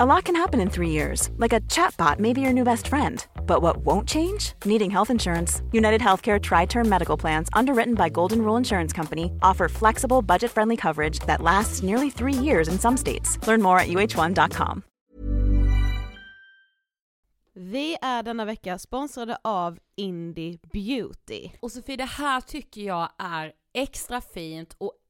A 0.00 0.04
lot 0.04 0.24
can 0.24 0.36
happen 0.36 0.60
in 0.60 0.68
three 0.68 0.90
years, 0.90 1.30
like 1.38 1.54
a 1.54 1.60
chatbot 1.60 2.18
may 2.18 2.32
be 2.32 2.40
your 2.40 2.52
new 2.52 2.64
best 2.64 2.88
friend. 2.88 3.24
But 3.46 3.62
what 3.62 3.78
won't 3.78 4.08
change? 4.08 4.52
Needing 4.64 4.90
health 4.90 5.10
insurance. 5.10 5.62
United 5.72 6.00
Healthcare 6.00 6.38
Tri 6.38 6.66
Term 6.66 6.88
Medical 6.88 7.16
Plans, 7.16 7.48
underwritten 7.52 7.94
by 7.94 8.08
Golden 8.10 8.42
Rule 8.42 8.58
Insurance 8.58 8.92
Company, 8.92 9.30
offer 9.42 9.68
flexible, 9.68 10.22
budget 10.22 10.50
friendly 10.50 10.76
coverage 10.76 11.20
that 11.20 11.40
lasts 11.40 11.82
nearly 11.82 12.10
three 12.10 12.34
years 12.34 12.68
in 12.68 12.78
some 12.78 12.96
states. 12.96 13.38
Learn 13.46 13.62
more 13.62 13.78
at 13.78 13.88
uh1.com. 13.88 14.82
Vi 17.54 17.96
är 18.02 18.22
denna 18.22 18.44
vecka 18.44 18.78
sponsrade 18.78 19.38
av 19.44 19.78
Indie 19.96 20.58
Beauty. 20.72 21.50
Och 21.60 21.72
Sofie, 21.72 21.96
det 21.96 22.04
här 22.04 22.40
tycker 22.40 22.80
jag 22.80 23.08
är 23.18 23.52
extra 23.74 24.20
fint 24.20 24.74
och 24.78 24.92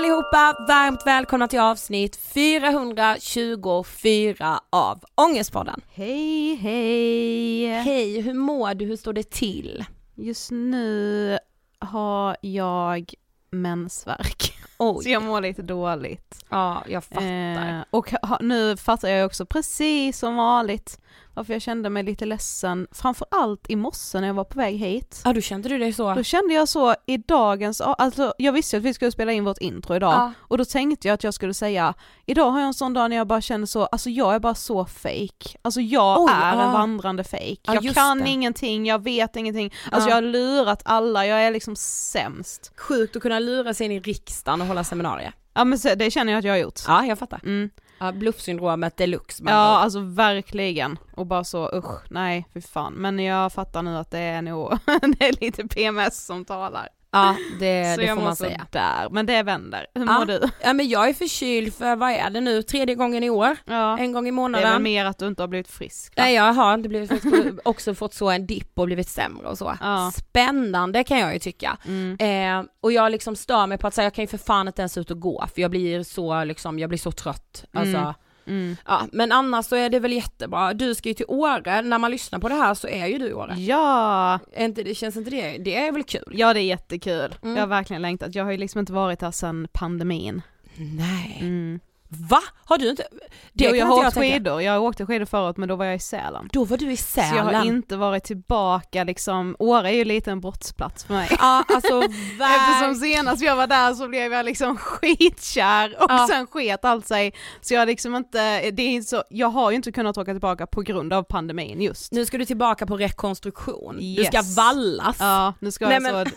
allihopa! 0.00 0.56
Varmt 0.68 1.06
välkomna 1.06 1.48
till 1.48 1.60
avsnitt 1.60 2.16
424 2.16 4.60
av 4.70 5.04
Ångestpodden. 5.14 5.80
Hej 5.92 6.54
hej! 6.54 7.66
Hej, 7.66 8.20
hur 8.20 8.34
mår 8.34 8.74
du? 8.74 8.84
Hur 8.84 8.96
står 8.96 9.12
det 9.12 9.30
till? 9.30 9.84
Just 10.14 10.50
nu 10.50 11.38
har 11.78 12.36
jag 12.40 13.14
mensvärk. 13.50 14.52
Oj. 14.78 15.02
Så 15.02 15.10
jag 15.10 15.22
mår 15.22 15.40
lite 15.40 15.62
dåligt. 15.62 16.44
Ja, 16.48 16.84
jag 16.88 17.04
fattar. 17.04 17.78
Eh, 17.78 17.84
och 17.90 18.10
ha, 18.10 18.38
nu 18.40 18.76
fattar 18.76 19.08
jag 19.08 19.26
också 19.26 19.46
precis 19.46 20.18
som 20.18 20.36
vanligt 20.36 21.00
varför 21.40 21.52
jag 21.52 21.62
kände 21.62 21.90
mig 21.90 22.02
lite 22.02 22.24
ledsen, 22.26 22.86
framförallt 22.92 23.70
i 23.70 23.76
morse 23.76 24.20
när 24.20 24.26
jag 24.26 24.34
var 24.34 24.44
på 24.44 24.58
väg 24.58 24.76
hit. 24.76 25.20
Ja, 25.24 25.32
då 25.32 25.40
kände 25.40 25.68
du 25.68 25.78
dig 25.78 25.92
så? 25.92 26.14
Då 26.14 26.22
kände 26.22 26.54
jag 26.54 26.68
så 26.68 26.94
i 27.06 27.16
dagens, 27.16 27.80
alltså 27.80 28.34
jag 28.38 28.52
visste 28.52 28.76
att 28.76 28.82
vi 28.82 28.94
skulle 28.94 29.12
spela 29.12 29.32
in 29.32 29.44
vårt 29.44 29.58
intro 29.58 29.96
idag 29.96 30.12
Ja. 30.12 30.32
och 30.38 30.58
då 30.58 30.64
tänkte 30.64 31.08
jag 31.08 31.14
att 31.14 31.24
jag 31.24 31.34
skulle 31.34 31.54
säga, 31.54 31.94
idag 32.26 32.50
har 32.50 32.58
jag 32.60 32.66
en 32.66 32.74
sån 32.74 32.92
dag 32.92 33.10
när 33.10 33.16
jag 33.16 33.26
bara 33.26 33.40
känner 33.40 33.66
så, 33.66 33.84
alltså 33.84 34.10
jag 34.10 34.34
är 34.34 34.38
bara 34.38 34.54
så 34.54 34.84
fake. 34.84 35.58
Alltså 35.62 35.80
jag 35.80 36.20
Oj, 36.20 36.30
är 36.32 36.52
en 36.52 36.58
ja. 36.58 36.72
vandrande 36.72 37.24
fake. 37.24 37.56
Ja, 37.62 37.78
jag 37.82 37.94
kan 37.94 38.18
det. 38.18 38.28
ingenting, 38.28 38.86
jag 38.86 39.02
vet 39.04 39.36
ingenting, 39.36 39.72
alltså 39.90 40.08
Ja. 40.08 40.16
jag 40.16 40.16
har 40.16 40.22
lurat 40.32 40.82
alla, 40.84 41.26
jag 41.26 41.42
är 41.42 41.50
liksom 41.50 41.76
sämst. 41.76 42.72
Sjukt 42.76 43.16
att 43.16 43.22
kunna 43.22 43.38
lura 43.38 43.74
sig 43.74 43.86
in 43.86 43.92
i 43.92 44.00
riksdagen 44.00 44.60
och 44.60 44.66
hålla 44.66 44.84
seminarier. 44.84 45.32
Ja 45.54 45.64
men 45.64 45.78
det 45.96 46.10
känner 46.10 46.32
jag 46.32 46.38
att 46.38 46.44
jag 46.44 46.52
har 46.52 46.58
gjort. 46.58 46.80
Ja, 46.86 47.04
jag 47.04 47.18
fattar. 47.18 47.40
Mm. 47.44 47.70
Ja, 48.00 48.12
bluffsyndromet 48.12 48.96
deluxe. 48.96 49.42
man 49.44 49.52
Ja 49.52 49.58
bara- 49.58 49.78
alltså 49.78 50.00
verkligen, 50.00 50.98
och 51.16 51.26
bara 51.26 51.44
så 51.44 51.70
usch, 51.76 52.10
nej 52.10 52.46
fy 52.54 52.60
fan. 52.60 52.92
Men 52.92 53.18
jag 53.18 53.52
fattar 53.52 53.82
nu 53.82 53.96
att 53.96 54.10
det 54.10 54.18
är 54.18 54.42
nog, 54.42 54.70
det 55.18 55.28
är 55.28 55.40
lite 55.44 55.64
PMS 55.68 56.26
som 56.26 56.44
talar. 56.44 56.88
Ja, 57.12 57.36
det, 57.60 57.96
det 57.96 58.08
får 58.14 58.22
man 58.22 58.36
säga. 58.36 58.66
där. 58.70 59.08
men 59.10 59.26
det 59.26 59.42
vänder. 59.42 59.86
Hur 59.94 60.06
Ja. 60.06 60.18
mår 60.18 60.26
du? 60.26 60.40
Ja 60.62 60.72
men 60.72 60.88
jag 60.88 61.08
är 61.08 61.12
förkyld 61.14 61.74
för, 61.74 61.96
vad 61.96 62.10
är 62.10 62.30
det 62.30 62.40
nu, 62.40 62.62
tredje 62.62 62.94
gången 62.94 63.24
i 63.24 63.30
år? 63.30 63.56
Ja. 63.64 63.98
En 63.98 64.12
gång 64.12 64.26
i 64.26 64.30
Det 64.30 64.32
är 64.32 64.32
väl 64.32 64.34
månaden? 64.34 64.82
mer 64.82 65.04
att 65.04 65.18
du 65.18 65.26
inte 65.26 65.42
har 65.42 65.48
blivit 65.48 65.68
frisk 65.68 66.16
va? 66.16 66.22
Nej 66.22 66.34
jag 66.34 66.52
har 66.52 66.74
inte 66.74 66.88
blivit 66.88 67.10
frisk, 67.22 67.48
också 67.64 67.94
fått 67.94 68.14
så 68.14 68.30
en 68.30 68.46
dipp 68.46 68.78
och 68.78 68.86
blivit 68.86 69.08
sämre 69.08 69.46
och 69.48 69.58
så. 69.58 69.76
Ja. 69.80 70.12
Spännande 70.14 71.04
kan 71.04 71.18
jag 71.18 71.32
ju 71.32 71.38
tycka. 71.38 71.76
Mm. 71.86 72.16
Eh, 72.60 72.70
och 72.80 72.92
jag 72.92 73.12
liksom 73.12 73.36
stör 73.36 73.66
mig 73.66 73.78
på 73.78 73.86
att 73.86 73.94
säga 73.94 74.04
jag 74.06 74.14
kan 74.14 74.22
ju 74.24 74.28
för 74.28 74.38
fan 74.38 74.66
inte 74.66 74.82
ens 74.82 74.98
ut 74.98 75.10
och 75.10 75.20
gå 75.20 75.46
för 75.54 75.62
jag 75.62 75.70
blir 75.70 76.02
så 76.02 76.44
liksom, 76.44 76.78
jag 76.78 76.88
blir 76.88 76.98
så 76.98 77.12
trött. 77.12 77.64
Alltså, 77.72 77.96
Mm. 77.96 78.14
Mm. 78.46 78.76
ja, 78.86 79.06
men 79.12 79.32
annars 79.32 79.66
så 79.66 79.76
är 79.76 79.90
det 79.90 79.98
väl 80.00 80.12
jättebra. 80.12 80.74
Du 80.74 80.94
ska 80.94 81.08
ju 81.08 81.14
till 81.14 81.24
Åre, 81.28 81.82
när 81.82 81.98
man 81.98 82.10
lyssnar 82.10 82.38
på 82.38 82.48
det 82.48 82.54
här 82.54 82.74
så 82.74 82.88
är 82.88 83.06
ju 83.06 83.18
du 83.18 83.26
i 83.26 83.32
Åre. 83.32 83.54
Ja, 83.58 84.38
Är 84.52 84.64
inte, 84.64 84.82
det 84.82 84.94
känns 84.94 85.16
inte 85.16 85.30
det, 85.30 85.58
det 85.58 85.76
är 85.76 85.92
väl 85.92 86.02
kul? 86.04 86.32
ja 86.32 86.54
det 86.54 86.60
är 86.60 86.64
jättekul. 86.64 87.34
Mm. 87.42 87.56
Jag 87.56 87.62
har 87.62 87.66
verkligen 87.68 88.02
längtat. 88.02 88.34
Jag 88.34 88.44
har 88.44 88.50
ju 88.52 88.58
liksom 88.58 88.78
inte 88.78 88.92
varit 88.92 89.22
här 89.22 89.30
sedan 89.30 89.68
pandemin. 89.72 90.42
Nej. 90.76 91.38
Mm. 91.40 91.80
Va? 92.12 92.40
Har 92.64 92.78
du 92.78 92.90
inte? 92.90 93.04
Det 93.52 93.64
jo, 93.64 93.74
jag 93.76 93.86
har 93.86 94.06
åkt 94.06 94.14
skidor, 94.18 94.62
jag 94.62 94.82
åkte 94.82 95.06
skidor 95.06 95.24
förut 95.26 95.56
men 95.56 95.68
då 95.68 95.76
var 95.76 95.84
jag 95.84 95.94
i 95.94 95.98
Sälen. 95.98 96.48
Då 96.52 96.64
var 96.64 96.76
du 96.76 96.92
i 96.92 96.96
Så 96.96 97.20
jag 97.20 97.28
Sälen. 97.28 97.54
har 97.54 97.64
inte 97.64 97.96
varit 97.96 98.24
tillbaka 98.24 99.04
liksom, 99.04 99.56
Åre 99.58 99.90
är 99.90 99.94
ju 99.94 100.04
lite 100.04 100.30
en 100.30 100.40
brottsplats 100.40 101.04
för 101.04 101.14
mig. 101.14 101.28
Ja 101.38 101.64
alltså 101.68 102.02
Eftersom 102.58 102.94
senast 102.94 103.42
jag 103.42 103.56
var 103.56 103.66
där 103.66 103.94
så 103.94 104.08
blev 104.08 104.32
jag 104.32 104.44
liksom 104.44 104.76
skitkär 104.76 105.96
och 106.02 106.06
Ja. 106.10 106.26
sen 106.30 106.46
sket 106.46 106.84
allt 106.84 107.06
sig. 107.06 107.34
Så 107.60 107.74
jag 107.74 107.80
har 107.80 107.86
liksom 107.86 108.14
inte, 108.16 108.70
det 108.70 108.82
är 108.82 108.88
inte 108.88 109.08
så, 109.08 109.22
jag 109.30 109.48
har 109.48 109.70
ju 109.70 109.76
inte 109.76 109.92
kunnat 109.92 110.18
åka 110.18 110.32
tillbaka 110.32 110.66
på 110.66 110.82
grund 110.82 111.12
av 111.12 111.22
pandemin 111.22 111.80
just. 111.80 112.12
Nu 112.12 112.26
ska 112.26 112.38
du 112.38 112.44
tillbaka 112.44 112.86
på 112.86 112.96
rekonstruktion. 112.96 113.96
Du 113.96 114.02
Yes. 114.04 114.26
ska 114.26 114.42
vallas. 114.62 115.16
Ja, 115.20 115.54
nu 115.60 115.70
ska 115.70 115.88
Nej, 115.88 116.00
men- 116.00 116.26
så, 116.26 116.32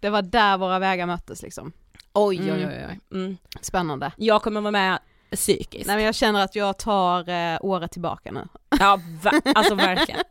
det 0.00 0.10
var 0.10 0.22
där 0.22 0.58
våra 0.58 0.78
vägar 0.78 1.06
möttes 1.06 1.42
liksom. 1.42 1.72
Oj 2.12 2.40
oj 2.42 2.48
Mm. 2.62 2.68
oj. 2.68 2.86
oj. 2.90 3.00
Mm. 3.20 3.36
Spännande. 3.60 4.12
Jag 4.16 4.42
kommer 4.42 4.60
vara 4.60 4.70
med 4.70 4.98
psykiskt. 5.36 5.86
Nej 5.86 5.96
men 5.96 6.04
jag 6.04 6.14
känner 6.14 6.44
att 6.44 6.54
jag 6.56 6.78
tar 6.78 7.28
eh, 7.28 7.58
året 7.60 7.92
tillbaka 7.92 8.32
nu. 8.32 8.48
Ja 8.80 9.00
va? 9.22 9.32
alltså 9.54 9.74
verkligen. 9.74 10.20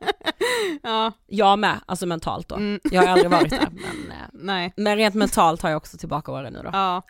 Ja, 0.84 1.12
Jag 1.28 1.60
med, 1.60 1.80
alltså 1.86 2.06
mentalt 2.06 2.48
då. 2.50 2.56
mm, 2.56 2.80
Jag 2.92 3.02
har 3.02 3.08
aldrig 3.10 3.32
varit 3.32 3.50
där 3.50 3.60
men, 3.72 4.12
eh, 4.12 4.28
nej. 4.34 4.74
men 4.78 4.98
rent 4.98 5.16
mentalt 5.16 5.62
har 5.62 5.70
jag 5.70 5.78
också 5.78 5.98
tillbaka 5.98 6.32
åren 6.32 6.54
nu 6.54 6.62
då. 6.64 6.70
Ja. 6.74 7.02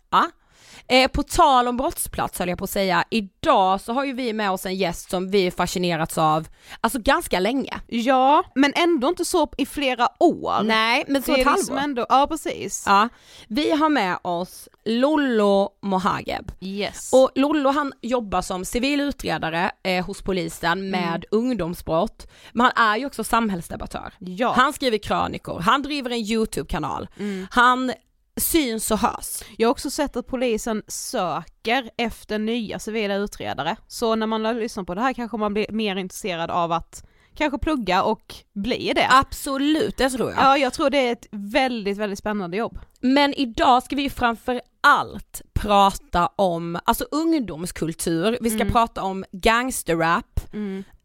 Eh, 0.87 1.07
på 1.07 1.23
tal 1.23 1.67
om 1.67 1.77
brottsplats 1.77 2.39
höll 2.39 2.49
jag 2.49 2.57
på 2.57 2.63
att 2.63 2.69
säga, 2.69 3.03
idag 3.09 3.81
så 3.81 3.93
har 3.93 4.03
ju 4.05 4.13
vi 4.13 4.33
med 4.33 4.51
oss 4.51 4.65
en 4.65 4.75
gäst 4.75 5.09
som 5.09 5.31
vi 5.31 5.51
fascinerats 5.51 6.17
av, 6.17 6.47
alltså 6.81 6.99
ganska 6.99 7.39
länge. 7.39 7.79
ja, 7.87 8.43
men 8.55 8.73
ändå 8.75 9.07
inte 9.07 9.25
så 9.25 9.49
i 9.57 9.65
flera 9.65 10.07
år. 10.19 10.63
Nej 10.63 11.03
men 11.07 11.21
så 11.23 11.31
det 11.33 11.41
ett 11.41 11.45
är 11.47 11.49
halvår. 11.49 11.57
liksom 11.59 11.77
ändå, 11.77 12.05
ja 12.09 12.27
precis. 12.29 12.83
Ja, 12.87 13.09
vi 13.47 13.71
har 13.71 13.89
med 13.89 14.17
oss 14.21 14.69
Lollo 14.85 15.69
Mohageb. 15.81 16.51
Yes. 16.61 17.13
Och 17.13 17.29
Lollo 17.35 17.69
han 17.69 17.93
jobbar 18.01 18.41
som 18.41 18.65
civil 18.65 18.99
utredare 19.01 19.71
eh, 19.83 20.05
hos 20.05 20.21
polisen 20.21 20.89
med 20.89 21.25
ungdomsbrott, 21.31 22.27
men 22.53 22.65
han 22.75 22.87
är 22.87 22.97
ju 22.97 23.05
också 23.05 23.23
samhällsdebattör. 23.23 24.13
ja. 24.19 24.53
Han 24.57 24.73
skriver 24.73 24.97
krönikor, 24.97 25.59
han 25.59 25.81
driver 25.81 26.09
en 26.09 26.17
YouTube-kanal, 26.31 27.07
Mm. 27.19 27.47
han 27.51 27.93
syns 28.37 28.91
och 28.91 28.97
hörs. 28.99 29.41
Jag 29.57 29.67
har 29.67 29.71
också 29.71 29.89
sett 29.89 30.15
att 30.15 30.27
polisen 30.27 30.83
söker 30.87 31.89
efter 31.97 32.39
nya 32.39 32.79
civila 32.79 33.15
utredare, 33.15 33.75
så 33.87 34.15
när 34.15 34.27
man 34.27 34.43
lyssnar 34.43 34.83
på 34.83 34.95
det 34.95 35.01
här 35.01 35.13
kanske 35.13 35.37
man 35.37 35.53
blir 35.53 35.65
mer 35.71 35.95
intresserad 35.95 36.51
av 36.51 36.71
att 36.71 37.05
kanske 37.35 37.57
plugga 37.57 38.03
och 38.03 38.35
bli 38.53 38.91
det. 38.95 39.07
Absolut, 39.09 39.97
det 39.97 40.09
tror 40.09 40.29
jag. 40.31 40.39
Ja, 40.39 40.57
jag 40.57 40.73
tror 40.73 40.89
det 40.89 41.07
är 41.07 41.11
ett 41.11 41.27
väldigt, 41.31 41.97
väldigt 41.97 42.19
spännande 42.19 42.57
jobb. 42.57 42.79
Men 43.01 43.33
idag 43.33 43.83
ska 43.83 43.95
vi 43.95 44.09
framför 44.09 44.61
allt 44.81 45.41
prata 45.53 46.27
om, 46.35 46.79
alltså 46.85 47.05
ungdomskultur, 47.11 48.37
vi 48.41 48.49
ska 48.49 48.61
Mm. 48.61 48.71
prata 48.73 49.03
om 49.03 49.25
gangsterrap, 49.31 50.39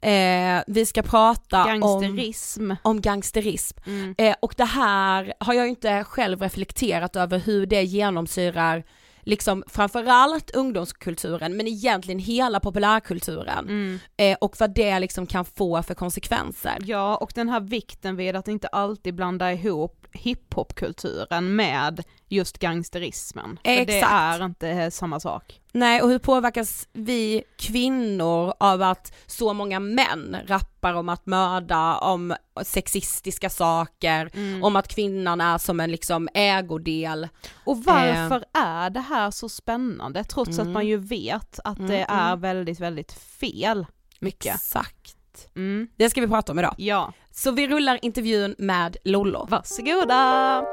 eh, 0.01 0.63
vi 0.67 0.87
ska 0.87 1.03
prata 1.03 1.65
om, 1.65 1.81
Gangsterism. 1.81 2.73
om 2.83 3.01
gangsterism. 3.01 3.79
Mm. 3.87 4.15
Eh, 4.19 4.35
och 4.41 4.55
det 4.57 4.65
här 4.65 5.33
har 5.41 5.55
jag 5.55 5.69
inte 5.69 6.05
själv 6.05 6.43
reflekterat 6.43 7.17
över 7.17 7.39
hur 7.39 7.67
det 7.67 7.83
genomsyrar 7.83 8.85
liksom 9.23 9.65
framförallt 9.67 10.51
ungdomskulturen 10.51 11.57
men 11.57 11.67
egentligen 11.67 12.19
hela 12.19 12.61
populärkulturen 12.61 13.69
Mm. 13.69 13.99
eh, 14.17 14.37
och 14.41 14.57
vad 14.61 14.75
det 14.75 14.99
liksom 14.99 15.27
kan 15.27 15.45
få 15.45 15.83
för 15.83 15.95
konsekvenser. 15.95 16.77
Ja, 16.81 17.17
och 17.17 17.33
den 17.35 17.49
här 17.49 17.61
vikten 17.61 18.17
vid 18.17 18.37
att 18.37 18.49
inte 18.49 18.69
alltid 18.69 19.15
blanda 19.15 19.53
ihop 19.53 20.07
hiphopkulturen 20.13 21.57
med 21.57 22.05
just 22.29 22.59
gangsterismen. 22.59 23.59
För 23.65 23.71
det 23.71 23.81
Exakt. 23.97 24.13
är 24.13 24.45
inte 24.45 24.91
samma 24.91 25.21
sak. 25.21 25.61
Nej 25.79 26.03
och 26.03 26.09
hur 26.09 26.19
påverkas 26.19 26.89
vi 26.93 27.43
kvinnor 27.59 28.53
av 28.61 28.83
att 28.83 29.13
så 29.27 29.53
många 29.53 29.81
män 29.81 30.37
rappar 30.47 30.95
om 30.95 31.09
att 31.09 31.27
mörda, 31.27 31.97
om 31.99 32.35
sexistiska 32.63 33.51
saker, 33.51 34.31
Mm. 34.35 34.65
om 34.65 34.77
att 34.77 34.89
kvinnan 34.89 35.41
är 35.41 35.59
som 35.59 35.81
en 35.81 35.91
liksom 35.91 36.29
ägodel. 36.35 37.29
Och 37.65 37.85
varför 37.85 38.45
är 38.55 38.91
det 38.91 39.01
här 39.01 39.31
så 39.31 39.49
spännande 39.49 40.25
trots 40.25 40.51
Mm. 40.59 40.67
att 40.67 40.73
man 40.73 40.87
ju 40.87 40.97
vet 40.97 41.61
att 41.65 41.79
Mm, 41.79 41.91
det 41.91 42.01
är 42.09 42.27
mm. 42.29 42.41
väldigt, 42.41 42.81
väldigt 42.81 43.13
fel 43.13 43.87
mycket. 44.21 44.55
Exakt. 44.55 45.17
Mm. 45.57 45.89
Det 45.97 46.11
ska 46.11 46.21
vi 46.21 46.29
prata 46.29 46.53
om 46.53 46.59
idag. 46.59 46.75
Ja, 46.79 47.13
Så 47.31 47.51
vi 47.51 47.69
rullar 47.69 47.99
intervjun 48.03 48.55
med 48.59 48.97
Lollo. 49.05 49.47
varsågoda! 49.51 50.65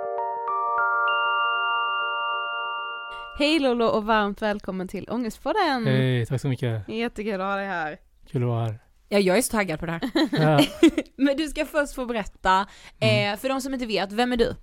Hej 3.38 3.60
Lolo 3.60 3.86
och 3.86 4.06
varmt 4.06 4.42
välkommen 4.42 4.88
till 4.88 5.10
Ångestpodden! 5.10 5.86
Hej, 5.86 6.26
tack 6.26 6.42
så 6.42 6.48
mycket. 6.48 6.90
Jättekul 6.90 7.42
att 7.42 7.48
ha 7.48 7.56
dig 7.56 7.68
här. 7.68 7.98
Kul 8.32 8.44
att 8.44 8.50
vara 8.50 8.66
här. 8.66 8.80
Ja, 9.10 9.20
jag 9.20 9.38
är 9.38 9.42
så 9.42 9.52
taggad 9.52 9.80
på 9.80 9.86
det 9.86 9.92
här. 9.92 10.02
Ja. 10.32 10.66
Men 11.16 11.38
du 11.38 11.48
ska 11.48 11.66
först 11.66 11.94
få 11.94 12.06
berätta, 12.06 12.68
eh, 13.00 13.38
för 13.38 13.50
de 13.50 13.62
som 13.62 13.74
inte 13.74 13.86
vet, 13.86 14.12
vem 14.12 14.32
är 14.34 14.38
du? 14.38 14.56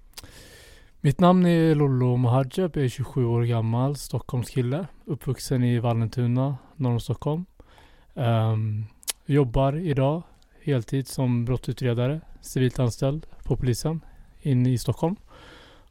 Mitt 1.01 1.21
namn 1.21 1.47
är 1.47 1.75
Lollo 1.75 2.17
Mohajab, 2.17 2.77
jag 2.77 2.85
är 2.85 2.89
27 2.89 3.25
år 3.25 3.43
gammal, 3.43 3.97
Stockholmskille. 3.97 4.87
Uppvuxen 5.05 5.65
i 5.65 5.79
Vallentuna, 5.79 6.57
norr 6.77 6.93
om 6.93 7.01
Stockholm. 7.01 7.45
Ehm, 8.15 8.85
jobbar 9.27 9.77
idag 9.77 10.23
heltid 10.63 11.09
som 11.09 11.45
brottsutredare, 11.45 12.21
civilt 12.41 12.79
anställd 12.79 13.27
på 13.45 13.57
polisen 13.57 14.01
inne 14.41 14.71
i 14.71 14.79
Stockholm. 14.79 15.17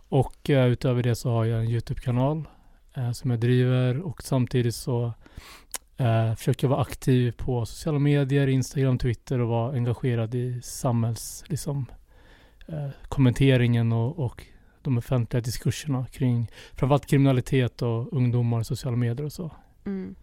Och 0.09 0.49
eh, 0.49 0.67
utöver 0.67 1.03
det 1.03 1.15
så 1.15 1.29
har 1.29 1.45
jag 1.45 1.59
en 1.59 1.69
Youtube-kanal 1.69 2.47
eh, 2.93 3.11
som 3.11 3.31
jag 3.31 3.39
driver 3.39 4.01
och 4.01 4.23
samtidigt 4.23 4.75
så 4.75 5.13
eh, 5.97 6.35
försöker 6.35 6.67
jag 6.67 6.69
vara 6.69 6.81
aktiv 6.81 7.31
på 7.31 7.65
sociala 7.65 7.99
medier, 7.99 8.47
Instagram, 8.47 8.97
Twitter 8.97 9.39
och 9.39 9.47
vara 9.47 9.73
engagerad 9.73 10.35
i 10.35 10.61
samhälls, 10.61 11.43
liksom, 11.47 11.85
eh, 12.67 12.89
kommenteringen 13.09 13.91
och, 13.91 14.19
och 14.19 14.45
de 14.81 14.97
offentliga 14.97 15.41
diskurserna 15.41 16.05
kring 16.11 16.51
framförallt 16.73 17.05
kriminalitet 17.05 17.81
och 17.81 18.13
ungdomar 18.13 18.59
och 18.59 18.65
sociala 18.65 18.97
medier 18.97 19.25
och 19.25 19.33
så. 19.33 19.51
Mm. 19.85 20.15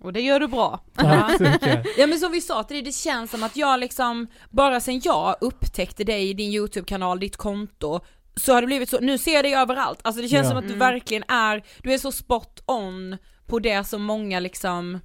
Och 0.00 0.12
det 0.12 0.20
gör 0.20 0.40
du 0.40 0.48
bra. 0.48 0.80
Tack 0.94 1.36
så 1.38 1.42
mycket. 1.42 1.86
Ja 1.98 2.06
men 2.06 2.18
som 2.18 2.32
vi 2.32 2.40
sa 2.40 2.62
till 2.62 2.74
dig, 2.74 2.82
det 2.82 2.92
känns 2.92 3.30
som 3.30 3.42
att 3.42 3.56
jag 3.56 3.80
liksom, 3.80 4.26
bara 4.50 4.80
sen 4.80 5.00
jag 5.04 5.36
upptäckte 5.40 6.04
dig, 6.04 6.34
din 6.34 6.52
YouTube-kanal, 6.52 7.20
ditt 7.20 7.36
konto, 7.36 8.00
så 8.36 8.52
har 8.54 8.60
det 8.60 8.66
blivit 8.66 8.88
så, 8.88 9.00
nu 9.00 9.18
ser 9.18 9.32
jag 9.34 9.44
dig 9.44 9.54
överallt, 9.54 10.00
alltså 10.04 10.22
det 10.22 10.28
känns 10.28 10.44
Ja. 10.44 10.48
som 10.48 10.58
att 10.58 10.64
du 10.68 10.74
Mm. 10.74 10.78
verkligen 10.78 11.22
är, 11.28 11.62
du 11.82 11.92
är 11.92 11.98
så 11.98 12.12
spot 12.12 12.62
on 12.66 13.16
på 13.46 13.58
det 13.58 13.84
som 13.84 14.02
många 14.02 14.40
liksom 14.40 14.98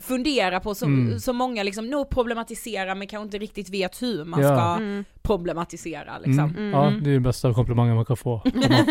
funderar 0.00 0.60
på, 0.60 0.74
som, 0.74 0.94
Mm. 1.06 1.18
som 1.20 1.36
många 1.36 1.62
liksom 1.62 1.86
nog 1.90 2.10
problematiserar 2.10 2.94
men 2.94 3.06
kanske 3.08 3.24
inte 3.24 3.38
riktigt 3.38 3.68
vet 3.70 4.02
hur 4.02 4.24
man 4.24 4.40
Ja. 4.42 4.48
ska 4.56 4.82
Mm. 4.84 5.04
problematisera 5.22 6.18
liksom. 6.18 6.38
Mm. 6.38 6.56
Mm. 6.56 6.70
Ja, 6.70 6.92
det 7.02 7.10
är 7.10 7.14
den 7.14 7.22
bästa 7.22 7.54
komplimangen 7.54 7.96
man 7.96 8.04
kan 8.04 8.16
få. 8.16 8.42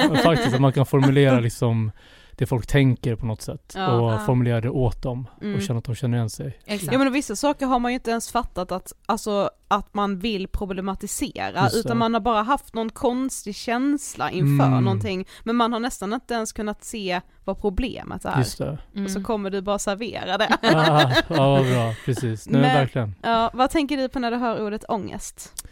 Man, 0.07 0.17
faktiskt, 0.23 0.53
att 0.55 0.61
man 0.61 0.73
kan 0.73 0.85
formulera 0.85 1.39
liksom 1.39 1.91
det 2.37 2.45
folk 2.45 2.67
tänker 2.67 3.15
på 3.15 3.25
något 3.25 3.41
sätt 3.41 3.73
Ja. 3.75 3.91
och 3.99 4.11
Ja. 4.13 4.19
formulera 4.19 4.61
det 4.61 4.69
åt 4.69 5.01
dem 5.03 5.27
Mm. 5.41 5.55
och 5.55 5.61
känna 5.61 5.79
att 5.79 5.85
de 5.85 5.95
känner 5.95 6.17
igen 6.17 6.29
sig. 6.29 6.59
Exakt. 6.65 6.93
Ja 6.93 6.99
men 6.99 7.13
vissa 7.13 7.35
saker 7.35 7.65
har 7.65 7.79
man 7.79 7.91
ju 7.91 7.95
inte 7.95 8.11
ens 8.11 8.31
fattat 8.31 8.71
att, 8.71 8.93
alltså, 9.05 9.49
att 9.67 9.93
man 9.93 10.19
vill 10.19 10.47
problematisera 10.47 11.63
Just 11.63 11.75
utan 11.75 11.97
man 11.97 12.13
har 12.13 12.21
bara 12.21 12.41
haft 12.41 12.73
någon 12.73 12.89
konstig 12.89 13.55
känsla 13.55 14.31
inför 14.31 14.65
Mm. 14.65 14.83
någonting 14.83 15.25
men 15.43 15.55
man 15.55 15.73
har 15.73 15.79
nästan 15.79 16.13
inte 16.13 16.33
ens 16.33 16.51
kunnat 16.51 16.83
se 16.83 17.21
vad 17.45 17.61
problemet 17.61 18.25
är. 18.25 18.37
Just 18.37 18.57
det. 18.57 18.77
Mm. 18.93 19.05
Och 19.05 19.11
så 19.11 19.23
kommer 19.23 19.49
du 19.49 19.61
bara 19.61 19.79
servera 19.79 20.37
det. 20.37 20.57
Ja, 20.61 21.11
ja 21.27 21.35
vad 21.49 21.65
bra, 21.65 21.93
precis. 22.05 22.49
Nej, 22.49 22.61
Men- 22.61 22.73
verkligen. 22.75 23.15
ja, 23.21 23.51
vad 23.53 23.69
tänker 23.69 23.97
du 23.97 24.09
på 24.09 24.19
när 24.19 24.31
du 24.31 24.37
hör 24.37 24.65
ordet 24.65 24.83
ångest? 24.89 25.65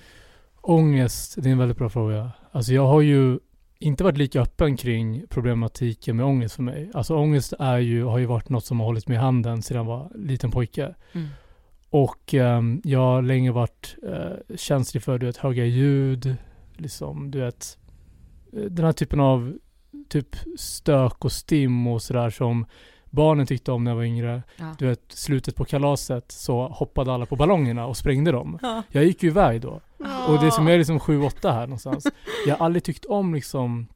Ångest, 0.62 1.36
det 1.38 1.50
är 1.50 1.51
en 1.51 1.58
väldigt 1.58 1.78
bra 1.78 1.89
fråga. 1.89 2.32
Alltså 2.51 2.74
jag 2.74 2.88
har 2.88 3.01
ju 3.01 3.39
inte 3.80 4.04
varit 4.04 4.18
lika 4.18 4.42
öppen 4.42 4.78
kring 4.78 5.24
problematiken 5.30 6.18
med 6.18 6.26
ångest 6.26 6.56
för 6.56 6.64
mig. 6.64 6.92
Alltså 6.94 7.16
ångest 7.16 7.54
är 7.60 7.78
ju, 7.78 8.04
har 8.04 8.18
ju 8.18 8.26
varit 8.26 8.50
något 8.50 8.66
som 8.66 8.80
har 8.80 8.88
hållit 8.88 9.08
mig 9.08 9.16
i 9.16 9.20
handen 9.20 9.62
sedan 9.62 9.78
jag 9.78 9.84
var 9.84 10.12
liten 10.16 10.52
pojke. 10.52 10.96
Mm. 11.12 11.28
Och 11.90 12.34
ehm, 12.34 12.82
jag 12.84 13.00
har 13.00 13.22
länge 13.22 13.52
varit 13.52 13.96
eh, 14.04 14.56
känslig 14.56 15.04
för 15.04 15.20
du 15.20 15.26
vet, 15.26 15.38
höga 15.38 15.66
ljud, 15.66 16.36
liksom, 16.78 17.32
du 17.32 17.40
vet, 17.40 17.78
eh, 18.54 18.62
den 18.62 18.86
här 18.86 18.92
typen 18.92 19.20
av 19.20 19.58
typ 20.10 20.36
stök 20.58 21.26
och 21.26 21.32
stim 21.32 21.88
och 21.88 22.02
sådär 22.02 22.30
som 22.30 22.66
barnen 23.10 23.46
tyckte 23.46 23.72
om 23.72 23.84
när 23.84 23.92
jag 23.92 23.96
var 23.96 24.04
yngre. 24.04 24.44
Ja. 24.58 24.75
Du 24.80 24.88
vet, 24.88 25.01
slutet 25.10 25.56
på 25.56 25.66
kalaset 25.66 26.32
så 26.32 26.68
hoppade 26.68 27.13
alla 27.13 27.25
på 27.25 27.36
ballongerna 27.36 27.86
och 27.86 27.98
sprängde 27.98 28.32
dem. 28.32 28.60
Ja. 28.62 28.84
Jag 28.92 29.04
gick 29.06 29.24
ju 29.24 29.30
iväg 29.30 29.62
då. 29.62 29.82
Och 30.28 30.39
det 30.44 30.51
som 30.51 30.68
är 30.68 30.78
liksom 30.78 31.00
7-8 31.00 31.51
här 31.54 31.62
någonstans. 31.68 32.08
Jag 32.48 32.56
har 32.56 32.66
aldrig 32.66 32.84
tyckt 32.84 33.06
om 33.06 33.34
liksom 33.36 33.88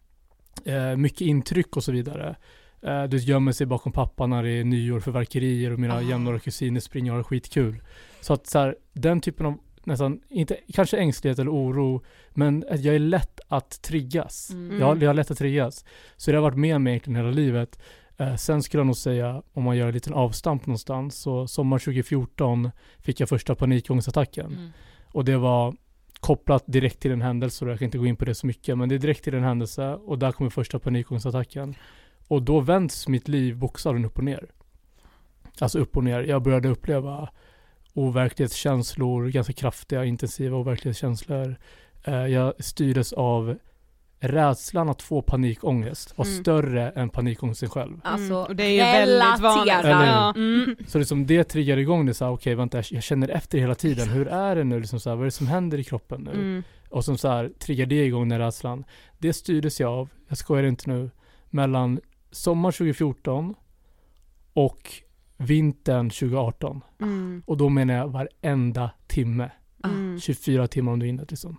eh, 0.66 0.96
mycket 0.96 1.22
intryck 1.22 1.78
och 1.78 1.84
så 1.84 1.92
vidare. 1.92 2.36
Eh, 2.82 3.04
du 3.04 3.18
gömmer 3.18 3.52
sig 3.52 3.68
bakom 3.68 3.92
pappa 3.92 4.28
när 4.28 4.44
det 4.44 4.50
är 4.50 4.64
nyår, 4.64 5.00
fyrverkerier 5.00 5.72
och 5.74 5.80
mina 5.80 5.98
Ah. 5.98 6.02
jämnåriga 6.02 6.40
kusiner 6.40 6.80
springer 6.80 7.12
och 7.12 7.18
har 7.18 7.24
skitkul. 7.24 7.82
Så 8.22 8.34
att 8.34 8.48
så 8.48 8.60
här, 8.60 8.76
den 8.94 9.22
typen 9.22 9.46
av 9.46 9.58
nästan, 9.84 10.20
inte, 10.30 10.58
kanske 10.74 10.98
ängslighet 10.98 11.40
eller 11.40 11.52
oro, 11.52 12.04
men 12.30 12.66
att 12.70 12.84
jag 12.84 12.96
är 12.96 13.00
lätt 13.00 13.40
att 13.48 13.82
triggas. 13.82 14.50
Mm. 14.50 14.80
Jag, 14.80 15.04
jag 15.04 15.10
har 15.10 15.14
lätt 15.14 15.32
att 15.32 15.38
triggas. 15.38 15.86
Så 16.18 16.32
det 16.32 16.38
har 16.38 16.42
varit 16.42 16.58
med 16.58 16.82
mig 16.82 16.92
egentligen 16.92 17.16
hela 17.18 17.32
livet. 17.32 17.80
Eh, 18.18 18.36
sen 18.36 18.64
skulle 18.64 18.80
jag 18.80 18.88
nog 18.88 18.98
säga, 18.98 19.42
om 19.54 19.64
man 19.64 19.78
gör 19.78 19.88
en 19.88 19.94
liten 19.94 20.14
avstamp 20.14 20.66
någonstans, 20.66 21.18
så 21.18 21.48
sommar 21.48 21.80
2014 21.80 22.72
fick 23.00 23.20
jag 23.20 23.30
första 23.30 23.56
panikångestattacken. 23.56 24.46
Mm. 24.46 24.70
Och 25.12 25.26
det 25.26 25.38
var 25.38 25.76
kopplat 26.20 26.64
direkt 26.66 27.00
till 27.00 27.12
en 27.12 27.22
händelse 27.22 27.66
och 27.66 27.72
jag 27.72 27.80
kan 27.80 27.86
inte 27.86 27.98
gå 27.98 28.06
in 28.06 28.16
på 28.16 28.26
det 28.26 28.36
så 28.36 28.48
mycket 28.48 28.78
men 28.78 28.90
det 28.90 28.96
är 28.96 29.00
direkt 29.00 29.24
till 29.24 29.34
en 29.34 29.44
händelse 29.44 29.96
och 29.96 30.20
där 30.20 30.32
kommer 30.32 30.50
första 30.50 30.80
panikångestattacken. 30.80 31.76
Och 32.28 32.42
då 32.42 32.60
vänds 32.60 33.08
mitt 33.08 33.28
liv 33.28 33.58
bokstavligen 33.58 34.06
upp 34.06 34.18
och 34.18 34.24
ner. 34.24 34.46
Alltså 35.60 35.80
upp 35.80 35.98
och 35.98 36.04
ner. 36.04 36.24
Jag 36.24 36.42
började 36.42 36.70
uppleva 36.70 37.30
overklighetskänslor, 37.94 39.28
ganska 39.28 39.54
kraftiga, 39.54 40.06
intensiva 40.06 40.58
overklighetskänslor. 40.58 41.56
Eh, 42.04 42.28
jag 42.28 42.54
styrdes 42.64 43.14
av 43.14 43.58
rädslan 44.24 44.90
att 44.90 45.02
få 45.02 45.22
panikångest 45.22 46.18
var 46.18 46.26
Mm. 46.26 46.40
större 46.42 46.90
än 46.92 47.10
panikångesten 47.10 47.70
själv. 47.70 48.02
Alltså, 48.04 48.34
Mm, 48.34 48.46
och 48.46 48.56
det 48.56 48.64
är 48.64 48.70
ju 48.70 48.78
väldigt 49.06 49.40
vanligt. 49.44 49.74
Ja. 49.84 50.34
Mm. 50.36 50.76
Så 50.88 50.98
liksom 51.00 51.26
det 51.28 51.44
triggar 51.44 51.78
igång 51.78 52.06
det 52.06 52.14
så 52.14 52.26
här, 52.26 52.32
okej 52.32 52.56
vänta 52.56 52.78
jag- 52.90 53.04
känner 53.04 53.28
efter 53.30 53.58
hela 53.58 53.76
tiden. 53.76 54.10
Hur 54.10 54.28
är 54.28 54.56
det 54.56 54.64
nu? 54.64 54.80
Liksom 54.80 55.00
så 55.00 55.10
här, 55.10 55.16
vad 55.16 55.24
är 55.24 55.26
det 55.28 55.32
som 55.32 55.48
händer 55.48 55.78
i 55.78 55.84
kroppen 55.84 56.22
nu? 56.22 56.32
Mm. 56.32 56.64
Och 56.90 57.06
som 57.06 57.18
så 57.18 57.28
här 57.28 57.50
triggar 57.60 57.86
det 57.86 58.06
igång 58.06 58.30
den 58.30 58.40
rädslan. 58.40 58.84
Det 59.20 59.34
styrdes 59.34 59.80
jag 59.80 59.92
av, 59.92 60.10
jag 60.28 60.38
skojar 60.38 60.64
inte 60.64 60.90
nu, 60.90 61.10
mellan 61.50 62.00
sommar 62.32 62.72
2014 62.72 63.56
och 64.54 64.92
vintern 65.38 66.10
2018. 66.10 66.82
Mm. 67.02 67.44
Och 67.46 67.58
då 67.58 67.70
menar 67.70 67.94
jag 67.94 68.08
varenda 68.08 68.90
timme. 69.08 69.52
Mm. 69.84 70.20
24 70.20 70.68
timmar 70.68 70.92
om 70.92 71.00
dygnet 71.00 71.32
liksom. 71.32 71.58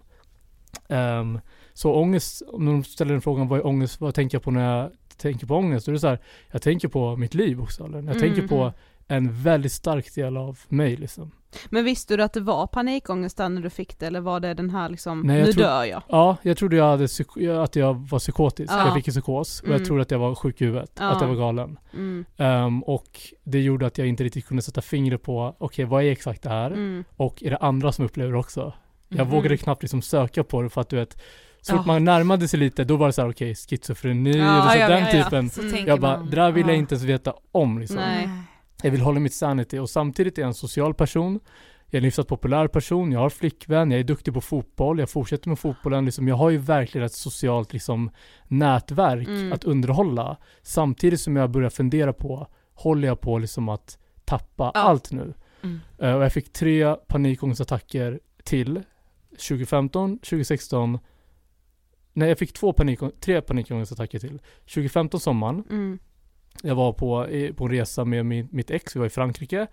Ehm, 0.89 1.41
så 1.73 1.95
ångest, 1.95 2.43
om 2.53 2.67
de 2.67 2.85
ställer 2.85 3.13
den 3.13 3.21
frågan 3.23 3.49
vad 3.49 3.59
är 3.59 3.67
ångest, 3.67 4.01
vad 4.01 4.15
tänker 4.15 4.35
jag 4.37 4.43
på 4.43 4.51
när 4.51 4.79
jag 4.81 4.91
tänker 5.17 5.47
på 5.47 5.55
ångest? 5.57 5.87
Då 5.87 5.91
är 5.91 5.95
det 5.95 5.99
så 6.01 6.09
här, 6.09 6.19
jag 6.53 6.63
tänker 6.63 6.89
på 6.89 7.17
mitt 7.17 7.35
liv 7.35 7.57
bokstavligen. 7.57 8.07
Jag 8.07 8.17
Mm. 8.17 8.29
tänker 8.35 8.49
på 8.49 8.73
en 9.09 9.43
väldigt 9.43 9.73
stark 9.73 10.15
del 10.15 10.37
av 10.37 10.59
mig 10.69 10.97
liksom. 10.97 11.31
Men 11.71 11.85
visste 11.85 12.17
du 12.17 12.23
att 12.23 12.33
det 12.33 12.41
var 12.41 12.67
panikångest 12.67 13.37
där 13.37 13.49
när 13.49 13.63
du 13.63 13.71
fick 13.71 13.99
det 13.99 14.07
eller 14.07 14.21
var 14.21 14.41
det 14.41 14.55
den 14.55 14.71
här 14.71 14.89
liksom, 14.89 15.21
Nej, 15.21 15.43
nu 15.43 15.53
tror- 15.53 15.63
dör 15.65 15.85
jag? 15.85 16.03
Ja, 16.09 16.37
jag 16.43 16.57
trodde 16.57 16.77
jag 16.77 16.85
hade 16.91 17.05
att 17.63 17.77
jag 17.77 18.09
var 18.09 18.19
psykotisk. 18.19 18.73
Ja. 18.73 18.85
Jag 18.87 18.95
fick 18.95 19.09
en 19.09 19.13
psykos 19.13 19.61
och 19.61 19.67
Mm. 19.67 19.79
jag 19.79 19.87
trodde 19.87 20.03
att 20.03 20.11
jag 20.11 20.19
var 20.19 20.35
sjuk 20.35 20.61
i 20.61 20.65
huvudet. 20.65 20.91
Ja. 20.99 21.05
Att 21.11 21.21
jag 21.21 21.29
var 21.29 21.35
galen. 21.37 21.79
Mm. 21.93 22.25
Ehm, 22.37 22.83
och 22.83 23.21
det 23.45 23.61
gjorde 23.61 23.87
att 23.87 23.99
jag 23.99 24.07
inte 24.07 24.25
riktigt 24.25 24.47
kunde 24.47 24.63
sätta 24.63 24.81
fingret 24.81 25.23
på, 25.23 25.55
okej 25.59 25.85
vad 25.85 26.03
är 26.05 26.11
exakt 26.11 26.43
det 26.43 26.49
här? 26.51 26.71
Mm. 26.71 27.05
Och 27.17 27.43
är 27.43 27.51
det 27.51 27.57
andra 27.57 27.93
som 27.93 28.05
upplever 28.05 28.33
det 28.33 28.39
också? 28.39 28.73
Jag 29.17 29.27
Mhm. 29.27 29.35
vågade 29.37 29.57
knappt 29.57 29.83
liksom 29.83 30.03
söka 30.03 30.45
på 30.45 30.63
det 30.63 30.69
för 30.71 30.81
att 30.81 30.89
du 30.89 30.97
vet, 30.97 31.13
så 31.61 31.73
Ja. 31.73 31.77
fort 31.77 31.87
man 31.87 32.05
närmade 32.05 32.49
sig 32.49 32.59
lite 32.61 32.85
då 32.85 32.97
var 32.97 33.07
det 33.07 33.13
så 33.13 33.23
här: 33.23 33.31
okej 33.31 33.55
schizofreni 33.55 34.31
Ja, 34.39 34.45
eller 34.63 34.71
så 34.73 34.79
ja, 34.79 34.89
den 34.89 35.01
ja, 35.01 35.09
ja. 35.13 35.25
typen. 35.25 35.51
Så 35.51 35.61
Mm. 35.63 35.87
Jag 35.87 36.01
bara, 36.01 36.17
det 36.17 36.37
där 36.37 36.51
vill 36.53 36.67
jag 36.67 36.75
Ja. 36.75 36.79
inte 36.79 36.95
ens 36.95 37.05
veta 37.05 37.35
om 37.53 37.79
liksom. 37.79 37.97
Nej. 37.97 38.29
Jag 38.83 38.91
vill 38.91 39.01
hålla 39.01 39.21
mitt 39.21 39.35
sanity 39.35 39.79
och 39.79 39.91
samtidigt 39.91 40.39
är 40.39 40.43
jag 40.43 40.49
en 40.49 40.55
social 40.55 40.95
person. 40.95 41.41
Jag 41.87 41.95
är 41.95 41.99
en 41.99 42.05
hyfsat 42.05 42.29
populär 42.29 42.69
person, 42.69 43.13
jag 43.13 43.21
har 43.21 43.31
flickvän, 43.31 43.91
jag 43.91 44.01
är 44.01 44.05
duktig 44.05 44.35
på 44.35 44.41
fotboll, 44.41 44.99
jag 44.99 45.11
fortsätter 45.11 45.49
med 45.49 45.59
fotbollen. 45.59 46.05
Liksom, 46.05 46.29
jag 46.29 46.37
har 46.37 46.51
ju 46.51 46.59
verkligen 46.59 47.05
ett 47.07 47.13
socialt 47.13 47.73
liksom, 47.73 48.11
nätverk 48.49 49.29
Mm. 49.29 49.53
att 49.53 49.65
underhålla. 49.65 50.37
Samtidigt 50.63 51.21
som 51.21 51.37
jag 51.37 51.51
börjar 51.51 51.71
fundera 51.71 52.13
på, 52.13 52.47
håller 52.75 53.09
jag 53.09 53.21
på 53.21 53.39
liksom 53.39 53.69
att 53.69 53.99
tappa 54.25 54.71
Ja. 54.75 54.81
allt 54.81 55.13
nu? 55.13 55.35
Mm. 55.63 55.81
Eh, 55.99 56.13
och 56.15 56.25
jag 56.25 56.33
fick 56.33 56.53
tre 56.53 56.95
panikångestattacker 56.95 58.21
till. 58.45 58.83
2015, 59.39 60.19
2016 60.19 60.99
Nej 62.13 62.29
jag 62.29 62.39
fick 62.39 62.53
två 62.53 62.73
panik, 62.73 63.01
tre 63.21 63.41
panikångestattacker 63.41 64.19
till. 64.19 64.41
2015 64.61 65.21
sommaren 65.21 65.65
Mm. 65.71 65.99
jag 66.63 66.75
var 66.75 66.93
på, 66.93 67.27
på 67.57 67.65
en 67.65 67.71
resa 67.71 68.05
med 68.05 68.27
min, 68.27 68.49
mitt 68.53 68.71
ex, 68.71 68.97
vi 68.97 69.01
var 69.01 69.07
i 69.07 69.11
Frankrike. 69.11 69.67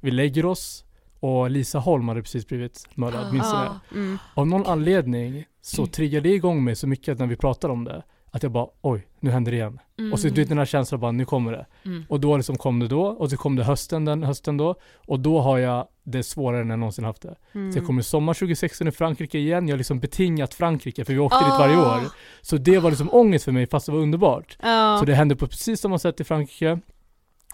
Vi 0.00 0.10
lägger 0.10 0.44
oss 0.46 0.84
och 1.20 1.50
Lisa 1.50 1.78
Holm 1.78 2.08
hade 2.08 2.22
precis 2.22 2.46
blivit 2.46 2.88
mördad, 2.94 3.32
minns 3.32 3.50
du 3.52 3.56
det? 3.58 3.64
Ah. 3.64 3.80
Mm. 3.92 4.18
Av 4.34 4.46
någon 4.46 4.66
anledning 4.66 5.44
så 5.60 5.86
triggade 5.86 6.28
det 6.28 6.34
igång 6.34 6.64
mig 6.64 6.76
så 6.76 6.86
mycket 6.86 7.18
när 7.18 7.26
vi 7.26 7.36
pratade 7.36 7.72
om 7.72 7.84
det. 7.84 8.02
Att 8.30 8.42
jag 8.42 8.52
bara 8.52 8.66
oj, 8.80 9.06
nu 9.20 9.30
händer 9.30 9.52
det 9.52 9.56
igen. 9.56 9.78
Mm. 9.98 10.12
Och 10.12 10.20
så 10.20 10.28
du 10.28 10.34
vet 10.34 10.48
den 10.48 10.58
här 10.58 10.64
känslan 10.64 11.00
bara, 11.00 11.12
nu 11.12 11.24
kommer 11.24 11.52
det. 11.52 11.66
Mm. 11.84 12.04
Och 12.08 12.20
då 12.20 12.36
liksom 12.36 12.56
kom 12.56 12.78
det 12.78 12.88
då, 12.88 13.02
och 13.02 13.30
så 13.30 13.36
kom 13.36 13.56
det 13.56 13.64
hösten 13.64 14.04
den 14.04 14.22
hösten 14.22 14.56
då. 14.56 14.74
Och 14.94 15.20
då 15.20 15.40
har 15.40 15.58
jag 15.58 15.86
det 16.02 16.22
svårare 16.22 16.60
än 16.60 16.70
jag 16.70 16.78
någonsin 16.78 17.04
haft 17.04 17.22
det. 17.22 17.34
Mm. 17.52 17.72
Så 17.72 17.78
jag 17.78 17.86
kommer 17.86 18.02
sommar 18.02 18.34
2016 18.34 18.88
i 18.88 18.90
Frankrike 18.90 19.38
igen, 19.38 19.68
jag 19.68 19.72
har 19.74 19.78
liksom 19.78 20.00
betingat 20.00 20.54
Frankrike 20.54 21.04
för 21.04 21.12
vi 21.12 21.18
åkte 21.18 21.38
dit 21.38 21.52
Ah. 21.52 21.58
varje 21.58 21.76
år. 21.76 22.00
Så 22.40 22.56
det 22.56 22.78
var 22.78 22.90
liksom 22.90 23.08
ångest 23.12 23.44
för 23.44 23.52
mig 23.52 23.66
fast 23.66 23.86
det 23.86 23.92
var 23.92 23.98
underbart. 23.98 24.56
Ja. 24.62 24.96
Så 25.00 25.04
det 25.04 25.14
hände 25.14 25.36
på 25.36 25.46
precis 25.46 25.80
samma 25.80 25.98
sätt 25.98 26.20
i 26.20 26.24
Frankrike. 26.24 26.78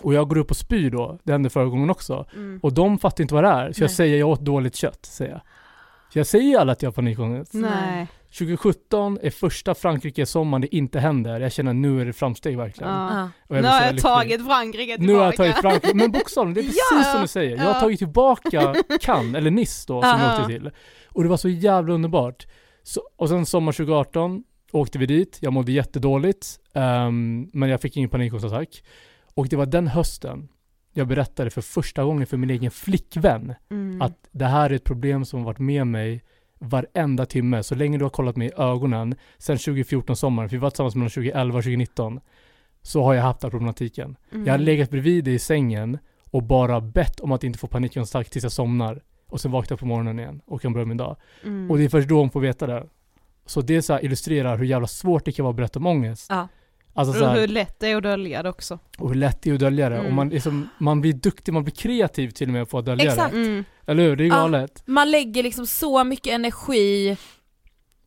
Och 0.01 0.15
jag 0.15 0.29
går 0.29 0.39
upp 0.39 0.51
och 0.51 0.57
spyr 0.57 0.91
då, 0.91 1.19
det 1.23 1.33
hände 1.33 1.51
förra 1.51 1.65
gången 1.65 1.91
också. 1.91 2.27
Mm. 2.35 2.61
Och 2.63 2.73
de 2.73 2.99
fattar 2.99 3.23
inte 3.23 3.35
vad 3.35 3.45
det 3.45 3.51
är. 3.51 3.73
Så 3.73 3.83
jag 3.83 3.89
Nej. 3.89 3.95
säger 3.97 4.19
jag 4.19 4.29
åt 4.29 4.41
dåligt 4.41 4.77
kött, 4.77 5.05
säger 5.07 5.31
jag. 5.33 5.41
Så 6.13 6.19
jag 6.19 6.27
säger 6.27 6.59
alla 6.59 6.73
att 6.73 6.83
jag 6.83 6.89
har 6.89 6.93
panikångest. 6.93 7.55
Nej. 7.55 8.07
2017 8.39 9.19
är 9.23 9.31
första 9.31 9.75
Frankrike-sommaren 9.75 10.61
det 10.61 10.77
inte 10.77 11.01
händer. 11.01 11.41
Jag 11.41 11.53
känner 11.53 11.75
nu 11.75 12.01
är 12.01 12.05
det 12.05 12.13
framsteg 12.13 12.57
verkligen. 12.57 12.91
Ja. 12.93 13.31
Och 13.49 13.57
jag 13.57 13.63
Nu 13.63 13.69
har 13.69 13.77
jag 13.81 13.85
lycklig. 13.85 14.03
tagit 14.03 14.47
Frankrike 14.47 14.97
tillbaka. 14.97 15.13
Nu 15.13 15.19
har 15.19 15.25
jag 15.25 15.37
tagit 15.37 15.57
Frankrike, 15.57 15.95
men 15.95 16.11
bokstavligen, 16.13 16.55
det 16.55 16.61
är 16.61 16.65
precis 16.65 16.83
Ja, 17.05 17.13
som 17.13 17.23
du 17.23 17.29
säger. 17.29 17.57
Jag 17.57 17.65
har 17.65 17.81
tagit 17.81 17.99
tillbaka 17.99 18.75
Cannes, 19.01 19.35
eller 19.37 19.51
Nice 19.51 19.85
då, 19.89 20.03
som 20.03 20.11
Ja. 20.11 20.33
jag 20.33 20.41
åkte 20.41 20.53
till. 20.53 20.71
Och 21.09 21.23
det 21.23 21.29
var 21.29 21.37
så 21.37 21.49
jävla 21.49 21.95
underbart. 21.95 22.47
Så, 22.83 23.01
och 23.17 23.29
sen 23.29 23.47
sommar 23.47 23.73
2018 23.73 24.43
åkte 24.73 24.99
vi 24.99 25.07
dit, 25.07 25.39
jag 25.41 25.53
mådde 25.53 25.73
jättedåligt, 25.73 26.47
ehm, 26.75 27.51
men 27.53 27.69
jag 27.69 27.81
fick 27.81 27.97
ingen 27.97 28.11
panikångestattack. 28.11 28.83
Och 29.35 29.49
det 29.49 29.57
var 29.57 29.67
den 29.67 29.87
hösten 29.87 30.49
jag 30.93 31.09
berättade 31.09 31.51
för 31.51 31.61
första 31.61 32.05
gången 32.05 32.27
för 32.27 32.37
min 32.37 32.51
egen 32.51 32.71
flickvän 32.71 33.55
Mm. 33.71 34.03
att 34.03 34.29
det 34.33 34.45
här 34.45 34.71
är 34.71 34.75
ett 34.75 34.85
problem 34.85 35.25
som 35.25 35.39
har 35.39 35.47
varit 35.47 35.59
med 35.59 35.87
mig 35.87 36.23
varenda 36.59 37.27
timme, 37.27 37.63
så 37.63 37.75
länge 37.75 37.99
du 37.99 38.05
har 38.05 38.11
kollat 38.11 38.37
mig 38.37 38.49
i 38.49 38.53
ögonen, 38.57 39.15
sen 39.39 39.59
2014 39.59 40.17
sommaren, 40.17 40.49
för 40.49 40.57
vi 40.57 40.61
var 40.61 40.71
tillsammans 40.71 40.95
mellan 40.95 41.11
2011 41.11 41.59
och 41.59 41.65
2019, 41.65 42.21
så 42.83 43.03
har 43.03 43.15
jag 43.15 43.23
haft 43.23 43.41
den 43.41 43.49
här 43.49 43.51
problematiken. 43.51 44.17
Mm. 44.33 44.47
Jag 44.47 44.53
har 44.53 44.59
legat 44.59 44.91
bredvid 44.91 45.25
dig 45.25 45.35
i 45.35 45.39
sängen 45.39 45.99
och 46.31 46.43
bara 46.43 46.81
bett 46.81 47.21
om 47.21 47.33
att 47.33 47.45
inte 47.45 47.59
få 47.59 47.67
panikångestattack 47.67 48.31
tills 48.31 48.43
jag 48.43 48.53
somnar. 48.53 49.03
Och 49.27 49.41
sen 49.41 49.51
vaknar 49.51 49.73
jag 49.73 49.81
på 49.81 49.87
morgonen 49.87 50.19
igen 50.19 50.41
och 50.47 50.63
kan 50.63 50.73
börja 50.73 50.87
min 50.87 50.97
dag. 50.97 51.17
Mm. 51.45 51.71
Och 51.71 51.79
det 51.79 51.85
är 51.85 51.89
först 51.89 52.09
då 52.09 52.19
hon 52.19 52.31
får 52.31 52.41
veta 52.41 52.67
det. 52.67 52.87
Så 53.47 53.61
det 53.61 53.83
så 53.83 54.01
illustrerar 54.01 54.57
hur 54.57 54.65
jävla 54.65 54.87
svårt 54.87 55.25
det 55.25 55.33
kan 55.33 55.45
vara 55.45 55.51
att 55.51 55.57
berätta 55.57 55.79
om 55.79 55.87
ångest. 55.87 56.27
Ja. 56.29 56.49
Alltså 56.97 57.13
så 57.19 57.25
och 57.25 57.31
här, 57.31 57.41
hur 57.41 57.49
lätt 57.49 57.81
det 57.81 57.89
är 57.89 57.97
att 57.97 58.03
dölja 58.03 58.43
det 58.43 58.49
också. 58.49 58.79
och 58.99 59.09
hur 59.09 59.17
lätt 59.17 59.43
det 59.43 59.51
är 59.51 59.55
att 59.55 59.61
dölja 59.61 59.89
det. 59.89 59.95
Mm. 59.97 60.07
Och 60.07 60.13
man, 60.13 60.29
liksom, 60.29 60.69
man 60.79 61.01
blir 61.01 61.13
duktig, 61.13 61.53
man 61.53 61.65
blir 61.65 61.75
kreativ 61.75 62.31
till 62.31 62.49
och 62.49 62.53
med 62.53 62.69
på 62.71 62.79
att 62.79 62.85
dölja 62.85 63.05
Exakt. 63.11 63.35
det. 63.35 63.41
Mm. 63.41 63.65
Eller 63.87 64.03
hur? 64.03 64.17
Det 64.17 64.25
är 64.25 64.29
Ja. 64.29 64.35
galet. 64.35 64.83
Man 64.87 65.11
lägger 65.11 65.43
liksom 65.43 65.67
så 65.67 66.05
mycket 66.05 66.33
energi 66.33 67.17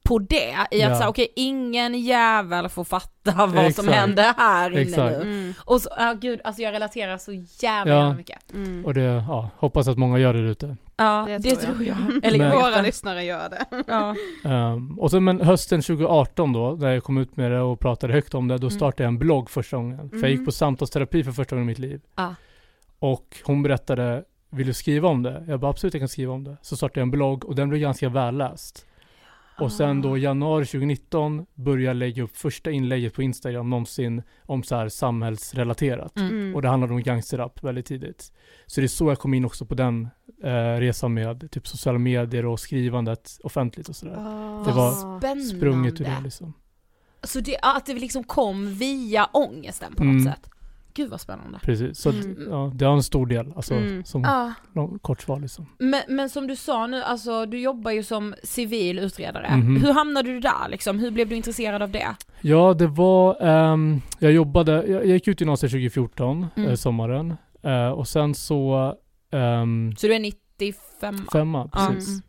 på 0.10 0.20
det, 0.20 0.50
i 0.72 0.84
att 0.84 0.90
Ja. 0.90 0.96
säga 0.98 1.10
okej 1.10 1.28
ingen 1.36 2.00
jävel 2.00 2.70
får 2.70 2.84
fatta 2.84 3.34
vad 3.36 3.50
som 3.50 3.58
Exakt. 3.66 3.90
händer 3.90 4.34
här 4.38 4.72
inne 4.72 4.82
Exakt. 4.82 5.18
nu. 5.18 5.22
Mm. 5.22 5.54
Och 5.66 5.82
så, 5.82 5.90
ja 5.98 6.14
gud, 6.22 6.42
alltså 6.44 6.62
jag 6.62 6.72
relaterar 6.74 7.18
så 7.18 7.32
jävla, 7.34 7.94
Ja. 7.94 8.00
jävla 8.00 8.14
mycket. 8.18 8.54
Mm. 8.54 8.86
Och 8.86 8.94
det, 8.94 9.02
ja, 9.02 9.50
hoppas 9.58 9.88
att 9.88 9.98
många 9.98 10.18
gör 10.20 10.34
det 10.34 10.40
ute. 10.40 10.78
Ja, 10.98 11.26
Det 11.28 11.38
det, 11.38 11.56
tror 11.56 11.84
jag. 11.84 11.98
jag. 12.10 12.24
Eller 12.26 12.38
Men- 12.38 12.52
Våra 12.52 12.82
lyssnare 12.82 13.24
gör 13.24 13.50
det. 13.50 13.66
Ja. 13.88 14.16
Um, 14.74 15.00
och 15.00 15.12
sen 15.12 15.24
men 15.24 15.42
hösten 15.42 15.82
2018 15.82 16.54
då, 16.54 16.76
när 16.80 16.94
jag 16.94 17.04
kom 17.04 17.18
ut 17.18 17.38
med 17.38 17.52
det 17.52 17.60
och 17.62 17.80
pratade 17.80 18.14
högt 18.14 18.34
om 18.36 18.48
det, 18.48 18.58
då 18.58 18.68
Mm. 18.68 18.78
startade 18.78 19.04
jag 19.04 19.08
en 19.08 19.20
blogg 19.20 19.50
första 19.50 19.78
gången. 19.78 20.10
För 20.10 20.18
jag 20.18 20.30
gick 20.30 20.38
Mm. 20.38 20.46
på 20.46 20.52
samtalsterapi 20.52 21.24
för 21.24 21.32
första 21.32 21.56
gången 21.56 21.68
i 21.70 21.72
mitt 21.72 21.80
liv. 21.80 22.02
Ah. 22.16 22.30
Och 23.00 23.38
hon 23.44 23.64
berättade, 23.64 24.24
vill 24.50 24.68
du 24.68 24.74
skriva 24.74 25.10
om 25.10 25.24
det? 25.24 25.44
Jag 25.48 25.60
bara 25.60 25.72
absolut 25.72 25.94
jag 25.94 26.02
kan 26.02 26.08
skriva 26.10 26.34
om 26.34 26.44
det. 26.44 26.58
Så 26.62 26.78
startade 26.78 27.00
jag 27.00 27.06
en 27.06 27.12
blogg 27.12 27.46
och 27.46 27.56
den 27.56 27.70
blev 27.70 27.82
ganska 27.82 28.10
välläst. 28.10 28.86
Och 29.62 29.72
sen 29.72 30.02
då 30.02 30.18
i 30.18 30.22
januari 30.22 30.66
2019 30.66 31.46
började 31.56 31.94
lägga 31.94 32.24
upp 32.24 32.38
första 32.38 32.72
inlägget 32.72 33.14
på 33.14 33.24
Instagram 33.24 33.70
någonsin 33.70 34.22
om 34.46 34.64
så 34.64 34.76
här 34.76 34.90
samhällsrelaterat. 34.90 36.18
Mm. 36.18 36.30
Mm. 36.32 36.56
Och 36.56 36.62
det 36.62 36.68
handlade 36.70 36.94
om 36.94 37.04
gangsterrap 37.04 37.64
väldigt 37.64 37.86
tidigt. 37.86 38.32
Så 38.66 38.82
det 38.82 38.86
är 38.86 38.88
så 38.88 39.10
jag 39.10 39.20
kom 39.20 39.34
in 39.34 39.46
också 39.46 39.66
på 39.66 39.76
den 39.76 40.08
eh, 40.44 40.80
resan 40.80 41.14
med 41.14 41.52
typ 41.52 41.68
sociala 41.68 42.00
medier 42.00 42.46
och 42.46 42.60
skrivandet 42.60 43.38
offentligt 43.44 43.90
och 43.90 43.96
sådär. 43.96 44.16
Ah. 44.18 44.64
Det 44.68 44.72
var 44.72 45.20
Spännande. 45.20 45.44
Sprunget 45.44 46.02
ur 46.02 46.06
det 46.06 46.18
liksom. 46.24 46.54
Så 47.24 47.40
det, 47.40 47.58
att 47.62 47.86
det 47.86 47.94
liksom 47.94 48.24
kom 48.24 48.74
via 48.74 49.26
ångesten 49.26 49.94
på 49.96 50.04
Mm. 50.04 50.18
något 50.18 50.34
sätt. 50.34 50.50
Gud 50.94 51.10
vad 51.10 51.22
spännande. 51.22 51.60
Precis. 51.64 52.00
Så 52.00 52.10
Mm. 52.10 52.38
ja, 52.50 52.72
det 52.76 52.86
har 52.86 52.94
en 52.94 53.04
stor 53.04 53.26
del, 53.26 53.54
alltså 53.56 53.74
Mm. 53.74 54.04
som 54.04 54.22
Ja. 54.22 54.54
lång- 54.76 55.00
kort 55.00 55.22
svar 55.22 55.40
liksom. 55.40 55.66
Men, 55.78 56.02
men 56.08 56.30
som 56.30 56.48
du 56.48 56.56
sa 56.56 56.88
nu, 56.88 57.04
alltså 57.04 57.46
du 57.46 57.60
jobbar 57.60 57.92
ju 57.92 58.04
som 58.04 58.36
civil 58.44 59.00
utredare. 59.00 59.56
Mhm. 59.58 59.76
Hur 59.82 59.94
hamnade 59.94 60.30
du 60.34 60.40
där 60.40 60.70
liksom? 60.70 61.00
Hur 61.00 61.12
blev 61.12 61.30
du 61.30 61.36
intresserad 61.36 61.82
av 61.82 61.92
det? 61.92 62.08
Ja, 62.42 62.74
det 62.74 62.88
var, 62.88 63.38
ehm, 63.42 64.02
jag 64.20 64.32
jobbade, 64.32 64.72
jag, 64.72 64.88
jag 64.88 65.06
gick 65.08 65.28
ut 65.28 65.42
gymnasiet 65.42 65.72
2014, 65.72 66.48
Mm. 66.56 66.70
eh, 66.70 66.76
sommaren. 66.76 67.34
Eh, 67.64 67.90
och 67.90 68.08
sen 68.08 68.36
så, 68.36 68.96
ehm, 69.32 69.96
Så 69.98 70.08
du 70.08 70.14
är 70.14 70.20
95? 70.20 71.16
femma, 71.32 71.68
precis. 71.68 72.22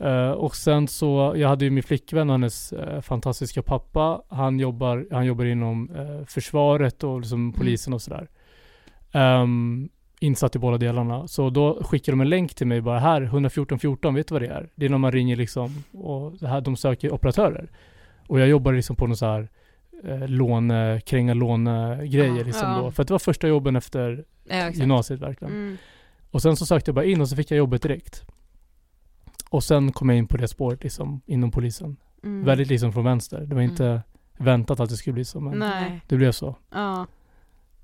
Mm. 0.00 0.12
Eh, 0.28 0.30
och 0.30 0.56
sen 0.56 0.88
så, 0.88 1.32
jag 1.36 1.48
hade 1.48 1.64
ju 1.64 1.70
min 1.70 1.82
flickvän 1.82 2.30
och 2.30 2.34
hennes 2.34 2.72
eh, 2.72 3.00
fantastiska 3.00 3.62
pappa. 3.62 4.22
Han 4.28 4.60
jobbar, 4.60 5.06
han 5.10 5.26
jobbar 5.26 5.44
inom 5.44 5.90
eh, 5.96 6.26
försvaret 6.26 7.04
och 7.04 7.10
Mm. 7.10 7.20
liksom 7.20 7.52
polisen 7.52 7.92
och 7.92 8.02
sådär. 8.02 8.28
Um, 9.12 9.88
insatt 10.20 10.56
i 10.56 10.58
båda 10.58 10.78
delarna. 10.78 11.28
Så 11.28 11.50
då 11.50 11.82
skickade 11.84 12.12
de 12.12 12.20
en 12.20 12.28
länk 12.28 12.54
till 12.54 12.66
mig 12.66 12.80
bara 12.80 12.98
här, 12.98 13.22
114 13.22 13.78
14, 13.78 14.14
vet 14.14 14.28
du 14.28 14.34
vad 14.34 14.42
det 14.42 14.48
är? 14.48 14.68
Det 14.74 14.86
är 14.86 14.90
när 14.90 14.98
man 14.98 15.12
ringer 15.12 15.36
liksom 15.36 15.84
och 15.92 16.32
det 16.40 16.48
här, 16.48 16.60
de 16.60 16.76
söker 16.76 17.12
operatörer. 17.14 17.68
Och 18.26 18.40
jag 18.40 18.48
jobbar 18.48 18.72
liksom 18.72 18.96
på 18.96 19.06
någon 19.06 19.16
så 19.16 19.26
här 19.26 19.48
eh, 20.04 20.28
låne, 20.28 21.00
kränga 21.06 21.34
lånegrejer 21.34 22.40
Ah, 22.42 22.46
liksom 22.46 22.68
ja. 22.68 22.78
då. 22.82 22.90
För 22.90 23.02
att 23.02 23.08
det 23.08 23.14
var 23.14 23.18
första 23.18 23.48
jobben 23.48 23.76
efter 23.76 24.24
Ja, 24.48 24.70
gymnasiet 24.70 25.20
verkligen. 25.20 25.54
Mm. 25.54 25.76
Och 26.30 26.42
sen 26.42 26.56
så 26.56 26.66
sökte 26.66 26.88
jag 26.88 26.94
bara 26.94 27.04
in 27.04 27.20
och 27.20 27.28
så 27.28 27.36
fick 27.36 27.50
jag 27.50 27.58
jobbet 27.58 27.82
direkt. 27.82 28.24
Och 29.50 29.64
sen 29.64 29.92
kom 29.92 30.08
jag 30.08 30.18
in 30.18 30.26
på 30.26 30.36
det 30.36 30.48
spåret 30.48 30.82
liksom 30.82 31.20
inom 31.26 31.50
polisen. 31.50 31.96
Mm. 32.24 32.44
Väldigt 32.44 32.68
liksom 32.68 32.92
från 32.92 33.04
vänster. 33.04 33.40
Det 33.40 33.54
var 33.54 33.62
Mm. 33.62 33.70
inte 33.70 34.02
väntat 34.38 34.80
att 34.80 34.88
det 34.90 34.96
skulle 34.96 35.14
bli 35.14 35.24
så 35.24 35.40
men 35.40 35.58
Nej. 35.58 36.00
det 36.08 36.16
blev 36.16 36.32
så. 36.32 36.56
Ja. 36.74 37.06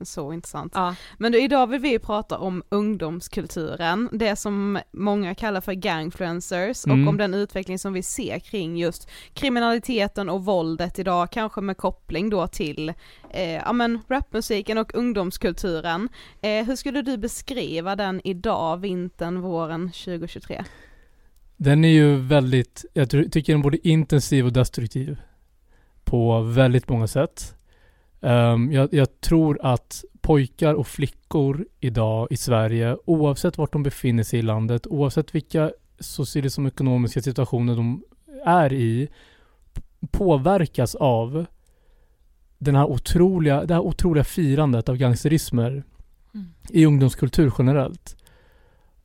Så 0.01 0.33
intressant. 0.33 0.73
Ja. 0.75 0.95
Men 1.19 1.33
du, 1.33 1.43
idag 1.43 1.67
vill 1.67 1.81
vi 1.81 1.89
ju 1.91 1.99
prata 1.99 2.39
om 2.39 2.63
ungdomskulturen, 2.69 4.09
det 4.13 4.37
som 4.37 4.79
många 4.93 5.35
kallar 5.35 5.61
för 5.61 5.73
gangfluencers 5.73 6.87
Mm. 6.87 7.03
och 7.03 7.09
om 7.11 7.17
den 7.17 7.35
utveckling 7.35 7.79
som 7.79 7.93
vi 7.93 8.03
ser 8.03 8.39
kring 8.39 8.77
just 8.77 9.11
kriminaliteten 9.33 10.29
och 10.29 10.45
våldet 10.45 10.99
idag, 10.99 11.31
kanske 11.33 11.61
med 11.61 11.77
koppling 11.77 12.31
då 12.31 12.47
till 12.47 12.89
eh, 13.31 13.51
ja 13.55 13.73
men 13.73 13.99
rapmusiken 14.09 14.79
och 14.79 14.95
ungdomskulturen. 14.95 16.09
Eh, 16.43 16.65
hur 16.67 16.77
skulle 16.77 17.03
du 17.03 17.17
beskriva 17.19 17.97
den 17.97 18.21
idag, 18.25 18.77
vintern, 18.77 19.41
våren 19.41 19.91
2023? 19.93 20.65
Den 21.57 21.85
är 21.85 21.89
ju 21.89 22.17
väldigt, 22.17 22.85
jag 22.93 23.11
tycker 23.11 23.53
den 23.53 23.61
är 23.61 23.63
både 23.63 23.89
intensiv 23.89 24.47
och 24.47 24.53
destruktiv. 24.53 25.19
På 26.05 26.41
väldigt 26.41 26.89
många 26.89 27.07
sätt. 27.07 27.55
Ehm, 28.21 28.73
jag, 28.73 28.95
jag 28.95 29.21
tror 29.21 29.59
att 29.63 30.05
pojkar 30.21 30.75
och 30.75 30.87
flickor 30.87 31.67
idag 31.81 32.29
i 32.31 32.37
Sverige, 32.37 32.97
oavsett 33.05 33.59
vart 33.59 33.73
de 33.73 33.83
befinner 33.83 34.23
sig 34.23 34.39
i 34.39 34.43
landet, 34.43 34.87
oavsett 34.87 35.35
vilka 35.35 35.73
socioekonomiska 36.01 37.23
situationer 37.23 37.77
de 37.77 38.03
är 38.45 38.73
i, 38.73 39.09
påverkas 40.11 40.95
av 40.95 41.47
den 42.59 42.75
här 42.75 42.85
otroliga, 42.85 43.65
det 43.65 43.75
här 43.75 43.81
otroliga 43.81 44.25
firandet 44.25 44.89
av 44.89 44.97
gangsterismer 44.97 45.85
Mm. 46.37 46.47
i 46.71 46.87
ungdomskultur 46.87 47.53
generellt. 47.59 48.17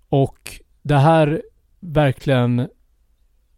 Och 0.10 0.62
det 0.82 0.98
här 0.98 1.42
verkligen 1.82 2.68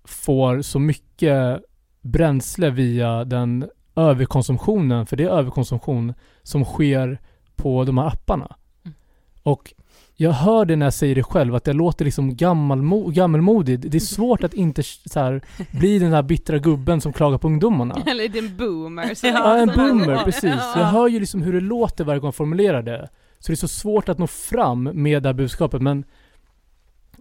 får 0.04 0.62
så 0.62 0.80
mycket 0.80 1.62
bränsle 2.02 2.70
via 2.70 3.24
den 3.24 3.66
överkonsumtionen, 3.96 5.06
för 5.06 5.16
det 5.18 5.24
är 5.24 5.30
överkonsumtion 5.30 6.14
som 6.44 6.66
sker 6.66 7.20
på 7.56 7.84
de 7.84 7.98
här 7.98 8.08
apparna. 8.08 8.56
Mm. 8.86 8.96
Och 9.44 9.74
jag 10.16 10.32
hör 10.32 10.66
det 10.66 10.76
när 10.76 10.86
jag 10.86 10.94
säger 10.94 11.16
det 11.16 11.24
själv, 11.24 11.56
att 11.56 11.64
det 11.64 11.74
låter 11.74 12.06
liksom 12.06 12.32
gammalmo- 12.32 13.12
gammalmodigt. 13.12 13.84
Det 13.92 13.98
är 13.98 14.00
svårt 14.00 14.44
att 14.44 14.54
inte 14.54 14.84
här, 15.16 15.42
bli 15.72 16.00
den 16.00 16.12
där 16.12 16.24
bittra 16.24 16.58
gubben 16.58 17.02
som 17.02 17.14
klagar 17.14 17.38
på 17.38 17.48
ungdomarna. 17.48 17.96
Eller 18.06 18.28
din 18.28 18.58
boomer. 18.58 19.16
Så 19.16 19.28
Ja, 19.28 19.58
en 19.58 19.68
boomer, 19.68 20.24
precis. 20.24 20.44
Ja. 20.44 20.74
Jag 20.80 20.86
hör 20.86 21.08
ju 21.08 21.20
liksom 21.20 21.42
hur 21.42 21.54
det 21.54 21.60
låter 21.60 22.04
varje 22.04 22.20
gång 22.20 22.28
jag 22.28 22.36
formulerar 22.36 22.82
det. 22.82 23.10
Så 23.40 23.52
det 23.52 23.54
är 23.54 23.58
så 23.58 23.68
svårt 23.68 24.10
att 24.10 24.18
nå 24.18 24.28
fram 24.28 24.84
med 24.84 25.24
det 25.24 25.30
här 25.30 25.34
budskapet, 25.34 25.82
men 25.82 26.04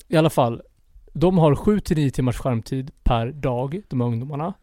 i 0.08 0.16
alla 0.16 0.30
fall. 0.30 0.62
De 1.12 1.38
har 1.38 1.54
7-9 1.54 2.10
timmars 2.10 2.36
skärmtid 2.36 2.90
per 3.02 3.26
dag, 3.26 3.82
de 3.88 4.00
här 4.00 4.08
ungdomarna. 4.08 4.54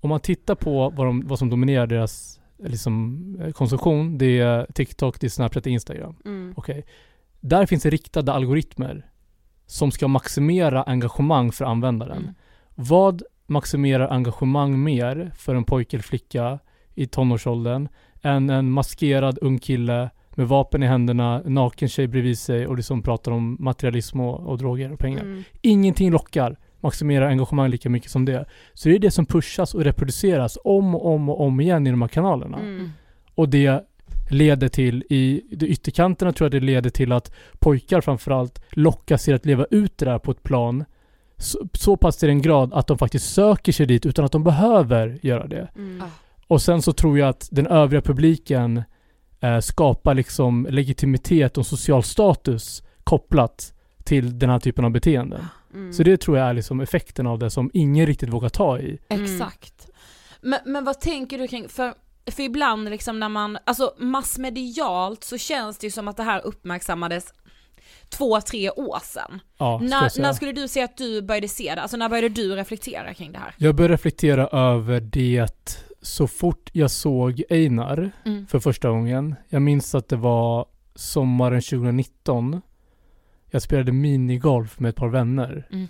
Om 0.00 0.10
man 0.10 0.20
tittar 0.20 0.54
på 0.54 0.90
vad, 0.90 1.06
de, 1.06 1.26
vad 1.26 1.38
som 1.38 1.50
dominerar 1.50 1.86
deras 1.86 2.40
liksom, 2.58 3.22
eh, 3.42 3.52
konsumtion, 3.52 4.18
det 4.18 4.40
är 4.40 4.66
TikTok, 4.74 5.20
det 5.20 5.26
är 5.26 5.28
Snapchat, 5.28 5.64
det 5.64 5.70
är 5.70 5.72
Instagram. 5.72 6.16
Mm. 6.24 6.54
Okej. 6.56 6.84
Där 7.40 7.66
finns 7.66 7.82
det 7.82 7.90
riktade 7.90 8.32
algoritmer 8.32 9.10
som 9.66 9.90
ska 9.90 10.08
maximera 10.08 10.82
engagemang 10.82 11.52
för 11.52 11.64
användaren. 11.64 12.22
Mm. 12.22 12.34
Vad 12.74 13.22
maximerar 13.46 14.08
engagemang 14.08 14.82
mer 14.82 15.32
för 15.36 15.54
en 15.54 15.64
pojke 15.64 15.96
eller 15.96 16.04
flicka 16.04 16.58
i 16.94 17.06
tonårsåldern 17.06 17.88
än 18.22 18.50
en 18.50 18.70
maskerad 18.70 19.38
ung 19.42 19.58
kille 19.58 20.10
med 20.36 20.48
vapen 20.48 20.82
i 20.82 20.86
händerna, 20.86 21.42
naken 21.44 21.88
tjej 21.88 22.06
bredvid 22.06 22.38
sig 22.38 22.66
och 22.66 22.76
liksom 22.76 23.02
pratar 23.02 23.32
om 23.32 23.56
materialism 23.60 24.20
och, 24.20 24.40
och 24.40 24.58
droger 24.58 24.92
och 24.92 24.98
pengar. 24.98 25.22
Mm. 25.22 25.44
Ingenting 25.62 26.10
lockar 26.10 26.56
maximerar 26.80 27.26
engagemang 27.26 27.70
lika 27.70 27.90
mycket 27.90 28.10
som 28.10 28.24
det. 28.24 28.44
Så 28.74 28.88
det 28.88 28.94
är 28.94 28.98
det 28.98 29.10
som 29.10 29.26
pushas 29.26 29.74
och 29.74 29.84
reproduceras 29.84 30.58
om 30.64 30.94
och 30.94 31.06
om 31.14 31.28
och 31.28 31.40
om 31.40 31.60
igen 31.60 31.86
i 31.86 31.90
de 31.90 32.02
här 32.02 32.08
kanalerna. 32.08 32.58
Mm. 32.58 32.90
Och 33.34 33.48
det 33.48 33.84
leder 34.30 34.68
till, 34.68 35.04
i 35.10 35.42
de 35.50 35.66
ytterkanterna 35.66 36.32
tror 36.32 36.44
jag 36.44 36.62
det 36.62 36.66
leder 36.66 36.90
till 36.90 37.12
att 37.12 37.34
pojkar 37.58 38.00
framförallt 38.00 38.62
lockas 38.70 39.24
till 39.24 39.34
att 39.34 39.46
leva 39.46 39.66
ut 39.70 39.98
det 39.98 40.04
där 40.04 40.18
på 40.18 40.30
ett 40.30 40.42
plan 40.42 40.84
så, 41.36 41.68
så 41.72 41.96
pass 41.96 42.16
till 42.16 42.28
en 42.28 42.42
grad 42.42 42.74
att 42.74 42.86
de 42.86 42.98
faktiskt 42.98 43.34
söker 43.34 43.72
sig 43.72 43.86
dit 43.86 44.06
utan 44.06 44.24
att 44.24 44.32
de 44.32 44.44
behöver 44.44 45.18
göra 45.22 45.46
det. 45.46 45.68
Mm. 45.76 46.02
Ah. 46.02 46.10
Och 46.46 46.62
sen 46.62 46.82
så 46.82 46.92
tror 46.92 47.18
jag 47.18 47.28
att 47.28 47.48
den 47.52 47.66
övriga 47.66 48.02
publiken 48.02 48.82
eh, 49.46 49.60
skapar 49.60 50.14
liksom 50.14 50.66
legitimitet 50.70 51.58
och 51.58 51.66
social 51.66 52.02
status 52.02 52.82
kopplat 53.04 53.72
till 54.04 54.38
den 54.38 54.50
här 54.50 54.58
typen 54.58 54.84
av 54.84 54.90
beteenden. 54.90 55.44
Mm. 55.74 55.92
Så 55.92 56.02
det 56.02 56.16
tror 56.16 56.38
jag 56.38 56.48
är 56.48 56.54
liksom 56.54 56.80
effekten 56.80 57.26
av 57.26 57.38
det 57.38 57.50
som 57.50 57.70
ingen 57.74 58.06
riktigt 58.06 58.28
vågar 58.28 58.48
ta 58.48 58.78
i. 58.78 58.98
Mm. 59.08 59.24
Exakt. 59.24 59.88
Men, 60.40 60.60
men 60.64 60.84
vad 60.84 61.00
tänker 61.00 61.38
du 61.38 61.48
kring, 61.48 61.68
för, 61.68 61.94
för 62.30 62.42
ibland 62.42 62.90
liksom 62.90 63.20
när 63.20 63.28
man, 63.28 63.58
alltså 63.64 63.94
massmedialt 63.98 65.24
så 65.24 65.38
känns 65.38 65.78
det 65.78 65.86
ju 65.86 65.90
som 65.90 66.08
att 66.08 66.16
det 66.16 66.22
här 66.22 66.46
uppmärksammades 66.46 67.32
två, 68.08 68.40
tre 68.40 68.70
år 68.70 68.98
sedan. 69.02 69.40
Ja, 69.58 69.78
När, 69.82 70.20
när 70.20 70.32
skulle 70.32 70.52
du 70.52 70.68
säga 70.68 70.84
att 70.84 70.96
du 70.96 71.22
började 71.22 71.48
se 71.48 71.74
det? 71.74 71.82
Alltså 71.82 71.96
när 71.96 72.08
började 72.08 72.28
du 72.28 72.56
reflektera 72.56 73.14
kring 73.14 73.32
det 73.32 73.38
här? 73.38 73.54
Jag 73.56 73.74
började 73.74 73.94
reflektera 73.94 74.46
över 74.46 75.00
det 75.00 75.48
så 76.06 76.26
fort 76.26 76.70
jag 76.72 76.90
såg 76.90 77.42
Einar 77.50 78.10
Mm. 78.24 78.46
för 78.46 78.58
första 78.58 78.90
gången. 78.90 79.34
Jag 79.48 79.62
minns 79.62 79.94
att 79.94 80.08
det 80.08 80.16
var 80.16 80.66
sommaren 80.94 81.60
2019. 81.62 82.60
Jag 83.50 83.62
spelade 83.62 83.92
minigolf 83.92 84.80
med 84.80 84.88
ett 84.88 84.96
par 84.96 85.08
vänner. 85.08 85.66
Mm. 85.72 85.86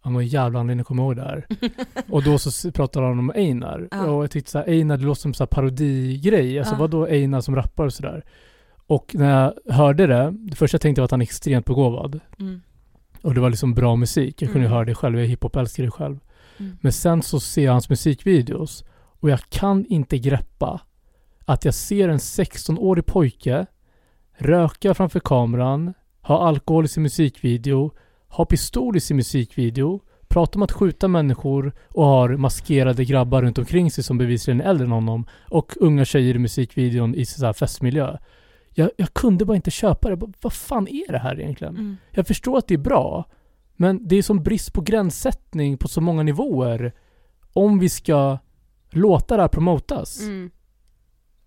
Av 0.00 0.12
någon 0.12 0.26
jävla 0.26 0.60
anledning 0.60 0.78
jag 0.80 0.86
kommer 0.86 1.02
ihåg 1.02 1.16
det 1.16 1.22
här. 1.22 1.46
Och 2.08 2.22
då 2.22 2.38
så 2.38 2.72
pratade 2.72 3.06
han 3.06 3.18
om 3.18 3.30
Einar. 3.30 3.88
Ja. 3.90 4.04
Och 4.10 4.22
jag 4.24 4.30
tyckte 4.30 4.50
såhär, 4.50 4.66
Einar 4.68 4.96
det 4.96 5.04
låter 5.04 5.20
som 5.20 5.34
så 5.34 5.42
här 5.44 5.46
parodigrej. 5.48 6.58
Alltså 6.58 6.74
Ja. 6.74 6.78
vadå 6.78 7.06
Einar 7.06 7.40
som 7.40 7.56
rappar 7.56 7.84
och 7.84 7.92
sådär. 7.92 8.24
Och 8.86 9.10
när 9.14 9.30
jag 9.64 9.74
hörde 9.74 10.06
det, 10.06 10.30
det 10.38 10.56
första 10.56 10.74
jag 10.74 10.82
tänkte 10.82 11.00
var 11.00 11.04
att 11.04 11.10
han 11.10 11.20
är 11.20 11.24
extremt 11.24 11.66
begåvad. 11.66 12.20
Mm. 12.40 12.60
Och 13.22 13.34
det 13.34 13.40
var 13.40 13.50
liksom 13.50 13.74
bra 13.74 13.96
musik. 13.96 14.42
Jag 14.42 14.52
kunde 14.52 14.66
Mm. 14.66 14.72
höra 14.76 14.84
det 14.84 14.94
själv, 14.94 15.14
jag 15.18 15.24
är 15.24 15.28
hiphop-älskare 15.28 15.90
själv. 15.90 16.18
Mm. 16.58 16.76
Men 16.80 16.92
sen 16.92 17.22
så 17.22 17.40
ser 17.40 17.64
jag 17.64 17.72
hans 17.72 17.88
musikvideos 17.90 18.84
och 19.24 19.30
jag 19.30 19.40
kan 19.40 19.86
inte 19.86 20.18
greppa 20.18 20.80
att 21.44 21.64
jag 21.64 21.74
ser 21.74 22.08
en 22.08 22.18
16-årig 22.18 23.06
pojke 23.06 23.66
röka 24.36 24.94
framför 24.94 25.20
kameran, 25.20 25.94
ha 26.22 26.48
alkohol 26.48 26.84
i 26.84 26.88
sin 26.88 27.02
musikvideo, 27.02 27.90
ha 28.28 28.44
pistol 28.44 28.96
i 28.96 29.00
sin 29.00 29.16
musikvideo, 29.16 30.00
prata 30.28 30.58
om 30.58 30.62
att 30.62 30.72
skjuta 30.72 31.08
människor 31.08 31.74
och 31.88 32.04
har 32.04 32.36
maskerade 32.36 33.04
grabbar 33.04 33.42
runt 33.42 33.58
omkring 33.58 33.90
sig 33.90 34.04
som 34.04 34.18
bevisligen 34.18 34.60
är 34.60 34.64
äldre 34.64 34.84
än 34.84 34.92
honom 34.92 35.26
och 35.50 35.72
unga 35.76 36.04
tjejer 36.04 36.34
i 36.34 36.38
musikvideon 36.38 37.14
i 37.14 37.26
så 37.26 37.46
här 37.46 37.52
festmiljö. 37.52 38.18
Jag, 38.70 38.90
jag 38.96 39.14
kunde 39.14 39.44
bara 39.44 39.56
inte 39.56 39.70
köpa 39.70 40.10
det. 40.10 40.16
Bara, 40.16 40.32
Vad 40.40 40.52
fan 40.52 40.88
är 40.88 41.12
det 41.12 41.18
här 41.18 41.40
egentligen? 41.40 41.76
Mm. 41.76 41.96
Jag 42.10 42.26
förstår 42.26 42.58
att 42.58 42.68
det 42.68 42.74
är 42.74 42.78
bra, 42.78 43.24
men 43.76 44.08
det 44.08 44.16
är 44.16 44.22
som 44.22 44.42
brist 44.42 44.72
på 44.72 44.80
gränssättning 44.80 45.78
på 45.78 45.88
så 45.88 46.00
många 46.00 46.22
nivåer 46.22 46.92
om 47.52 47.78
vi 47.78 47.88
ska 47.88 48.38
låta 48.94 49.36
det 49.36 49.42
här 49.42 49.48
promotas. 49.48 50.20
Mm. 50.22 50.50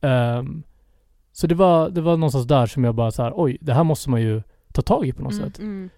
Ehm, 0.02 0.64
så 1.32 1.48
det 1.48 1.56
var, 1.56 1.90
det 1.90 2.02
var 2.02 2.18
någonstans 2.18 2.46
där 2.48 2.66
som 2.66 2.84
jag 2.84 2.96
bara 2.96 3.12
så 3.12 3.24
här, 3.24 3.34
oj, 3.36 3.58
det 3.62 3.74
här 3.74 3.84
måste 3.84 4.10
man 4.10 4.22
ju 4.22 4.42
ta 4.74 4.82
tag 4.82 5.06
i 5.08 5.14
på 5.14 5.24
något 5.24 5.34
Mm. 5.34 5.46
sätt. 5.50 5.60
Mm. 5.60 5.90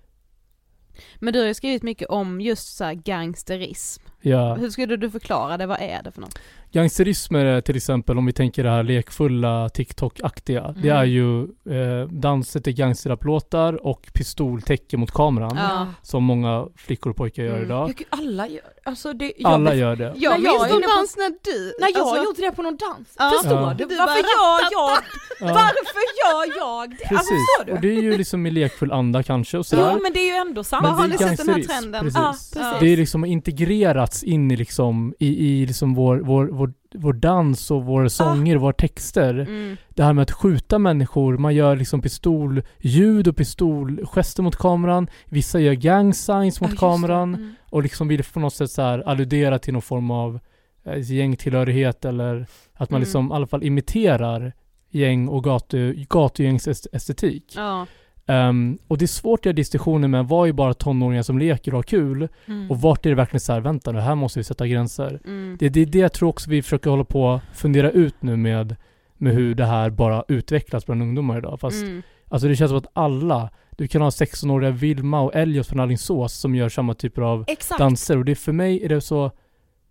Men 1.19 1.33
du 1.33 1.39
har 1.39 1.47
ju 1.47 1.53
skrivit 1.53 1.83
mycket 1.83 2.07
om 2.09 2.41
just 2.41 2.77
så 2.77 2.83
här 2.83 2.93
gangsterism. 2.93 4.03
Ja. 4.21 4.55
Hur 4.55 4.69
skulle 4.69 4.95
du 4.97 5.11
förklara 5.11 5.57
det? 5.57 5.65
Vad 5.65 5.81
är 5.81 6.03
det 6.03 6.11
för 6.11 6.21
något? 6.21 6.39
Gangsterism 6.71 7.35
är 7.35 7.45
det 7.45 7.61
till 7.61 7.75
exempel, 7.75 8.17
om 8.17 8.25
vi 8.25 8.33
tänker 8.33 8.63
det 8.63 8.69
här 8.69 8.83
lekfulla 8.83 9.69
TikTok-aktiga. 9.69 10.75
Det 10.81 10.89
Mm. 10.89 10.97
är 11.01 11.03
ju 11.05 11.41
eh, 11.43 12.07
danser 12.09 12.59
till 12.59 12.73
gangsterraplåtar 12.73 13.85
och 13.85 14.09
pistoltäcke 14.13 14.97
mot 14.97 15.11
kameran. 15.11 15.57
Ja. 15.57 15.87
Som 16.01 16.23
många 16.23 16.67
flickor 16.75 17.09
och 17.09 17.15
pojkar 17.15 17.43
gör 17.43 17.51
Mm. 17.53 17.65
idag. 17.65 17.89
Ja, 17.89 17.93
gud, 17.97 18.07
alla 18.09 18.47
gör, 18.47 18.61
alltså 18.83 19.13
det, 19.13 19.33
jag 19.37 19.51
Alla 19.51 19.75
gör 19.75 19.95
det. 19.95 20.13
Jag 20.15 20.31
Men 20.33 20.43
jag 20.43 20.61
minns 20.61 20.73
på- 20.73 20.79
dans 20.97 21.17
när 21.17 21.29
du... 21.43 21.73
När 21.79 21.87
jag 21.93 21.97
alltså, 22.01 22.23
gjorde 22.23 22.41
det 22.41 22.51
på 22.51 22.61
någon 22.61 22.77
dans, 22.77 23.15
Ja. 23.19 23.31
förstår 23.41 23.59
Ja. 23.61 23.73
du? 23.77 23.85
Du 23.85 23.95
Varför 23.97 24.05
bara 24.05 24.17
gör 24.17 24.69
jag, 24.71 25.03
Ja, 25.41 25.53
varför 25.53 26.05
gör 26.21 26.57
jag 26.57 26.89
det? 26.89 26.95
Alltså, 27.15 27.33
precis. 27.33 27.65
du? 27.65 27.71
Och 27.73 27.81
det 27.81 27.87
är 27.97 28.01
ju 28.01 28.17
liksom 28.17 28.45
i 28.45 28.51
lekfull 28.51 28.91
anda 28.91 29.23
kanske 29.23 29.57
och 29.57 29.65
sådär. 29.65 29.83
Ja 29.89 29.99
men 30.03 30.13
det 30.13 30.19
är 30.19 30.27
ju 30.27 30.35
ändå 30.49 30.63
sant. 30.63 30.83
Vad 30.89 30.99
har 30.99 31.07
ni 31.07 31.17
sett 31.17 31.37
den 31.37 31.49
här 31.55 31.61
trenden? 31.63 32.01
Precis. 32.03 32.17
Ja, 32.17 32.33
precis. 32.53 32.79
Det 32.79 32.87
är 32.93 32.97
liksom 32.97 33.25
integrerats 33.25 34.23
in 34.23 34.51
i 34.51 34.55
liksom, 34.55 35.13
i, 35.19 35.47
i 35.47 35.65
liksom 35.65 35.93
vår, 35.93 36.17
vår, 36.17 36.45
vår, 36.47 36.73
vår 36.95 37.13
dans 37.13 37.71
och 37.71 37.85
våra 37.85 38.09
sånger, 38.09 38.57
våra 38.57 38.73
texter. 38.73 39.33
Mm. 39.33 39.77
Det 39.89 40.03
här 40.03 40.13
med 40.13 40.21
att 40.21 40.31
skjuta 40.31 40.79
människor, 40.79 41.37
man 41.37 41.55
gör 41.55 41.75
liksom 41.75 42.01
pistolljud 42.01 43.27
och 43.27 43.35
pistolgester 43.35 44.43
mot 44.43 44.55
kameran. 44.55 45.07
Vissa 45.25 45.59
gör 45.59 45.73
gang 45.73 46.13
signs 46.13 46.61
mot 46.61 46.71
det. 46.71 46.77
kameran 46.77 47.35
Mm. 47.35 47.53
och 47.69 47.83
liksom 47.83 48.07
vill 48.07 48.23
på 48.23 48.39
något 48.39 48.53
sätt 48.53 48.71
så 48.71 48.81
här 48.81 48.99
alludera 49.09 49.59
till 49.59 49.73
någon 49.73 49.81
form 49.81 50.11
av 50.11 50.39
eh, 50.85 51.11
gängtillhörighet 51.11 52.05
eller 52.05 52.47
att 52.73 52.89
man 52.89 52.97
Mm. 52.97 53.01
liksom 53.01 53.31
i 53.31 53.35
alla 53.35 53.47
fall 53.47 53.63
imiterar 53.63 54.53
gäng 54.91 55.27
och 55.27 55.43
gatu, 55.43 56.05
gatugängsestetik. 56.09 57.53
Ja. 57.55 57.85
Ehm, 58.29 58.77
och 58.87 58.97
det 58.97 59.05
är 59.05 59.07
svårt 59.07 59.39
att 59.39 59.45
göra 59.45 59.53
distinktioner 59.53 60.07
med 60.07 60.25
vad 60.27 60.49
är 60.49 60.53
bara 60.53 60.73
tonåringar 60.73 61.23
som 61.23 61.39
leker 61.39 61.71
och 61.71 61.77
har 61.77 61.83
kul 61.83 62.27
Mm. 62.47 62.71
och 62.71 62.81
vart 62.81 63.05
är 63.05 63.09
det 63.09 63.15
verkligen 63.15 63.39
så 63.41 63.53
här, 63.53 63.59
vänta 63.59 63.91
nu, 63.91 63.99
här 63.99 64.15
måste 64.15 64.39
vi 64.39 64.43
sätta 64.43 64.67
gränser. 64.67 65.19
Mm. 65.25 65.57
Det, 65.59 65.69
det 65.69 65.81
är 65.81 65.85
det 65.85 65.99
jag 65.99 66.13
tror 66.13 66.29
också 66.29 66.49
vi 66.49 66.61
försöker 66.61 66.89
hålla 66.89 67.03
på 67.03 67.29
att 67.31 67.41
fundera 67.53 67.91
ut 67.91 68.15
nu 68.19 68.35
med, 68.37 68.75
med 69.17 69.33
hur 69.33 69.55
det 69.55 69.65
här 69.65 69.89
bara 69.89 70.23
utvecklas 70.27 70.85
bland 70.85 71.01
ungdomar 71.01 71.37
idag. 71.37 71.59
Fast 71.59 71.83
Mm. 71.83 72.01
alltså 72.27 72.47
det 72.47 72.55
känns 72.55 72.69
som 72.71 72.77
att 72.77 72.87
alla, 72.93 73.49
du 73.77 73.87
kan 73.87 74.01
ha 74.01 74.09
16-åriga 74.09 74.71
Vilma 74.71 75.21
och 75.21 75.35
Elliot 75.35 75.67
från 75.67 75.79
Alingsås 75.79 76.33
som 76.33 76.55
gör 76.55 76.69
samma 76.69 76.93
typer 76.93 77.21
av 77.21 77.45
Exakt. 77.47 77.79
danser 77.79 78.17
och 78.17 78.25
det 78.25 78.35
för 78.35 78.51
mig 78.51 78.83
är 78.85 78.89
det 78.89 79.01
så, 79.01 79.31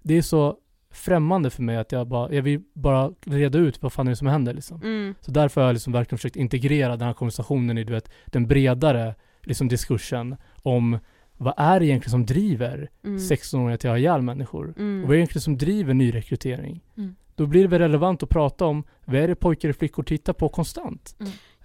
det 0.03 0.15
är 0.19 0.23
så 0.23 0.57
främmande 0.91 1.51
för 1.51 1.63
mig 1.63 1.77
att 1.77 1.93
jag 1.93 2.09
bara, 2.09 2.33
jag 2.33 2.43
vill 2.43 2.63
bara 2.75 3.13
reda 3.27 3.59
ut 3.59 3.83
vad 3.83 3.93
fan 3.93 4.07
är 4.07 4.11
det 4.11 4.17
som 4.17 4.27
händer 4.27 4.55
liksom. 4.55 4.83
Mm. 4.83 5.15
Så 5.21 5.31
därför 5.31 5.61
har 5.61 5.69
jag 5.69 5.75
liksom 5.75 5.93
verkligen 5.93 6.19
försökt 6.19 6.37
integrera 6.37 6.97
den 6.97 7.07
här 7.07 7.15
konversationen 7.15 7.79
i 7.79 7.85
du 7.85 7.93
vet, 7.93 8.11
den 8.27 8.47
bredare 8.47 9.15
liksom 9.43 9.69
diskursen 9.69 10.37
om 10.63 10.99
vad 11.37 11.55
är 11.57 11.81
det 11.81 11.87
egentligen 11.87 12.11
som 12.11 12.27
driver 12.27 12.91
Mm. 13.05 13.19
16-åringar 13.19 13.77
till 13.77 13.91
att 13.91 13.95
ha 13.95 13.99
ihjäl 13.99 14.23
människor? 14.23 14.75
Mm. 14.79 15.03
Och 15.03 15.09
vad 15.09 15.11
är 15.11 15.17
det 15.17 15.19
egentligen 15.19 15.43
som 15.43 15.59
driver 15.59 15.95
nyrekrytering? 15.95 16.81
Mm. 16.97 17.15
Då 17.35 17.47
blir 17.47 17.63
det 17.63 17.69
väl 17.69 17.79
relevant 17.81 18.23
att 18.23 18.29
prata 18.29 18.65
om 18.65 18.85
vad 19.05 19.17
är 19.17 19.29
det 19.29 19.35
pojkar 19.35 19.69
och 19.69 19.77
flickor 19.77 20.03
tittar 20.03 20.33
på 20.33 20.49
konstant? 20.49 21.17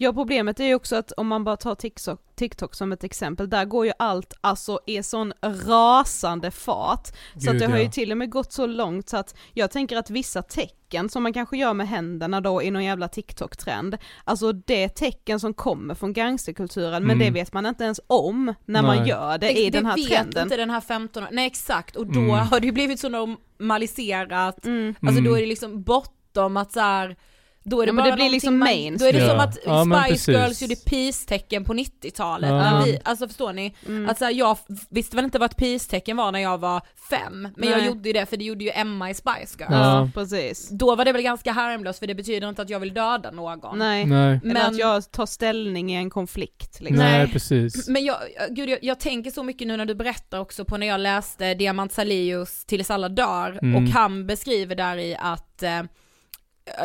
Ja 0.03 0.13
problemet 0.13 0.59
är 0.59 0.63
ju 0.65 0.75
också 0.75 0.95
att 0.95 1.11
om 1.11 1.27
man 1.27 1.43
bara 1.43 1.57
tar 1.57 1.75
TikTok, 1.75 2.21
TikTok 2.35 2.75
som 2.75 2.91
ett 2.91 3.03
exempel, 3.03 3.49
där 3.49 3.65
går 3.65 3.85
ju 3.85 3.91
allt 3.99 4.33
alltså 4.41 4.79
i 4.85 5.03
sån 5.03 5.33
rasande 5.41 6.51
fart. 6.51 7.07
Så 7.07 7.49
att 7.49 7.53
Gud, 7.53 7.59
det 7.61 7.67
har 7.67 7.77
ju 7.77 7.83
ja. 7.83 7.91
till 7.91 8.11
och 8.11 8.17
med 8.17 8.29
gått 8.31 8.53
så 8.53 8.65
långt 8.65 9.09
så 9.09 9.17
att 9.17 9.35
jag 9.53 9.71
tänker 9.71 9.97
att 9.97 10.09
vissa 10.09 10.41
tecken 10.41 11.09
som 11.09 11.23
man 11.23 11.33
kanske 11.33 11.57
gör 11.57 11.73
med 11.73 11.87
händerna 11.87 12.41
då 12.41 12.63
i 12.63 12.71
någon 12.71 12.83
jävla 12.83 13.07
TikTok-trend, 13.07 13.97
alltså 14.23 14.51
det 14.51 14.83
är 14.83 14.89
tecken 14.89 15.39
som 15.39 15.53
kommer 15.53 15.95
från 15.95 16.13
gangsterkulturen 16.13 17.03
men 17.03 17.11
Mm. 17.15 17.19
det 17.19 17.39
vet 17.39 17.53
man 17.53 17.65
inte 17.65 17.83
ens 17.83 17.99
om 18.07 18.53
när 18.65 18.81
man 18.81 18.97
Nej. 18.97 19.09
gör 19.09 19.37
det 19.37 19.51
i 19.51 19.69
den 19.69 19.85
här 19.85 19.95
vet 19.95 20.07
trenden. 20.07 20.43
inte 20.43 20.57
den 20.57 20.69
här 20.69 20.81
15 20.81 21.23
Nej 21.31 21.45
exakt, 21.47 21.95
och 21.95 22.05
då 22.07 22.19
Mm. 22.19 22.29
har 22.47 22.59
det 22.59 22.65
ju 22.65 22.71
blivit 22.71 22.99
så 22.99 23.09
normaliserat, 23.09 24.65
Mm. 24.65 24.95
alltså 25.01 25.21
då 25.21 25.27
Mm. 25.29 25.35
är 25.35 25.39
det 25.41 25.45
liksom 25.47 25.83
bortom 25.83 26.57
att 26.57 26.71
så 26.71 26.79
här, 26.79 27.15
då 27.63 27.81
är 27.81 27.85
det 27.85 27.89
Ja, 27.89 27.95
bara 27.95 28.09
det 28.09 28.15
blir 28.15 28.29
liksom 28.29 28.57
mainstream. 28.59 28.97
Då 28.97 29.05
är 29.05 29.13
det 29.13 29.19
Ja. 29.19 29.29
som 29.29 29.39
att 29.39 29.57
Ja, 29.93 30.05
Spice. 30.05 30.31
Girls 30.31 30.61
gjorde 30.61 30.75
peace-tecken 30.75 31.65
på 31.65 31.73
90-talet. 31.73 32.49
Ja. 32.49 32.81
Vi, 32.85 32.99
alltså 33.03 33.27
förstår 33.27 33.53
ni? 33.53 33.75
Mm. 33.87 34.09
Att 34.09 34.17
så 34.17 34.25
här, 34.25 34.31
jag 34.31 34.57
visste 34.89 35.15
väl 35.15 35.25
inte 35.25 35.39
vad 35.39 35.51
ett 35.51 35.57
peace-tecken 35.57 36.17
var 36.17 36.31
när 36.31 36.39
jag 36.39 36.57
var 36.57 36.81
fem, 37.09 37.47
men 37.57 37.69
jag 37.69 37.77
Nej. 37.77 37.87
gjorde 37.87 38.09
ju 38.09 38.13
det 38.13 38.25
för 38.25 38.37
det 38.37 38.43
gjorde 38.43 38.63
ju 38.63 38.71
Emma 38.73 39.09
i 39.09 39.13
Spice 39.13 39.55
Girls. 39.59 39.71
ja, 39.71 40.09
precis. 40.13 40.69
Då 40.69 40.95
var 40.95 41.05
det 41.05 41.11
väl 41.11 41.21
ganska 41.21 41.51
harmlöst 41.51 41.99
för 41.99 42.07
det 42.07 42.15
betyder 42.15 42.49
inte 42.49 42.61
att 42.61 42.69
jag 42.69 42.79
vill 42.79 42.93
döda 42.93 43.31
någon. 43.31 43.79
Nej. 43.79 44.05
Nej. 44.05 44.39
Eller 44.43 44.53
Men- 44.53 44.57
att 44.57 44.77
jag 44.77 45.11
tar 45.11 45.25
ställning 45.25 45.91
i 45.93 45.95
en 45.95 46.09
konflikt 46.09 46.79
liksom. 46.79 46.97
Nej, 46.97 47.17
Nej. 47.23 47.31
precis. 47.33 47.87
Men 47.87 48.05
jag, 48.05 48.17
gud, 48.49 48.69
jag, 48.69 48.79
jag 48.81 48.99
tänker 48.99 49.31
så 49.31 49.43
mycket 49.43 49.67
nu 49.67 49.77
när 49.77 49.85
du 49.85 49.95
berättar 49.95 50.39
också 50.39 50.65
på 50.65 50.77
när 50.77 50.87
jag 50.87 50.99
läste 50.99 51.53
Diamant 51.53 51.91
Salius 51.93 52.65
Tills 52.65 52.91
alla 52.91 53.09
dör 53.09 53.59
Mm. 53.61 53.75
och 53.75 53.89
han 53.91 54.27
beskriver 54.27 54.75
där 54.75 54.97
i 54.97 55.15
att 55.19 55.63
eh, 55.63 55.81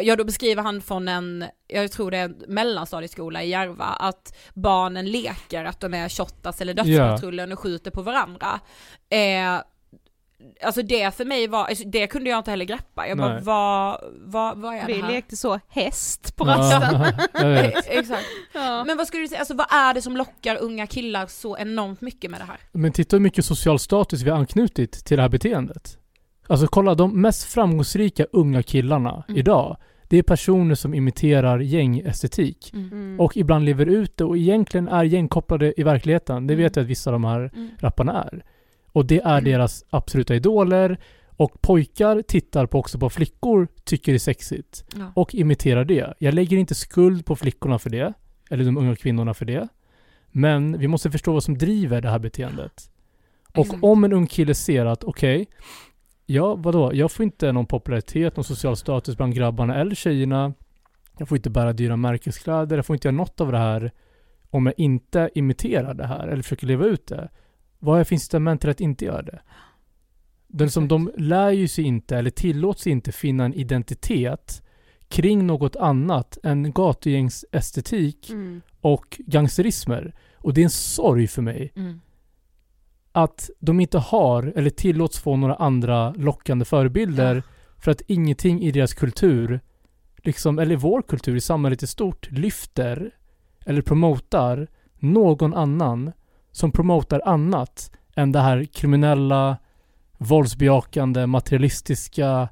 Ja 0.03 0.17
då 0.17 0.25
beskriver 0.25 0.63
han 0.63 0.83
från 0.83 1.09
en, 1.09 1.45
jag 1.69 1.93
tror 1.93 2.11
det 2.11 2.17
är 2.19 2.25
en 2.25 2.43
mellanstadieskola 2.49 3.43
i 3.43 3.49
Järva, 3.49 3.85
att 3.85 4.37
barnen 4.55 5.07
leker 5.11 5.65
att 5.65 5.81
de 5.81 5.95
är 5.95 6.09
Shottaz 6.09 6.61
eller 6.61 6.75
Dödspatrullen 6.75 7.53
och 7.53 7.59
skjuter 7.59 7.91
på 7.91 8.03
varandra. 8.03 8.61
Eh, 9.11 9.61
alltså 10.63 10.83
det 10.83 11.15
för 11.15 11.25
mig 11.25 11.47
var, 11.49 11.65
alltså 11.65 11.85
det 11.85 12.07
kunde 12.07 12.31
jag 12.31 12.39
inte 12.39 12.51
heller 12.51 12.65
greppa. 12.65 13.09
Jag 13.09 13.19
bara, 13.19 13.33
Nej. 13.35 13.43
vad, 13.43 14.01
vad, 14.21 14.59
vad 14.59 14.75
är 14.75 14.87
Vi 14.87 14.93
det 14.93 15.03
här? 15.03 15.13
lekte 15.13 15.37
så 15.37 15.61
häst 15.69 16.37
på 16.37 16.45
rasten. 16.45 17.01
Ja. 17.33 17.57
Exakt. 17.87 18.27
Ja. 18.55 18.85
Men 18.85 18.97
vad 18.97 19.07
skulle 19.07 19.23
du 19.23 19.29
säga, 19.29 19.39
alltså 19.41 19.55
vad 19.55 19.67
är 19.71 19.95
det 19.95 20.03
som 20.03 20.17
lockar 20.17 20.57
unga 20.57 20.87
killar 20.87 21.27
så 21.27 21.59
enormt 21.59 22.01
mycket 22.01 22.31
med 22.31 22.41
det 22.41 22.45
här? 22.45 22.59
Men 22.73 22.93
titta 22.93 23.17
hur 23.17 23.21
mycket 23.21 23.45
social 23.45 23.79
status 23.79 24.23
vi 24.23 24.31
har 24.31 24.39
anknutit 24.39 25.05
till 25.05 25.17
det 25.17 25.23
här 25.23 25.29
beteendet. 25.31 25.99
Alltså 26.51 26.67
kolla, 26.67 26.95
de 26.95 27.21
mest 27.23 27.43
framgångsrika 27.45 28.27
unga 28.33 28.63
killarna 28.63 29.25
Mm. 29.29 29.39
idag, 29.41 29.77
det 30.09 30.17
är 30.19 30.23
personer 30.23 30.75
som 30.75 30.95
imiterar 30.95 31.59
gängestetik. 31.61 32.71
Mm. 32.75 33.21
Och 33.21 33.37
ibland 33.37 33.65
lever 33.65 33.87
ut 33.87 34.17
det 34.17 34.25
och 34.25 34.37
egentligen 34.37 34.89
är 34.89 35.05
gängkopplade 35.05 35.81
i 35.81 35.83
verkligheten. 35.83 36.47
Det 36.47 36.55
Mm. 36.55 36.65
vet 36.65 36.77
jag 36.77 36.83
att 36.83 36.89
vissa 36.89 37.11
av 37.11 37.13
de 37.13 37.25
här 37.25 37.51
Mm. 37.55 37.71
rapparna 37.79 38.25
är. 38.25 38.45
Och 38.93 39.07
det 39.07 39.21
är 39.21 39.39
Mm. 39.39 39.45
deras 39.45 39.85
absoluta 39.91 40.35
idoler. 40.35 40.99
Och 41.37 41.61
pojkar 41.61 42.23
tittar 42.23 42.67
på 42.67 42.79
också 42.79 42.99
på 42.99 43.11
flickor, 43.11 43.69
tycker 43.85 44.13
det 44.13 44.17
är 44.17 44.19
sexigt. 44.19 44.85
Ja. 44.97 45.13
Och 45.15 45.35
imiterar 45.35 45.85
det. 45.85 46.15
Jag 46.19 46.35
lägger 46.35 46.57
inte 46.57 46.75
skuld 46.75 47.27
på 47.27 47.37
flickorna 47.37 47.79
för 47.79 47.91
det. 47.91 48.13
Eller 48.51 48.65
de 48.65 48.77
unga 48.77 48.97
kvinnorna 48.97 49.35
för 49.35 49.45
det. 49.45 49.69
Men 50.31 50.79
vi 50.79 50.89
måste 50.89 51.11
förstå 51.11 51.33
vad 51.33 51.45
som 51.45 51.59
driver 51.59 52.01
det 52.01 52.09
här 52.11 52.19
beteendet. 52.19 52.91
Och 53.57 53.67
om 53.83 54.05
en 54.05 54.13
ung 54.13 54.27
kille 54.27 54.55
ser 54.55 54.87
att 54.87 55.05
okej, 55.05 55.47
ja 56.31 56.55
vadå, 56.55 56.95
jag 56.95 57.13
får 57.13 57.25
inte 57.25 57.53
någon 57.53 57.67
popularitet, 57.67 58.37
någon 58.37 58.45
social 58.45 58.77
status 58.77 59.17
bland 59.17 59.35
grabbarna 59.35 59.75
eller 59.77 59.95
tjejerna. 59.95 60.53
Jag 61.19 61.29
får 61.29 61.37
inte 61.37 61.51
bära 61.51 61.73
dyra 61.73 61.97
märkeskläder, 61.97 62.77
jag 62.77 62.87
får 62.87 62.97
inte 62.97 63.09
göra 63.09 63.17
något 63.17 63.41
av 63.41 63.53
det 63.53 63.59
här 63.59 63.93
om 64.51 64.67
jag 64.67 64.75
inte 64.77 65.31
imiterar 65.35 65.95
det 65.95 66.07
här 66.07 66.29
eller 66.29 66.43
försöker 66.43 66.67
leva 66.67 66.87
ut 66.87 67.07
det. 67.07 67.29
Vad 67.79 68.01
är 68.01 68.05
för 68.05 68.13
incitament 68.15 68.61
till 68.61 68.71
att 68.71 68.81
inte 68.81 69.05
göra 69.05 69.23
det? 69.23 69.41
Den 70.47 70.71
som 70.71 70.89
de 70.89 71.11
lär 71.17 71.51
ju 71.51 71.69
sig 71.69 71.85
inte 71.85 72.17
eller 72.17 72.31
tillåts 72.31 72.87
inte 72.87 73.13
finna 73.13 73.45
en 73.45 73.55
identitet 73.55 74.63
kring 75.09 75.47
något 75.47 75.77
annat 75.77 76.39
än 76.43 76.73
gatugängsestetik 76.73 78.31
Mm. 78.31 78.61
och 78.81 79.21
gangsterismer. 79.27 80.15
Och 80.37 80.55
det 80.55 80.61
är 80.61 80.65
en 80.65 80.71
sorg 80.71 81.27
för 81.27 81.43
mig 81.43 81.73
Mm. 81.77 82.01
Att 83.23 83.51
de 83.59 83.81
inte 83.81 83.99
har 83.99 84.53
eller 84.57 84.71
tillåts 84.71 85.19
få 85.19 85.37
några 85.37 85.55
andra 85.55 86.11
lockande 86.11 86.65
förebilder 86.65 87.43
för 87.79 87.91
att 87.91 88.03
ingenting 88.07 88.63
i 88.63 88.71
deras 88.71 88.95
kultur, 88.95 89.61
liksom, 90.17 90.59
eller 90.59 90.77
vår 90.77 91.03
kultur 91.03 91.37
i 91.37 91.41
samhället 91.41 91.83
i 91.83 91.87
stort, 91.87 92.31
lyfter 92.31 93.11
eller 93.67 93.83
promotar 93.83 94.69
någon 94.99 95.55
annan 95.55 96.13
som 96.53 96.73
promotar 96.73 97.23
annat 97.25 97.91
än 98.17 98.33
det 98.33 98.41
här 98.41 98.65
kriminella, 98.65 99.57
våldsbejakande, 100.19 101.27
materialistiska, 101.27 102.49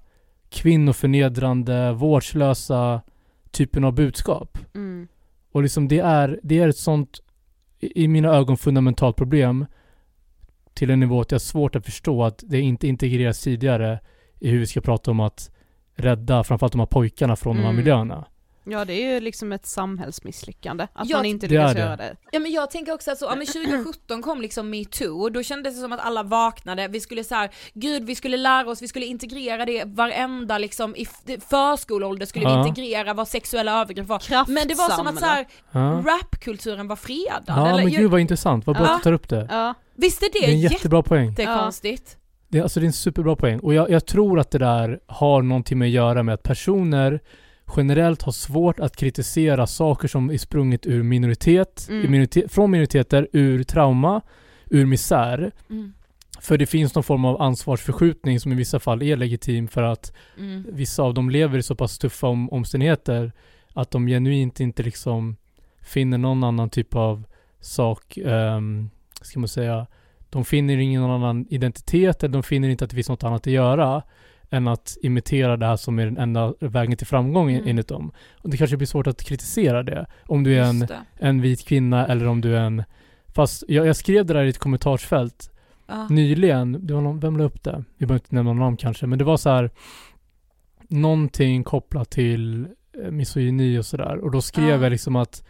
kvinnoförnedrande, 0.48 1.92
vårdslösa 1.92 3.00
typen 3.50 3.84
av 3.84 3.92
budskap. 3.94 4.58
Mm. 4.74 5.08
Och 5.52 5.62
liksom 5.62 5.88
det 5.88 5.98
är, 5.98 6.40
det 6.42 6.58
är 6.58 6.68
ett 6.68 6.76
sånt, 6.76 7.20
i 7.80 8.08
mina 8.08 8.28
ögon, 8.28 8.56
fundamentalt 8.56 9.16
problem 9.16 9.66
till 10.76 10.90
en 10.90 11.00
nivå 11.00 11.20
att 11.20 11.30
jag 11.30 11.34
har 11.36 11.40
svårt 11.40 11.76
att 11.76 11.84
förstå 11.84 12.24
att 12.24 12.42
det 12.46 12.60
inte 12.60 12.86
integreras 12.88 13.40
tidigare 13.40 13.98
i 14.40 14.50
hur 14.50 14.58
vi 14.58 14.66
ska 14.66 14.80
prata 14.80 15.10
om 15.10 15.20
att 15.20 15.50
rädda 15.96 16.44
framförallt 16.44 16.72
de 16.72 16.78
här 16.78 16.86
pojkarna 16.86 17.36
från 17.36 17.56
de 17.56 17.62
här 17.62 17.68
Mm. 17.70 17.76
miljöerna. 17.76 18.24
Ja 18.68 18.84
det 18.84 18.92
är 18.92 19.14
ju 19.14 19.20
liksom 19.20 19.52
ett 19.52 19.66
samhällsmisslyckande 19.66 20.86
att 20.92 21.08
Ja, 21.08 21.16
man 21.16 21.26
inte 21.26 21.46
lyckas 21.46 21.72
det. 21.74 21.78
göra 21.80 21.96
det. 21.96 22.16
Ja 22.32 22.38
men 22.38 22.52
jag 22.52 22.70
tänker 22.70 22.92
också 22.94 23.10
att 23.10 23.18
så, 23.18 23.24
ja, 23.24 23.36
men 23.36 23.46
2017 23.46 24.22
kom 24.22 24.40
liksom 24.40 24.70
metoo 24.70 25.22
och 25.22 25.32
då 25.32 25.42
kändes 25.42 25.74
det 25.74 25.80
som 25.80 25.92
att 25.92 26.00
alla 26.00 26.22
vaknade, 26.22 26.88
vi 26.88 27.00
skulle 27.00 27.24
så 27.24 27.34
här, 27.34 27.50
gud 27.74 28.04
vi 28.04 28.14
skulle 28.14 28.36
lära 28.36 28.70
oss, 28.70 28.82
vi 28.82 28.88
skulle 28.88 29.06
integrera 29.06 29.64
det 29.64 29.84
varenda 29.84 30.58
liksom 30.58 30.96
i 30.96 31.06
förskoleålder 31.50 32.26
skulle 32.26 32.44
Ja. 32.44 32.62
vi 32.62 32.68
integrera 32.68 33.14
vad 33.14 33.28
sexuella 33.28 33.80
övergrepp 33.80 34.06
var. 34.08 34.50
Men 34.52 34.68
det 34.68 34.74
var 34.74 34.90
som 34.90 35.06
att 35.06 35.18
så 35.18 35.26
här, 35.26 35.46
Ja, 35.72 35.80
rapkulturen 36.06 36.88
var 36.88 36.96
fredad. 36.96 37.44
ja 37.46 37.68
eller, 37.68 37.82
men 37.84 37.92
jag- 37.92 38.02
gud 38.02 38.10
vad 38.10 38.20
intressant, 38.20 38.66
vad 38.66 38.76
bra 38.76 38.86
Ja. 38.86 38.92
att 38.94 39.00
du 39.00 39.04
tar 39.04 39.12
upp 39.12 39.28
det. 39.28 39.74
Visst 39.96 40.22
är 40.22 40.28
Det 40.32 40.38
är 40.46 40.50
en 40.52 40.60
jättebra 40.60 41.02
poäng. 41.02 41.28
jättekonstigt? 41.28 42.16
Det, 42.48 42.60
alltså 42.60 42.80
det 42.80 42.84
är 42.84 42.86
en 42.86 42.92
superbra 42.92 43.36
poäng. 43.36 43.58
Och 43.58 43.74
jag, 43.74 43.90
jag 43.90 44.06
tror 44.06 44.40
att 44.40 44.50
det 44.50 44.58
där 44.58 45.00
har 45.06 45.42
någonting 45.42 45.78
med 45.78 45.86
att 45.86 45.92
göra 45.92 46.22
med 46.22 46.34
att 46.34 46.42
personer 46.42 47.20
generellt 47.76 48.22
har 48.22 48.32
svårt 48.32 48.80
att 48.80 48.96
kritisera 48.96 49.66
saker 49.66 50.08
som 50.08 50.30
är 50.30 50.38
sprunget 50.38 50.86
ur 50.86 51.02
minoritet, 51.02 51.86
Mm. 51.90 52.10
minoritet 52.10 52.52
från 52.52 52.70
minoriteter, 52.70 53.28
ur 53.32 53.62
trauma, 53.62 54.20
ur 54.70 54.86
misär. 54.86 55.52
Mm. 55.70 55.92
För 56.40 56.58
det 56.58 56.66
finns 56.66 56.94
någon 56.94 57.04
form 57.04 57.24
av 57.24 57.42
ansvarsförskjutning 57.42 58.40
som 58.40 58.52
i 58.52 58.54
vissa 58.54 58.78
fall 58.80 59.02
är 59.02 59.16
legitim 59.16 59.68
för 59.68 59.82
att 59.82 60.12
Mm. 60.38 60.64
vissa 60.72 61.02
av 61.02 61.14
dem 61.14 61.30
lever 61.30 61.58
i 61.58 61.62
så 61.62 61.74
pass 61.74 61.98
tuffa 61.98 62.26
om, 62.26 62.50
omständigheter 62.52 63.32
att 63.74 63.90
de 63.90 64.06
genuint 64.06 64.60
inte 64.60 64.82
liksom 64.82 65.36
finner 65.82 66.18
någon 66.18 66.44
annan 66.44 66.70
typ 66.70 66.94
av 66.94 67.24
sak, 67.60 68.18
um, 68.24 68.90
ska 69.26 69.38
man 69.40 69.48
säga, 69.48 69.86
de 70.30 70.44
finner 70.44 70.76
ingen 70.76 71.02
annan 71.02 71.46
identitet 71.50 72.22
eller 72.22 72.32
de 72.32 72.42
finner 72.42 72.68
inte 72.68 72.84
att 72.84 72.90
det 72.90 72.94
finns 72.96 73.08
något 73.08 73.24
annat 73.24 73.40
att 73.46 73.52
göra 73.52 74.02
än 74.50 74.68
att 74.68 74.96
imitera 75.02 75.56
det 75.56 75.66
här 75.66 75.76
som 75.76 75.98
är 75.98 76.04
den 76.04 76.16
enda 76.18 76.54
vägen 76.60 76.96
till 76.96 77.06
framgång 77.06 77.50
Mm. 77.50 77.68
enligt 77.68 77.88
dem. 77.88 78.12
Och 78.42 78.50
det 78.50 78.56
kanske 78.56 78.76
blir 78.76 78.86
svårt 78.86 79.06
att 79.06 79.22
kritisera 79.24 79.82
det. 79.82 80.06
Om 80.26 80.44
du 80.44 80.54
är 80.58 80.62
en, 80.62 80.86
en 81.18 81.40
vit 81.40 81.66
kvinna 81.68 82.06
eller 82.06 82.26
om 82.28 82.40
du 82.40 82.56
är 82.56 82.60
en... 82.60 82.82
Fast 83.28 83.64
jag, 83.68 83.86
jag 83.86 83.96
skrev 83.96 84.26
det 84.26 84.34
där 84.34 84.44
i 84.44 84.48
ett 84.48 84.58
kommentarsfält 84.58 85.50
Ja. 85.88 86.08
nyligen, 86.10 86.86
det 86.86 86.94
var 86.94 87.00
någon, 87.00 87.20
vem 87.20 87.36
la 87.36 87.44
upp 87.44 87.62
det? 87.64 87.84
Vi 87.98 88.06
behöver 88.06 88.24
inte 88.24 88.34
nämna 88.34 88.50
någon 88.52 88.58
namn 88.60 88.76
kanske, 88.76 89.06
men 89.06 89.18
det 89.18 89.24
var 89.24 89.36
så 89.36 89.50
här 89.50 89.70
någonting 90.88 91.64
kopplat 91.64 92.10
till 92.10 92.66
eh, 93.04 93.10
misogyni 93.10 93.78
och 93.78 93.86
sådär. 93.86 94.16
Och 94.18 94.30
då 94.30 94.40
skrev 94.42 94.68
Ja. 94.68 94.82
jag 94.82 94.90
liksom 94.90 95.16
att 95.16 95.44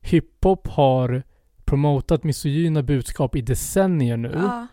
hiphop 0.00 0.68
har 0.68 1.22
promotat 1.70 2.24
misogyna 2.24 2.82
budskap 2.82 3.36
i 3.36 3.40
decennier 3.40 4.16
nu. 4.16 4.32
Ja. 4.34 4.66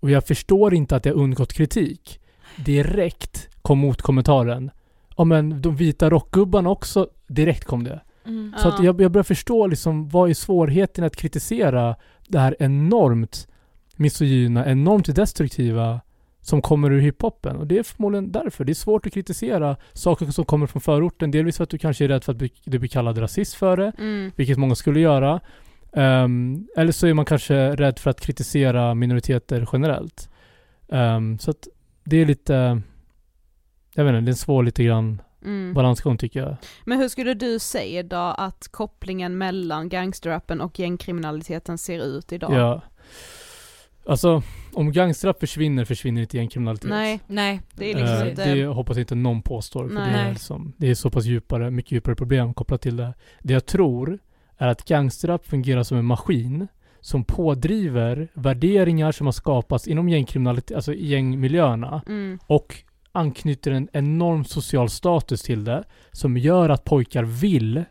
Och 0.00 0.10
jag 0.10 0.26
förstår 0.26 0.74
inte 0.74 0.96
att 0.96 1.02
det 1.02 1.10
har 1.10 1.16
undgått 1.16 1.52
kritik. 1.52 2.20
Direkt 2.56 3.48
kom 3.62 3.78
motkommentaren. 3.78 4.70
Ja 5.16 5.24
men 5.24 5.62
de 5.62 5.76
vita 5.76 6.10
rockgubbarna 6.10 6.70
också, 6.70 7.08
direkt 7.26 7.64
kom 7.64 7.84
det. 7.84 8.00
Mm. 8.26 8.54
Så 8.58 8.68
att 8.68 8.78
Ja. 8.78 8.84
jag, 8.84 9.00
jag 9.00 9.12
börjar 9.12 9.24
förstå 9.24 9.66
liksom 9.66 10.08
vad 10.08 10.30
är 10.30 10.34
svårigheten 10.34 11.04
att 11.04 11.16
kritisera 11.16 11.96
det 12.28 12.38
här 12.38 12.56
enormt 12.58 13.48
misogyna, 13.96 14.66
enormt 14.66 15.16
destruktiva 15.16 16.00
som 16.40 16.62
kommer 16.62 16.90
ur 16.92 17.00
hiphopen. 17.00 17.56
Och 17.56 17.66
det 17.66 17.78
är 17.78 17.82
förmodligen 17.82 18.32
därför. 18.32 18.64
Det 18.64 18.72
är 18.72 18.74
svårt 18.74 19.06
att 19.06 19.12
kritisera 19.14 19.76
saker 19.92 20.26
som 20.26 20.44
kommer 20.44 20.66
från 20.66 20.80
förorten. 20.80 21.30
Delvis 21.30 21.56
för 21.56 21.64
att 21.64 21.70
du 21.70 21.78
kanske 21.78 22.04
är 22.04 22.08
rädd 22.08 22.24
för 22.24 22.32
att 22.32 22.42
du 22.64 22.78
blir 22.78 22.88
kallad 22.88 23.18
rasist 23.18 23.54
för 23.54 23.76
det, 23.76 23.92
Mm. 23.98 24.32
vilket 24.36 24.58
många 24.58 24.74
skulle 24.74 25.00
göra. 25.00 25.40
Ehm, 25.92 26.68
eller 26.76 26.92
så 26.92 27.06
är 27.06 27.14
man 27.14 27.24
kanske 27.24 27.76
rädd 27.76 27.98
för 27.98 28.10
att 28.10 28.20
kritisera 28.20 28.94
minoriteter 28.94 29.68
generellt. 29.72 30.28
Ehm, 30.88 31.38
så 31.38 31.50
att 31.50 31.68
det 32.04 32.16
är 32.16 32.26
lite, 32.26 32.82
jag 33.94 34.04
vet 34.04 34.10
inte, 34.10 34.20
det 34.20 34.28
är 34.28 34.32
en 34.32 34.36
svår 34.36 34.62
lite 34.62 34.84
grann 34.84 35.22
Mm. 35.44 35.74
balansgång 35.74 36.18
tycker 36.18 36.40
jag. 36.40 36.56
Men 36.84 36.98
hur 36.98 37.08
skulle 37.08 37.34
du 37.34 37.58
säga 37.58 38.02
då 38.02 38.16
att 38.16 38.68
kopplingen 38.70 39.38
mellan 39.38 39.88
gangsterrappen 39.88 40.60
och 40.60 40.78
gängkriminaliteten 40.78 41.78
ser 41.78 41.98
ut 42.04 42.32
idag? 42.32 42.52
Ja. 42.52 42.80
Alltså, 44.06 44.42
om 44.72 44.92
gangsterrap 44.92 45.40
försvinner, 45.40 45.84
försvinner 45.84 46.22
inte 46.22 46.36
gängkriminalitet. 46.36 46.90
Nej, 46.90 47.20
Nej. 47.26 47.60
det 47.74 47.90
är 47.92 47.94
liksom 47.94 48.16
Eh, 48.16 48.28
inte... 48.30 48.54
det 48.54 48.64
hoppas 48.66 48.98
inte 48.98 49.14
någon 49.14 49.42
påstår. 49.42 49.88
För 49.88 49.94
det, 49.94 50.00
Nej. 50.00 50.26
är 50.26 50.30
liksom, 50.32 50.72
det 50.76 50.90
är 50.90 50.94
så 50.94 51.10
pass 51.10 51.24
djupare, 51.24 51.70
mycket 51.70 51.92
djupare 51.92 52.14
problem 52.14 52.54
kopplat 52.54 52.80
till 52.82 52.96
det. 52.96 53.14
Det 53.40 53.52
jag 53.52 53.66
tror 53.66 54.18
är 54.62 54.68
att 54.68 54.84
gangsterrap 54.84 55.46
fungerar 55.46 55.82
som 55.82 55.98
en 55.98 56.04
maskin 56.04 56.68
som 57.00 57.24
pådriver 57.24 58.28
värderingar 58.34 59.12
som 59.12 59.26
har 59.26 59.32
skapats 59.32 59.88
inom 59.88 60.08
gängkriminalitet, 60.08 60.76
alltså 60.76 60.94
i 60.94 61.06
gängmiljöerna 61.06 62.02
Mm. 62.06 62.38
och 62.46 62.76
anknyter 63.12 63.70
en 63.70 63.88
enorm 63.92 64.44
social 64.44 64.88
status 64.88 65.42
till 65.42 65.64
det 65.64 65.84
som 66.12 66.36
gör 66.36 66.68
att 66.68 66.84
pojkar 66.84 67.22
vill 67.22 67.84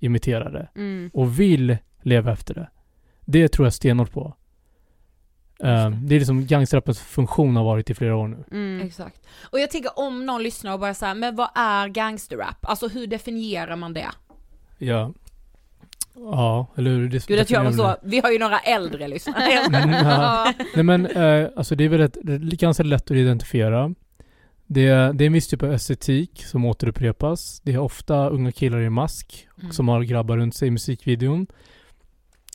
imitera 0.00 0.50
det 0.50 0.68
Mm. 0.76 1.10
och 1.14 1.40
vill 1.40 1.76
leva 2.02 2.32
efter 2.32 2.54
det. 2.54 2.70
Det 3.24 3.48
tror 3.48 3.66
jag 3.66 3.72
stenhårt 3.74 4.12
på. 4.12 4.34
Um, 5.58 6.06
det 6.08 6.14
är 6.14 6.18
liksom 6.18 6.46
gangsterrappens 6.46 7.00
funktion 7.00 7.56
har 7.56 7.64
varit 7.64 7.90
i 7.90 7.94
flera 7.94 8.16
år 8.16 8.28
nu. 8.28 8.44
Mm. 8.50 8.86
Exakt. 8.86 9.20
Och 9.52 9.60
jag 9.60 9.70
tänker 9.70 9.98
om 9.98 10.26
någon 10.26 10.42
lyssnar 10.42 10.72
och 10.72 10.80
bara 10.80 10.94
säger 10.94 11.14
men 11.14 11.36
vad 11.36 11.48
är 11.54 11.88
gangsterrap? 11.88 12.56
Alltså 12.62 12.88
hur 12.88 13.06
definierar 13.06 13.76
man 13.76 13.92
det? 13.94 14.08
Ja. 14.78 15.12
Ja, 16.14 16.66
eller 16.76 16.90
hur? 16.90 17.08
Det 17.08 17.26
Gud 17.26 17.40
att 17.40 17.50
jag 17.50 17.64
var 17.64 17.72
så, 17.72 17.96
vi 18.02 18.20
har 18.20 18.30
ju 18.30 18.38
några 18.38 18.58
äldre 18.58 19.08
lyssnare. 19.08 19.38
Mm, 19.72 19.90
ja. 19.90 20.52
Nej 20.74 20.84
men, 20.84 21.06
eh, 21.06 21.48
alltså 21.56 21.74
det 21.76 21.84
är 21.84 21.88
väl 21.88 21.98
rätt, 22.00 22.16
det 22.22 22.32
är 22.32 22.38
ganska 22.56 22.82
lätt 22.82 23.10
att 23.10 23.16
identifiera. 23.16 23.94
Det 24.66 24.88
är, 24.88 25.12
det 25.12 25.24
är 25.24 25.26
en 25.26 25.32
viss 25.32 25.48
typ 25.48 25.62
av 25.62 25.72
estetik 25.72 26.44
som 26.46 26.64
återupprepas. 26.64 27.60
Det 27.60 27.72
är 27.72 27.78
ofta 27.78 28.28
unga 28.28 28.52
killar 28.52 28.80
i 28.80 28.90
mask 28.90 29.48
Mm. 29.60 29.72
som 29.72 29.88
har 29.88 30.02
grabbar 30.02 30.36
runt 30.36 30.54
sig 30.54 30.68
i 30.68 30.70
musikvideon. 30.70 31.46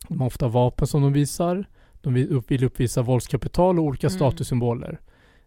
De 0.07 0.19
har 0.19 0.27
ofta 0.27 0.47
vapen 0.47 0.87
som 0.87 1.01
de 1.01 1.13
visar. 1.13 1.65
De 2.01 2.13
vill 2.47 2.63
uppvisa 2.63 3.01
våldskapital 3.01 3.79
och 3.79 3.85
olika 3.85 4.07
Mm. 4.07 4.15
statussymboler. 4.19 4.99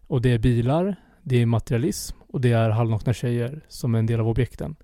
Och 0.07 0.21
det 0.21 0.31
är 0.31 0.37
bilar, 0.39 0.95
det 1.23 1.41
är 1.41 1.45
materialism 1.45 2.17
och 2.27 2.41
det 2.41 2.51
är 2.51 2.69
halvnakna 2.69 3.13
tjejer 3.13 3.61
som 3.67 3.95
är 3.95 3.99
en 3.99 4.05
del 4.05 4.19
av 4.19 4.29
objekten. 4.29 4.75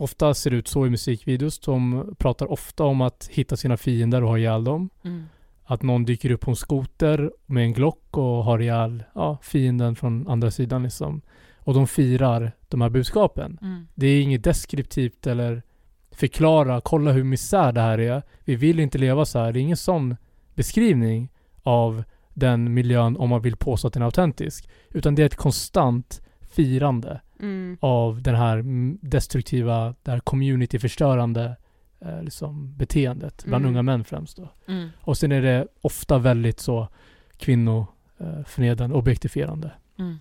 Ofta 0.00 0.34
ser 0.34 0.50
det 0.50 0.56
ut 0.56 0.68
så 0.68 0.86
i 0.86 0.90
musikvideos. 0.90 1.58
De 1.58 2.06
pratar 2.18 2.52
ofta 2.52 2.84
om 2.84 3.00
att 3.00 3.28
hitta 3.32 3.56
sina 3.56 3.76
fiender 3.76 4.22
och 4.22 4.28
ha 4.28 4.38
ihjäl 4.38 4.64
dem. 4.64 4.90
Mm. 5.04 5.24
Att 5.64 5.82
någon 5.82 6.04
dyker 6.04 6.30
upp 6.30 6.40
på 6.40 6.50
en 6.50 6.56
skoter 6.56 7.32
med 7.46 7.64
en 7.64 7.72
Glock 7.72 8.16
och 8.16 8.44
har 8.44 8.58
ihjäl 8.58 9.04
ja, 9.14 9.38
fienden 9.42 9.96
från 9.96 10.28
andra 10.28 10.50
sidan 10.50 10.82
liksom. 10.82 11.20
Och 11.58 11.74
de 11.74 11.86
firar 11.86 12.52
de 12.68 12.80
här 12.80 12.88
budskapen. 12.90 13.58
Mm. 13.62 13.86
Det 13.94 14.06
är 14.06 14.22
inget 14.22 14.44
deskriptivt 14.44 15.26
eller 15.26 15.62
förklara, 16.10 16.80
kolla 16.80 17.12
hur 17.12 17.24
misär 17.24 17.72
det 17.72 17.80
här 17.80 17.98
är. 17.98 18.22
Vi 18.44 18.56
vill 18.56 18.80
inte 18.80 18.98
leva 18.98 19.24
så 19.24 19.38
här. 19.38 19.52
Det 19.52 19.58
är 19.58 19.62
ingen 19.62 19.76
sån 19.76 20.16
beskrivning 20.54 21.30
av 21.62 22.04
den 22.34 22.74
miljön 22.74 23.16
om 23.16 23.28
man 23.28 23.42
vill 23.42 23.56
påstå 23.56 23.88
att 23.88 23.94
den 23.94 24.02
är 24.02 24.06
autentisk. 24.06 24.68
Utan 24.90 25.14
det 25.14 25.22
är 25.22 25.26
ett 25.26 25.36
konstant 25.36 26.22
firande 26.40 27.20
Mm. 27.40 27.78
av 27.80 28.22
den 28.22 28.34
här 28.34 28.62
destruktiva, 29.06 29.94
det 30.02 30.10
här 30.10 30.20
communityförstörande 30.20 31.56
eh, 32.00 32.22
liksom 32.22 32.74
beteendet 32.76 33.44
bland 33.44 33.64
Mm. 33.64 33.72
unga 33.74 33.82
män 33.82 34.04
främst 34.04 34.36
då. 34.36 34.48
Mm. 34.68 34.88
Och 35.00 35.18
sen 35.18 35.32
är 35.32 35.42
det 35.42 35.66
ofta 35.80 36.18
väldigt 36.18 36.60
så 36.60 36.88
kvinnoförnedrande, 37.36 38.96
objektifierande. 38.96 39.70
Mm. 39.98 40.16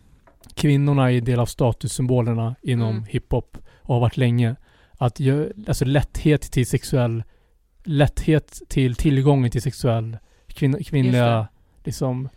Kvinnorna 0.53 1.11
är 1.11 1.21
del 1.21 1.39
av 1.39 1.45
statussymbolerna 1.45 2.55
inom 2.61 2.89
Mm. 2.91 3.03
hiphop 3.03 3.57
och 3.81 3.93
har 3.93 4.01
varit 4.01 4.17
länge. 4.17 4.55
Att 4.97 5.19
alltså 5.67 5.85
lätthet 5.85 6.41
till 6.41 6.67
sexuell, 6.67 7.23
lätthet 7.83 8.61
till 8.67 8.95
tillgången 8.95 9.51
till 9.51 9.61
sexuell 9.61 10.17
kvin- 10.47 10.83
kvinnliga, 10.83 11.47
liksom 11.83 12.29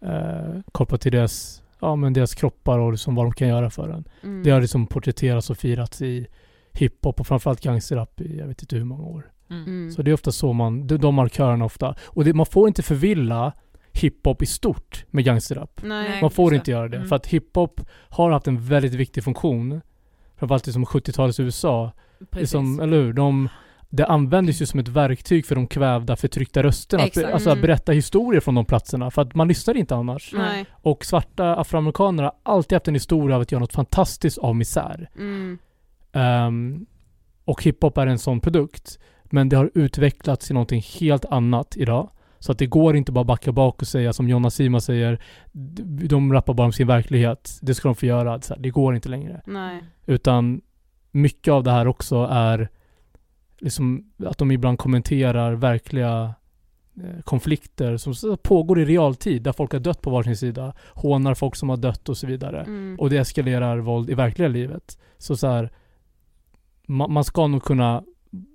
eh, 0.00 0.60
kopplat 0.72 1.00
till 1.00 1.12
deras, 1.12 1.61
ja 1.82 1.96
men 1.96 2.12
deras 2.12 2.34
kroppar 2.34 2.78
och 2.78 2.92
liksom 2.92 3.14
vad 3.14 3.26
de 3.26 3.32
kan 3.32 3.48
göra 3.48 3.70
för 3.70 3.88
en. 3.88 4.04
Mm. 4.22 4.42
Det 4.42 4.50
har 4.50 4.60
liksom 4.60 4.86
porträtterats 4.86 5.50
och 5.50 5.58
firats 5.58 6.02
i 6.02 6.26
hiphop 6.72 7.20
och 7.20 7.26
framförallt 7.26 7.60
gangsterrap 7.60 8.20
i 8.20 8.38
jag 8.38 8.46
vet 8.46 8.62
inte 8.62 8.76
hur 8.76 8.84
många 8.84 9.04
år. 9.04 9.30
Mm. 9.50 9.64
Mm. 9.64 9.90
Så 9.90 10.02
det 10.02 10.10
är 10.10 10.14
ofta 10.14 10.32
så 10.32 10.52
man, 10.52 10.86
de, 10.86 10.96
de 10.96 11.14
markörerna 11.14 11.64
ofta. 11.64 11.94
Och 12.04 12.24
det, 12.24 12.34
man 12.34 12.46
får 12.46 12.68
inte 12.68 12.82
förvilla 12.82 13.52
hiphop 13.92 14.42
i 14.42 14.46
stort 14.46 15.04
med 15.10 15.24
gangsterrap. 15.24 15.80
Nej. 15.82 16.20
Man 16.20 16.30
får 16.30 16.50
det. 16.50 16.56
inte 16.56 16.70
göra 16.70 16.88
det. 16.88 16.96
Mm. 16.96 17.08
För 17.08 17.16
att 17.16 17.26
hiphop 17.26 17.80
har 18.08 18.30
haft 18.30 18.46
en 18.46 18.60
väldigt 18.60 18.94
viktig 18.94 19.24
funktion. 19.24 19.80
Framförallt 20.36 20.66
liksom 20.66 20.84
70-talets 20.84 21.40
USA. 21.40 21.92
Precis. 22.18 22.40
Liksom, 22.40 22.80
eller 22.80 22.96
hur? 22.96 23.12
De, 23.12 23.48
det 23.94 24.06
användes 24.06 24.62
ju 24.62 24.66
som 24.66 24.80
ett 24.80 24.88
verktyg 24.88 25.46
för 25.46 25.54
de 25.54 25.66
kvävda, 25.66 26.16
förtryckta 26.16 26.62
rösterna. 26.62 27.02
Att, 27.02 27.24
alltså 27.24 27.50
att 27.50 27.56
Mm. 27.56 27.62
berätta 27.62 27.92
historier 27.92 28.40
från 28.40 28.54
de 28.54 28.64
platserna. 28.64 29.10
För 29.10 29.22
att 29.22 29.34
man 29.34 29.48
lyssnar 29.48 29.76
inte 29.76 29.94
annars. 29.94 30.32
Nej. 30.36 30.64
Och 30.72 31.04
svarta 31.04 31.56
afroamerikaner 31.56 32.22
har 32.22 32.32
alltid 32.42 32.76
haft 32.76 32.88
en 32.88 32.94
historia 32.94 33.36
av 33.36 33.42
att 33.42 33.52
göra 33.52 33.60
något 33.60 33.72
fantastiskt 33.72 34.38
av 34.38 34.56
misär. 34.56 35.10
Mm. 35.16 35.58
Ehm, 36.12 36.86
och 37.44 37.62
hiphop 37.62 37.98
är 37.98 38.06
en 38.06 38.18
sån 38.18 38.40
produkt. 38.40 38.98
Men 39.24 39.48
det 39.48 39.56
har 39.56 39.70
utvecklats 39.74 40.46
till 40.46 40.54
någonting 40.54 40.82
helt 41.00 41.24
annat 41.24 41.76
idag. 41.76 42.10
Så 42.38 42.52
att 42.52 42.58
det 42.58 42.66
går 42.66 42.96
inte 42.96 43.12
bara 43.12 43.24
backa 43.24 43.52
bak 43.52 43.82
och 43.82 43.88
säga 43.88 44.12
som 44.12 44.28
Jonna 44.28 44.50
Sima 44.50 44.80
säger, 44.80 45.22
de 46.08 46.32
rappar 46.32 46.54
bara 46.54 46.64
om 46.64 46.72
sin 46.72 46.86
verklighet. 46.86 47.58
Det 47.62 47.74
ska 47.74 47.88
de 47.88 47.94
få 47.94 48.06
göra. 48.06 48.40
Så 48.40 48.54
här, 48.54 48.60
det 48.62 48.70
går 48.70 48.94
inte 48.94 49.08
längre. 49.08 49.42
Nej. 49.46 49.82
Utan 50.06 50.60
mycket 51.10 51.52
av 51.52 51.62
det 51.62 51.70
här 51.70 51.86
också 51.86 52.28
är 52.30 52.68
liksom 53.62 54.12
att 54.26 54.38
de 54.38 54.50
ibland 54.50 54.78
kommenterar 54.78 55.52
verkliga 55.52 56.34
eh, 57.02 57.22
konflikter 57.24 57.96
som 57.96 58.36
pågår 58.42 58.80
i 58.80 58.84
realtid 58.84 59.42
där 59.42 59.52
folk 59.52 59.72
har 59.72 59.80
dött 59.80 60.00
på 60.00 60.10
varsin 60.10 60.36
sida. 60.36 60.74
Hånar 60.94 61.34
folk 61.34 61.56
som 61.56 61.68
har 61.68 61.76
dött 61.76 62.08
och 62.08 62.16
så 62.16 62.26
vidare. 62.26 62.60
Mm. 62.60 62.96
Och 63.00 63.10
det 63.10 63.16
eskalerar 63.16 63.78
våld 63.78 64.10
i 64.10 64.14
verkliga 64.14 64.48
livet. 64.48 64.98
Så 65.18 65.36
så 65.36 65.46
här, 65.46 65.70
man, 66.86 67.12
man 67.12 67.24
ska 67.24 67.46
nog 67.46 67.62
kunna 67.62 68.02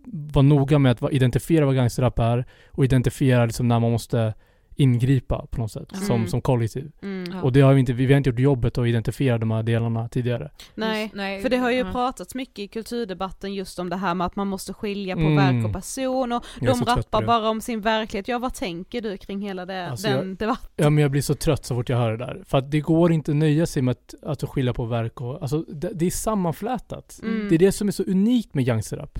vara 0.06 0.43
noga 0.43 0.80
med 0.80 1.04
att 1.04 1.13
identifiera 1.13 1.65
vad 1.65 1.76
gangsterrap 1.76 2.20
är 2.20 2.46
och 2.72 2.86
identifiera 2.86 3.46
liksom 3.46 3.67
när 3.67 3.80
man 3.80 3.91
måste 3.91 4.34
ingripa 4.78 5.46
på 5.52 5.62
något 5.62 5.72
sätt 5.72 5.94
Mm. 5.94 6.06
som, 6.06 6.28
som 6.28 6.42
kollektiv. 6.42 6.92
Mm. 7.02 7.32
Ja. 7.34 7.42
Och 7.42 7.52
det 7.54 7.62
har 7.62 7.74
vi 7.74 7.80
inte, 7.80 7.94
vi 7.94 8.06
har 8.13 8.18
inte 8.18 8.30
gjort 8.30 8.40
jobbet 8.40 8.78
att 8.78 8.88
identifiera 8.88 9.38
de 9.38 9.52
här 9.52 9.63
delarna 9.63 10.10
tidigare. 10.10 10.52
Nej, 10.76 11.04
Just- 11.04 11.16
nej, 11.16 11.42
för 11.42 11.50
det 11.50 11.58
har 11.58 11.72
ju 11.72 11.78
ja. 11.78 11.92
pratats 11.92 12.36
mycket 12.36 12.60
i 12.60 12.68
kulturdebatten 12.68 13.54
just 13.54 13.80
om 13.80 13.90
det 13.90 13.96
här 13.96 14.13
med 14.13 14.28
att 14.28 14.36
man 14.36 14.48
måste 14.48 14.74
skilja 14.74 15.16
på 15.16 15.22
Mm. 15.22 15.36
verk 15.36 15.66
och 15.66 15.74
person 15.74 16.32
och 16.32 16.46
Jag 16.62 16.80
de 16.80 16.86
rappar 16.86 17.26
bara 17.26 17.50
om 17.50 17.62
sin 17.62 17.82
verklighet. 17.82 18.28
Ja 18.28 18.40
vad 18.40 18.54
tänker 18.54 19.02
du 19.02 19.18
kring 19.18 19.42
hela 19.42 19.66
det, 19.66 19.90
Alltså, 19.90 20.08
den 20.08 20.36
debatten? 20.36 20.70
Ja 20.76 20.90
men 20.90 21.02
jag 21.02 21.12
blir 21.12 21.22
så 21.22 21.36
trött 21.36 21.66
så 21.66 21.76
fort 21.76 21.90
jag 21.90 21.98
hör 21.98 22.12
det 22.12 22.18
där. 22.26 22.44
För 22.46 22.58
att 22.58 22.72
det 22.72 22.80
går 22.80 23.12
inte 23.12 23.32
att 23.32 23.38
nöja 23.38 23.66
sig 23.66 23.82
med 23.82 23.92
att, 23.92 24.44
att 24.44 24.50
skilja 24.50 24.74
på 24.74 24.86
verk 24.86 25.22
och, 25.22 25.42
alltså 25.42 25.58
det, 25.68 25.92
det 25.94 26.06
är 26.06 26.12
sammanflätat. 26.12 27.20
Mm. 27.24 27.50
Det 27.50 27.56
är 27.56 27.60
det 27.60 27.72
som 27.72 27.88
är 27.88 27.92
så 27.92 28.04
unikt 28.04 28.54
med 28.54 28.66
gangsterrap. 28.66 29.20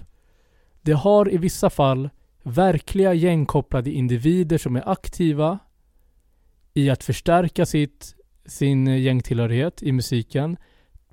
Det 0.82 0.91
har 0.93 1.34
i 1.34 1.38
vissa 1.38 1.70
fall 1.70 2.10
verkliga 2.52 3.14
gängkopplade 3.14 3.92
individer 3.92 4.58
som 4.58 4.76
är 4.76 4.90
aktiva 4.90 5.60
i 6.74 6.90
att 6.90 7.04
förstärka 7.04 7.66
sitt, 7.66 8.16
sin 8.46 8.88
gängtillhörighet 8.88 9.84
i 9.84 9.92
musiken. 9.92 10.58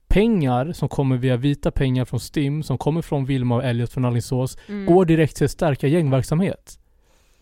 Pengar 0.09 0.73
som 0.73 0.89
kommer 0.89 1.17
via 1.17 1.37
vita 1.37 1.71
pengar 1.71 2.05
från 2.05 2.21
STIM, 2.21 2.63
som 2.63 2.79
kommer 2.79 3.03
från 3.03 3.25
Vilma 3.25 3.55
och 3.57 3.65
Elliot 3.65 3.93
från 3.93 4.05
Alingsås, 4.05 4.59
Mm. 4.67 4.87
går 4.95 5.05
direkt 5.05 5.37
till 5.37 5.45
att 5.45 5.51
stärka 5.51 5.87
gängverksamhet. 5.87 6.79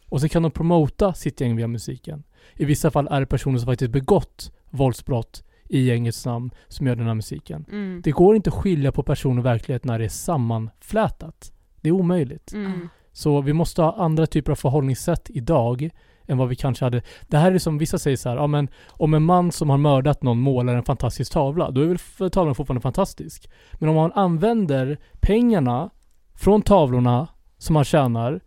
Och 0.09 0.21
så 0.21 0.29
kan 0.29 0.43
de 0.43 0.51
promota 0.51 1.15
sitt 1.15 1.41
gäng 1.41 1.57
via 1.57 1.67
musiken. 1.69 2.23
I 2.55 2.65
vissa 2.65 2.91
fall 2.91 3.09
är 3.11 3.21
det 3.21 3.27
personer 3.27 3.59
som 3.59 3.67
faktiskt 3.67 3.91
begått 3.93 4.53
våldsbrott 4.71 5.45
i 5.69 5.81
gängets 5.85 6.27
namn 6.27 6.51
som 6.69 6.87
gör 6.87 6.97
den 6.97 7.07
här 7.07 7.15
musiken. 7.15 7.65
Mm. 7.71 8.01
Det 8.05 8.11
går 8.11 8.37
inte 8.37 8.51
att 8.51 8.57
skilja 8.57 8.93
på 8.93 9.03
person 9.03 9.39
och 9.39 9.47
verklighet 9.47 9.85
när 9.85 9.99
det 9.99 10.05
är 10.05 10.09
sammanflätat. 10.09 11.53
Det 11.81 11.89
är 11.89 11.93
omöjligt. 11.93 12.53
Mm. 12.53 12.89
Så 13.13 13.41
vi 13.41 13.53
måste 13.53 13.83
ha 13.83 13.93
andra 14.05 14.27
typer 14.27 14.53
av 14.53 14.57
förhållningssätt 14.57 15.31
idag 15.31 15.91
än 16.27 16.39
vad 16.39 16.49
vi 16.49 16.57
kanske 16.57 16.85
hade. 16.85 17.03
Det 17.29 17.37
här 17.37 17.53
är 17.53 17.59
som 17.59 17.79
vissa 17.79 17.99
säger 17.99 18.17
så 18.17 18.29
här, 18.29 18.37
ja 18.37 18.47
men 18.47 18.69
om 18.91 19.15
en 19.15 19.23
man 19.23 19.53
som 19.53 19.71
har 19.71 19.79
mördat 19.79 20.23
någon 20.23 20.41
målar 20.41 20.75
en 20.75 20.83
fantastisk 20.83 21.33
tavla, 21.33 21.71
då 21.71 21.81
är 21.81 21.99
väl 22.19 22.31
tavlan 22.31 22.55
fortfarande 22.55 22.81
fantastisk. 22.83 23.51
Men 23.73 23.89
om 23.89 23.95
man 23.95 24.13
använder 24.13 24.99
pengarna 25.21 25.91
från 26.35 26.63
tavlorna 26.63 27.29
som 27.59 27.75
man 27.75 27.85
tjänar, 27.85 28.41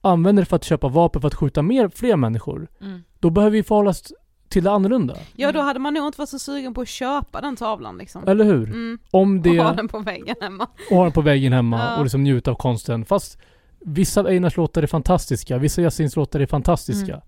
använder 0.00 0.42
det 0.42 0.46
för 0.46 0.56
att 0.56 0.64
köpa 0.64 0.88
vapen 0.88 1.20
för 1.20 1.28
att 1.28 1.34
skjuta 1.34 1.62
mer, 1.62 1.88
fler 1.88 2.16
människor, 2.16 2.68
Mm. 2.80 3.02
då 3.18 3.30
behöver 3.30 3.52
vi 3.56 3.62
förhålla 3.62 3.90
oss 3.90 4.12
till 4.48 4.64
det 4.64 4.70
annorlunda. 4.70 5.16
Ja 5.36 5.52
då 5.52 5.60
hade 5.60 5.78
man 5.80 5.94
nog 5.94 6.06
inte 6.06 6.18
varit 6.20 6.28
så 6.28 6.38
sugen 6.38 6.74
på 6.74 6.80
att 6.80 6.88
köpa 6.88 7.40
den 7.40 7.56
tavlan 7.56 7.98
liksom. 7.98 8.28
Eller 8.28 8.44
hur? 8.44 8.64
Mm. 8.68 8.98
Om 9.10 9.42
det... 9.42 9.58
Och 9.60 9.64
ha 9.66 9.72
den 9.72 9.88
på 9.88 9.98
väggen 9.98 10.36
hemma. 10.40 10.66
och 10.90 10.96
ha 10.96 11.02
den 11.04 11.12
på 11.12 11.20
väggen 11.20 11.52
hemma 11.52 11.78
Ja. 11.88 11.96
och 11.96 12.02
liksom 12.02 12.22
njuta 12.22 12.50
av 12.50 12.54
konsten. 12.54 13.04
Fast 13.04 13.38
vissa 13.80 14.20
av 14.20 14.26
Einars 14.26 14.56
låtar 14.56 14.82
är 14.82 14.86
fantastiska, 14.86 15.58
vissa 15.58 15.80
av 15.80 15.84
Yasins 15.84 16.16
låtar 16.16 16.40
är 16.40 16.46
fantastiska. 16.46 17.22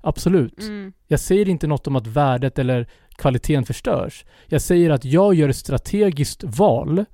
Absolut. 0.00 0.60
Mm. 0.60 0.92
Jag 1.06 1.20
säger 1.20 1.48
inte 1.48 1.66
något 1.66 1.86
om 1.86 1.96
att 1.96 2.06
värdet 2.06 2.58
eller 2.58 2.88
kvaliteten 3.16 3.64
förstörs. 3.64 4.24
Jag 4.46 4.62
säger 4.62 4.90
att 4.90 5.04
jag 5.04 5.34
gör 5.34 5.48
ett 5.48 5.56
strategiskt 5.56 6.44
val 6.44 7.04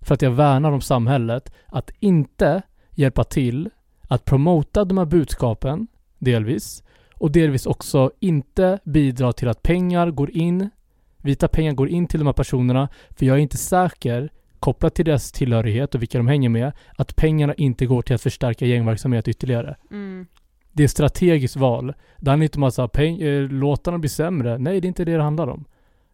för 0.00 0.14
att 0.14 0.22
jag 0.22 0.30
värnar 0.30 0.72
om 0.72 0.80
samhället 0.80 1.52
att 1.66 1.90
inte 2.00 2.62
hjälpa 2.90 3.24
till 3.24 3.70
att 4.02 4.24
promota 4.24 4.84
de 4.84 4.98
här 4.98 5.04
budskapen, 5.04 5.86
delvis, 6.18 6.82
och 7.14 7.30
delvis 7.30 7.66
också 7.66 8.10
inte 8.20 8.78
bidra 8.84 9.32
till 9.32 9.48
att 9.48 9.62
pengar 9.62 10.10
går 10.10 10.30
in, 10.30 10.70
vita 11.16 11.48
pengar 11.48 11.72
går 11.72 11.88
in 11.88 12.06
till 12.06 12.20
de 12.20 12.26
här 12.26 12.32
personerna, 12.32 12.88
för 13.10 13.26
jag 13.26 13.36
är 13.36 13.40
inte 13.40 13.56
säker, 13.56 14.32
kopplat 14.60 14.94
till 14.94 15.04
deras 15.04 15.32
tillhörighet 15.32 15.94
och 15.94 16.02
vilka 16.02 16.18
de 16.18 16.28
hänger 16.28 16.48
med, 16.48 16.72
att 16.96 17.16
pengarna 17.16 17.54
inte 17.54 17.86
går 17.86 18.02
till 18.02 18.14
att 18.14 18.22
förstärka 18.22 18.66
gängverksamhet 18.66 19.28
ytterligare. 19.28 19.76
Mm. 19.90 20.26
Det 20.72 20.82
är 20.82 20.84
ett 20.84 20.90
strategiskt 20.90 21.56
val. 21.56 21.94
Det 22.18 22.30
handlar 22.30 22.44
inte 22.44 22.58
om 22.58 22.62
att 22.62 22.74
så 22.74 22.82
här, 22.82 22.88
peng- 22.88 23.22
eh, 23.22 23.48
låtarna 23.48 23.98
blir 23.98 24.10
sämre. 24.10 24.58
Nej, 24.58 24.80
det 24.80 24.86
är 24.86 24.88
inte 24.88 25.04
det 25.04 25.16
det 25.16 25.22
handlar 25.22 25.48
om. 25.48 25.64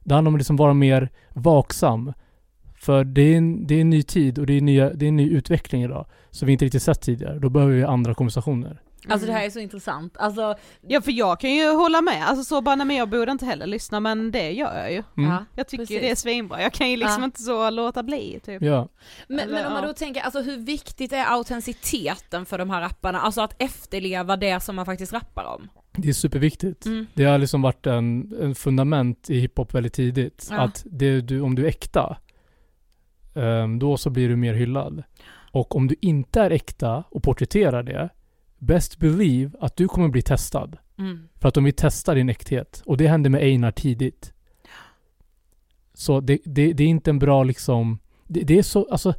Det 0.04 0.14
handlar 0.14 0.28
om 0.28 0.34
att 0.34 0.40
liksom 0.40 0.56
vara 0.56 0.74
mer 0.74 1.08
vaksam. 1.34 2.12
För 2.74 3.04
det 3.04 3.22
är, 3.22 3.36
en, 3.36 3.66
det 3.66 3.74
är 3.74 3.80
en 3.80 3.90
ny 3.90 4.02
tid 4.02 4.38
och 4.38 4.46
det 4.46 4.52
är, 4.52 4.60
nya, 4.60 4.90
det 4.90 5.06
är 5.06 5.08
en 5.08 5.16
ny 5.16 5.30
utveckling 5.30 5.82
idag. 5.82 6.06
Som 6.30 6.46
vi 6.46 6.52
inte 6.52 6.64
riktigt 6.64 6.82
sett 6.82 7.00
tidigare. 7.00 7.38
Då 7.38 7.48
behöver 7.48 7.74
vi 7.74 7.84
andra 7.84 8.14
konversationer. 8.14 8.80
Alltså 9.12 9.26
det 9.26 9.32
här 9.32 9.46
är 9.46 9.50
så 9.50 9.58
intressant. 9.58 10.16
Alltså, 10.16 10.54
Ja 10.80 11.00
för 11.00 11.12
jag 11.12 11.40
kan 11.40 11.54
ju 11.54 11.68
hålla 11.70 12.00
med, 12.00 12.28
alltså 12.28 12.44
så 12.44 12.60
bara 12.62 12.74
nej 12.74 12.86
men 12.86 12.96
jag 12.96 13.08
borde 13.08 13.32
inte 13.32 13.46
heller 13.46 13.66
lyssna 13.66 14.00
men 14.00 14.30
det 14.30 14.50
gör 14.50 14.78
jag 14.78 14.92
ju. 14.92 15.02
Mm. 15.16 15.30
ja. 15.30 15.44
Jag 15.54 15.68
tycker 15.68 15.84
Precis. 15.84 16.00
det 16.00 16.10
är 16.10 16.14
svinbra, 16.14 16.62
jag 16.62 16.72
kan 16.72 16.90
ju 16.90 16.96
liksom 16.96 17.22
Ja. 17.22 17.24
inte 17.24 17.42
så 17.42 17.70
låta 17.70 18.02
bli 18.02 18.40
typ. 18.44 18.62
Ja. 18.62 18.88
Men, 19.28 19.38
Eller, 19.40 19.52
men 19.52 19.66
om 19.66 19.72
man 19.72 19.82
ja. 19.82 19.88
då 19.88 19.94
tänker, 19.94 20.20
alltså 20.20 20.40
hur 20.40 20.56
viktigt 20.56 21.12
är 21.12 21.24
autenticiteten 21.32 22.46
för 22.46 22.58
de 22.58 22.70
här 22.70 22.80
rapparna? 22.80 23.20
Alltså 23.20 23.40
att 23.40 23.62
efterleva 23.62 24.36
det 24.36 24.60
som 24.60 24.76
man 24.76 24.86
faktiskt 24.86 25.12
rappar 25.12 25.44
om? 25.44 25.68
Det 25.98 26.08
är 26.08 26.12
superviktigt. 26.12 26.86
Mm. 26.86 27.06
Det 27.14 27.24
har 27.24 27.38
liksom 27.38 27.62
varit 27.62 27.86
en, 27.86 28.34
en 28.40 28.54
fundament 28.54 29.30
i 29.30 29.38
hiphop 29.40 29.74
väldigt 29.74 29.92
tidigt. 29.94 30.48
Ja. 30.50 30.60
Att 30.60 30.82
det, 30.90 31.20
du, 31.20 31.40
om 31.40 31.54
du 31.54 31.64
är 31.64 31.68
äkta, 31.68 32.16
ehm, 33.34 33.78
då 33.78 33.96
så 33.96 34.10
blir 34.10 34.28
du 34.28 34.36
mer 34.36 34.54
hyllad. 34.54 35.02
Och 35.52 35.76
om 35.76 35.86
du 35.86 35.94
inte 36.00 36.40
är 36.40 36.50
äkta 36.50 37.04
och 37.10 37.22
porträtterar 37.22 37.82
det, 37.82 38.08
best 38.58 38.98
believe 38.98 39.50
att 39.60 39.76
du 39.76 39.88
kommer 39.88 40.08
bli 40.08 40.22
testad. 40.22 40.78
Mm. 40.98 41.28
För 41.34 41.48
att 41.48 41.54
de 41.54 41.64
vill 41.64 41.74
testa 41.74 42.14
din 42.14 42.28
äkthet. 42.28 42.82
Och 42.86 42.96
det 42.96 43.08
hände 43.08 43.30
med 43.30 43.42
Einar 43.42 43.70
tidigt. 43.70 44.32
Så 45.94 46.20
det, 46.20 46.38
det, 46.44 46.72
det 46.72 46.84
är 46.84 46.88
inte 46.88 47.10
en 47.10 47.18
bra 47.18 47.44
liksom... 47.44 47.98
Det, 48.26 48.40
det 48.40 48.58
är 48.58 48.62
så, 48.62 48.88
alltså 48.90 49.14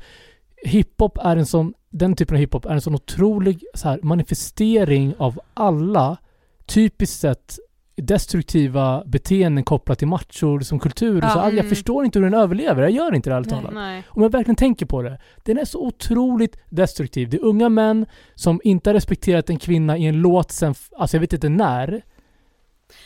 hiphop 0.64 1.18
är 1.18 1.38
en 1.38 1.46
sån, 1.46 1.74
den 1.90 2.16
typen 2.16 2.36
av 2.36 2.40
hiphop 2.40 2.66
är 2.66 2.74
en 2.74 2.82
sån 2.82 2.96
otrolig 2.96 3.64
så 3.74 3.90
här, 3.90 4.00
manifestering 4.04 5.16
av 5.18 5.40
alla 5.54 6.18
typiskt 6.66 7.20
sett 7.20 7.60
destruktiva 7.98 9.04
beteenden 9.06 9.64
kopplat 9.64 10.00
till 10.00 10.08
macho 10.08 10.60
som 10.64 10.80
kultur. 10.80 11.20
Ja, 11.22 11.30
så, 11.30 11.40
jag 11.40 11.54
mm. 11.54 11.70
förstår 11.70 12.06
inte 12.06 12.20
hur 12.20 12.24
den 12.24 12.34
överlever. 12.34 12.82
Jag 12.82 12.92
gör 12.92 13.16
inte 13.16 13.30
det 13.30 13.36
ärligt 13.36 13.50
talat. 13.50 14.04
Om 14.10 14.24
jag 14.24 14.32
verkligen 14.32 14.56
tänker 14.56 14.86
på 14.86 15.02
det. 15.02 15.20
Den 15.44 15.58
är 15.58 15.66
så 15.66 15.80
otroligt 15.88 16.58
destruktiv. 16.70 17.30
Det 17.30 17.38
är 17.38 17.44
unga 17.44 17.70
män 17.70 18.06
som 18.36 18.62
inte 18.64 18.90
har 18.90 18.94
respekterat 18.94 19.50
en 19.50 19.60
kvinna 19.60 19.98
i 19.98 20.06
en 20.06 20.22
låt 20.22 20.52
sen, 20.52 20.76
alltså 20.98 21.18
jag 21.18 21.22
vet 21.22 21.34
inte 21.34 21.50
när. 21.50 22.02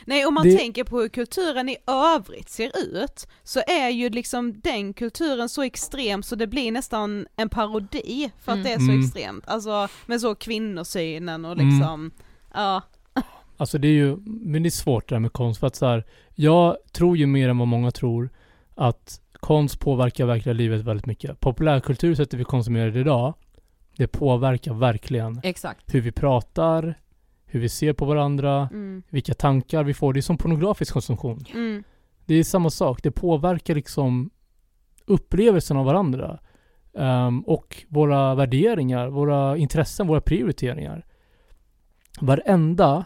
Nej 0.05 0.25
om 0.25 0.33
man 0.33 0.43
Det- 0.43 0.57
tänker 0.57 0.83
på 0.83 0.99
hur 0.99 1.09
kulturen 1.09 1.69
i 1.69 1.77
övrigt 1.87 2.49
ser 2.49 2.71
ut 3.03 3.27
så 3.43 3.59
är 3.67 3.89
ju 3.89 4.09
liksom 4.09 4.59
den 4.61 4.93
kulturen 4.93 5.49
så 5.49 5.61
extrem 5.61 6.23
så 6.23 6.35
det 6.35 6.47
blir 6.47 6.71
nästan 6.71 7.27
en 7.35 7.49
parodi 7.49 8.31
för 8.43 8.51
att 8.51 8.55
Mm. 8.57 8.63
det 8.63 8.73
är 8.73 8.77
så 8.77 8.91
Mm. 8.91 8.99
extremt. 9.01 9.47
Alltså 9.47 9.87
med 10.05 10.21
så 10.21 10.35
kvinnosynen 10.35 11.45
och 11.45 11.51
Mm. 11.51 11.69
liksom, 11.69 12.11
ja. 12.53 12.81
Alltså 13.61 13.77
det 13.77 13.87
är 13.87 13.91
ju, 13.93 14.17
men 14.25 14.63
det 14.63 14.67
är 14.67 14.71
svårt 14.71 15.09
det 15.09 15.15
där 15.15 15.19
med 15.19 15.33
konst 15.33 15.59
för 15.59 15.67
att 15.67 15.75
så 15.75 15.85
här, 15.85 16.03
jag 16.35 16.77
tror 16.91 17.17
ju 17.17 17.27
mer 17.27 17.49
än 17.49 17.57
vad 17.57 17.67
många 17.67 17.91
tror 17.91 18.29
att 18.75 19.21
konst 19.33 19.79
påverkar 19.79 20.25
verkligen 20.25 20.57
livet 20.57 20.81
väldigt 20.81 21.05
mycket. 21.05 21.39
Populärkultur, 21.39 22.15
sättet 22.15 22.39
vi 22.39 22.43
konsumerar 22.43 22.91
det 22.91 22.99
idag, 22.99 23.33
det 23.97 24.07
påverkar 24.07 24.73
verkligen 24.73 25.39
Exakt. 25.43 25.95
hur 25.95 26.01
vi 26.01 26.11
pratar, 26.11 26.95
hur 27.45 27.59
vi 27.59 27.69
ser 27.69 27.93
på 27.93 28.05
varandra, 28.05 28.69
Mm. 28.71 29.03
vilka 29.09 29.33
tankar 29.33 29.83
vi 29.83 29.93
får. 29.93 30.13
Det 30.13 30.19
är 30.19 30.21
som 30.21 30.37
pornografisk 30.37 30.93
konsumtion. 30.93 31.45
Mm. 31.53 31.83
Det 32.25 32.35
är 32.35 32.43
samma 32.43 32.69
sak. 32.69 33.03
Det 33.03 33.11
påverkar 33.11 33.75
liksom 33.75 34.29
upplevelsen 35.05 35.77
av 35.77 35.85
varandra. 35.85 36.39
Ehm, 36.97 37.39
och 37.41 37.83
våra 37.87 38.35
värderingar, 38.35 39.07
våra 39.07 39.57
intressen, 39.57 40.07
våra 40.07 40.21
prioriteringar. 40.21 41.05
Varenda 42.21 43.05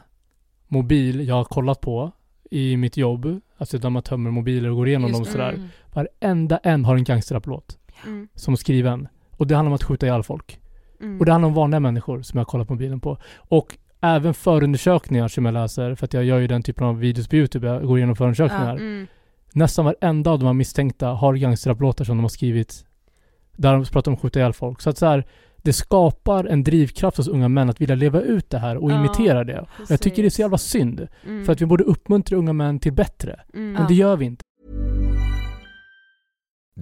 mobil 0.67 1.27
jag 1.27 1.35
har 1.35 1.43
kollat 1.43 1.81
på 1.81 2.11
i 2.51 2.77
mitt 2.77 2.97
jobb, 2.97 3.39
alltså 3.57 3.77
där 3.77 3.89
man 3.89 4.03
tömmer 4.03 4.31
mobiler 4.31 4.69
och 4.69 4.75
går 4.75 4.87
igenom 4.87 5.11
dem 5.11 5.21
Just- 5.21 5.31
sådär. 5.31 5.49
mm. 5.53 5.67
Varenda 5.93 6.57
en 6.57 6.85
har 6.85 6.95
en 6.95 7.03
gangsterraplåt 7.03 7.77
Mm. 8.05 8.27
som 8.35 8.53
är 8.53 8.57
skriven. 8.57 9.07
Och 9.31 9.47
det 9.47 9.55
handlar 9.55 9.69
om 9.69 9.75
att 9.75 9.83
skjuta 9.83 10.05
ihjäl 10.05 10.23
folk. 10.23 10.59
Mm. 11.01 11.19
Och 11.19 11.25
det 11.25 11.31
handlar 11.31 11.47
om 11.47 11.53
vanliga 11.53 11.79
människor 11.79 12.21
som 12.21 12.37
jag 12.37 12.41
har 12.41 12.45
kollat 12.49 12.67
på 12.67 12.73
mobilen 12.73 12.99
på. 12.99 13.17
Och 13.37 13.77
även 14.01 14.33
förundersökningar 14.33 15.27
som 15.27 15.45
jag 15.45 15.53
läser, 15.53 15.95
för 15.95 16.05
att 16.05 16.13
jag 16.13 16.23
gör 16.23 16.39
ju 16.39 16.47
den 16.47 16.63
typen 16.63 16.87
av 16.87 16.99
videos 16.99 17.27
på 17.27 17.35
YouTube, 17.35 17.67
jag 17.67 17.83
går 17.87 17.97
igenom 17.97 18.15
förundersökningar. 18.15 18.75
Mm. 18.75 19.07
Nästan 19.53 19.85
varenda 19.85 20.31
av 20.31 20.39
de 20.39 20.45
här 20.45 20.53
misstänkta 20.53 21.07
har 21.07 21.33
gangsterraplåtar 21.35 22.05
som 22.05 22.17
de 22.17 22.21
har 22.23 22.29
skrivit 22.29 22.85
där 23.55 23.73
de 23.73 23.85
pratar 23.85 24.11
om 24.11 24.15
att 24.15 24.21
skjuta 24.21 24.39
ihjäl 24.39 24.53
folk. 24.53 24.81
Så 24.81 24.89
att 24.89 24.97
så 24.97 25.05
här, 25.05 25.25
det 25.65 25.73
skapar 25.73 26.45
en 26.45 26.63
drivkraft 26.63 27.17
hos 27.17 27.27
unga 27.27 27.47
män 27.47 27.69
att 27.69 27.81
vilja 27.81 27.95
leva 27.95 28.21
ut 28.21 28.49
det 28.49 28.57
här 28.57 28.77
och 28.77 28.91
Ja, 28.91 28.99
imitera 28.99 29.43
det. 29.43 29.59
Och 29.59 29.67
jag 29.89 30.01
tycker 30.01 30.21
det 30.21 30.27
är 30.27 30.29
så 30.29 30.41
jävla 30.41 30.57
synd. 30.57 31.07
Mm. 31.25 31.45
För 31.45 31.53
att 31.53 31.61
vi 31.61 31.65
borde 31.65 31.83
uppmuntra 31.83 32.37
unga 32.37 32.53
män 32.53 32.79
till 32.79 32.93
bättre. 32.93 33.39
Mm. 33.53 33.73
Men 33.73 33.87
det 33.87 33.93
gör 33.93 34.17
vi 34.17 34.25
inte. 34.25 34.43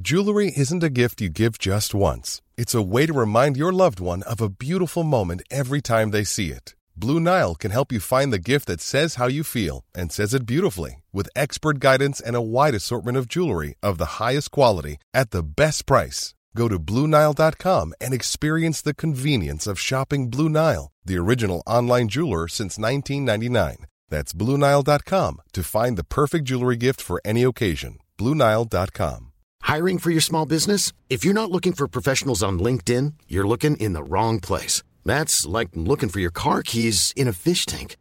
Jewelry 0.05 0.51
isn't 0.51 0.86
a 0.86 0.89
gift 0.89 1.22
you 1.22 1.32
give 1.36 1.53
just 1.60 1.95
once. 1.95 2.41
It's 2.58 2.76
a 2.76 2.88
way 2.93 3.08
to 3.08 3.14
remind 3.14 3.58
your 3.58 3.72
loved 3.72 3.99
one 3.99 4.24
of 4.34 4.41
a 4.41 4.49
beautiful 4.60 5.03
moment 5.03 5.41
every 5.49 5.82
time 5.82 6.12
they 6.12 6.26
see 6.26 6.47
it. 6.47 6.76
Blue 6.95 7.20
Nile 7.20 7.55
can 7.55 7.72
help 7.72 7.91
you 7.91 7.99
find 7.99 8.34
the 8.34 8.51
gift 8.51 8.68
that 8.68 8.82
says 8.82 9.16
how 9.16 9.28
you 9.30 9.43
feel 9.43 9.84
and 9.95 10.12
says 10.12 10.34
it 10.34 10.45
beautifully 10.45 11.03
with 11.14 11.30
expert 11.36 11.80
guidance 11.80 12.26
and 12.28 12.36
a 12.36 12.41
wide 12.41 12.76
assortment 12.76 13.18
of 13.18 13.28
jewelry 13.28 13.76
of 13.82 13.97
the 13.97 14.24
highest 14.24 14.51
quality 14.51 14.97
at 15.14 15.32
the 15.32 15.43
best 15.43 15.86
price. 15.86 16.34
Go 16.56 16.68
to 16.68 16.80
BlueNile.com 16.80 17.93
and 17.99 18.14
experience 18.14 18.82
the 18.82 18.93
convenience 18.93 19.66
of 19.68 19.80
shopping 19.80 20.30
Blue 20.30 20.49
Nile, 20.49 20.91
the 21.04 21.18
original 21.18 21.64
online 21.66 22.10
jeweler 22.10 22.47
since 22.47 22.78
1999. 22.78 23.88
That's 24.10 24.34
BlueNile.com 24.34 25.41
to 25.54 25.64
find 25.64 25.97
the 25.97 26.04
perfect 26.04 26.45
jewelry 26.45 26.78
gift 26.78 27.01
for 27.01 27.20
any 27.26 27.43
occasion. 27.43 27.97
BlueNile.com. 28.18 29.32
Hiring 29.64 29.97
for 29.97 30.12
your 30.12 30.22
small 30.22 30.45
business? 30.45 30.91
If 31.10 31.24
you're 31.24 31.34
not 31.34 31.49
looking 31.49 31.74
for 31.74 31.88
professionals 31.88 32.43
on 32.43 32.60
LinkedIn, 32.60 33.14
you're 33.28 33.47
looking 33.47 33.78
in 33.78 33.93
the 33.93 34.04
wrong 34.04 34.39
place. 34.39 34.84
That's 35.06 35.45
like 35.45 35.70
looking 35.74 36.10
for 36.10 36.20
your 36.20 36.32
car 36.32 36.62
keys 36.64 37.14
in 37.16 37.28
a 37.28 37.34
fish 37.34 37.66
tank. 37.66 37.95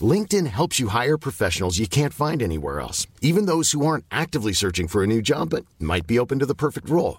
LinkedIn 0.00 0.46
helps 0.48 0.78
you 0.78 0.88
hire 0.88 1.16
professionals 1.16 1.78
you 1.78 1.86
can't 1.86 2.12
find 2.12 2.42
anywhere 2.42 2.80
else, 2.80 3.06
even 3.22 3.46
those 3.46 3.70
who 3.70 3.86
aren't 3.86 4.04
actively 4.10 4.52
searching 4.52 4.88
for 4.88 5.02
a 5.02 5.06
new 5.06 5.22
job 5.22 5.50
but 5.50 5.64
might 5.78 6.06
be 6.06 6.18
open 6.18 6.40
to 6.40 6.46
the 6.46 6.54
perfect 6.54 6.90
role. 6.90 7.18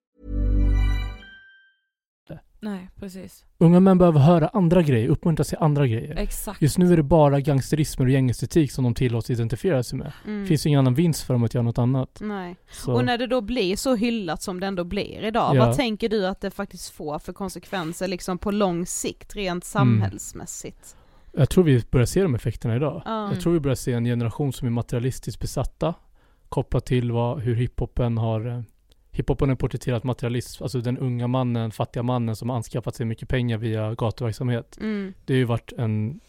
Nej, 2.63 2.89
precis. 2.99 3.45
Unga 3.57 3.79
män 3.79 3.97
behöver 3.97 4.19
höra 4.19 4.47
andra 4.47 4.81
grejer, 4.81 5.07
uppmuntras 5.09 5.47
till 5.47 5.57
andra 5.59 5.87
grejer. 5.87 6.15
Exakt. 6.17 6.61
Just 6.61 6.77
nu 6.77 6.93
är 6.93 6.97
det 6.97 7.03
bara 7.03 7.39
gangsterismer 7.39 8.05
och 8.05 8.11
gängestetik 8.11 8.71
som 8.71 8.83
de 8.83 8.93
tillåts 8.93 9.29
identifiera 9.29 9.83
sig 9.83 9.97
med. 9.99 10.11
Mm. 10.25 10.41
Det 10.41 10.47
finns 10.47 10.65
ju 10.65 10.67
ingen 10.67 10.79
annan 10.79 10.93
vinst 10.95 11.23
för 11.23 11.33
dem 11.33 11.43
att 11.43 11.53
göra 11.53 11.63
något 11.63 11.77
annat. 11.77 12.17
Nej. 12.21 12.55
Så, 12.71 12.93
Och 12.93 13.05
när 13.05 13.17
det 13.17 13.27
då 13.27 13.41
blir 13.41 13.75
så 13.75 13.95
hyllat 13.95 14.41
som 14.41 14.59
det 14.59 14.67
ändå 14.67 14.83
blir 14.83 15.23
idag, 15.25 15.55
Ja. 15.55 15.65
vad 15.65 15.75
tänker 15.75 16.09
du 16.09 16.27
att 16.27 16.41
det 16.41 16.51
faktiskt 16.51 16.89
får 16.89 17.19
för 17.19 17.33
konsekvenser 17.33 18.07
liksom 18.07 18.37
på 18.37 18.51
lång 18.51 18.85
sikt, 18.85 19.35
Mm. 19.35 19.43
rent 19.45 19.63
samhällsmässigt? 19.65 20.95
Jag 21.33 21.49
tror 21.49 21.63
vi 21.63 21.83
börjar 21.91 22.05
se 22.05 22.21
de 22.21 22.35
effekterna 22.35 22.75
idag. 22.75 23.01
Ja. 23.05 23.31
Jag 23.33 23.41
tror 23.41 23.53
vi 23.53 23.59
börjar 23.59 23.75
se 23.75 23.93
en 23.93 24.05
generation 24.05 24.53
som 24.53 24.67
är 24.67 24.71
materialistiskt 24.71 25.41
besatta. 25.41 25.93
Kopplat 26.49 26.85
till 26.85 27.11
vad, 27.11 27.39
hur 27.41 27.55
hiphopen 27.55 28.17
har 28.17 28.47
eh, 28.47 28.61
Hiphopen 29.11 29.49
har 29.49 29.55
porträtterat 29.55 30.03
materialism, 30.03 30.63
alltså 30.63 30.81
den 30.81 30.97
unga 30.97 31.27
mannen, 31.27 31.71
fattiga 31.71 32.03
mannen 32.03 32.35
som 32.35 32.49
har 32.49 32.55
anskaffat 32.55 32.95
sig 32.95 33.05
mycket 33.05 33.29
pengar 33.29 33.57
via 33.57 33.95
gatuverksamhet. 33.95 34.77
Mm. 34.81 35.13
Det 35.25 35.33
har 35.33 35.37
ju 35.37 35.43
varit 35.43 35.73
en 35.77 36.19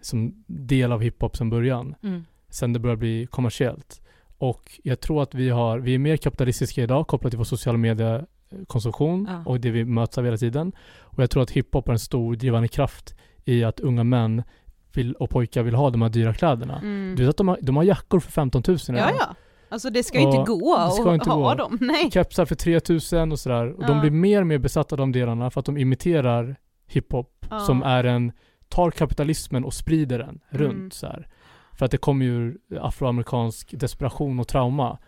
som 0.00 0.44
del 0.46 0.92
av 0.92 1.00
hiphop 1.00 1.36
sedan 1.36 1.50
början. 1.50 1.94
Mm. 2.02 2.24
Sen 2.48 2.72
det 2.72 2.78
börjar 2.78 2.96
bli 2.96 3.26
kommersiellt. 3.30 4.00
Och 4.38 4.80
jag 4.84 5.00
tror 5.00 5.22
att 5.22 5.34
vi 5.34 5.48
har, 5.48 5.78
vi 5.78 5.94
är 5.94 5.98
mer 5.98 6.16
kapitalistiska 6.16 6.82
idag 6.82 7.06
kopplat 7.06 7.30
till 7.30 7.38
vår 7.38 7.44
sociala 7.44 7.78
mediekonsumtion 7.78 9.28
Ja. 9.30 9.42
och 9.50 9.60
det 9.60 9.70
vi 9.70 9.84
möts 9.84 10.18
av 10.18 10.24
hela 10.24 10.36
tiden. 10.36 10.72
Och 11.00 11.22
jag 11.22 11.30
tror 11.30 11.42
att 11.42 11.50
hiphop 11.50 11.88
är 11.88 11.92
en 11.92 11.98
stor 11.98 12.36
drivande 12.36 12.68
kraft 12.68 13.14
i 13.44 13.64
att 13.64 13.80
unga 13.80 14.04
män 14.04 14.42
vill, 14.92 15.12
och 15.12 15.30
pojkar 15.30 15.62
vill 15.62 15.74
ha 15.74 15.90
de 15.90 16.02
här 16.02 16.08
dyra 16.08 16.34
kläderna. 16.34 16.78
Mm. 16.78 17.14
Du 17.16 17.22
vet 17.22 17.30
att 17.30 17.36
de 17.36 17.48
har, 17.48 17.58
de 17.62 17.76
har 17.76 17.84
jackor 17.84 18.20
för 18.20 18.32
15 18.32 18.62
000 18.68 18.78
Ja, 18.88 18.94
ja. 19.18 19.34
Alltså 19.72 19.90
det 19.90 20.02
ska 20.02 20.18
ju 20.20 20.24
inte 20.24 20.50
gå 20.52 20.74
att 20.74 21.26
ha 21.26 21.34
gå. 21.36 21.54
dem, 21.54 21.78
nej. 21.80 22.10
Kepsar 22.10 22.44
för 22.44 22.54
3000 22.54 23.32
och 23.32 23.38
sådär. 23.38 23.72
Och 23.72 23.82
Ja. 23.82 23.86
de 23.86 24.00
blir 24.00 24.10
mer 24.10 24.40
och 24.40 24.46
mer 24.46 24.58
besatta 24.58 24.94
av 24.94 24.98
de 24.98 25.12
delarna 25.12 25.50
för 25.50 25.60
att 25.60 25.66
de 25.66 25.78
imiterar 25.78 26.56
hiphop 26.86 27.46
Ja. 27.50 27.60
som 27.60 27.82
är 27.82 28.04
en, 28.04 28.32
tar 28.68 28.90
kapitalismen 28.90 29.64
och 29.64 29.74
sprider 29.74 30.18
den 30.18 30.28
Mm. 30.28 30.38
runt 30.50 30.94
så 30.94 31.06
här. 31.06 31.28
För 31.72 31.84
att 31.84 31.90
det 31.90 31.96
kommer 31.98 32.24
ju 32.26 32.54
afroamerikansk 32.80 33.74
desperation 33.80 34.40
och 34.40 34.48
trauma 34.48 34.98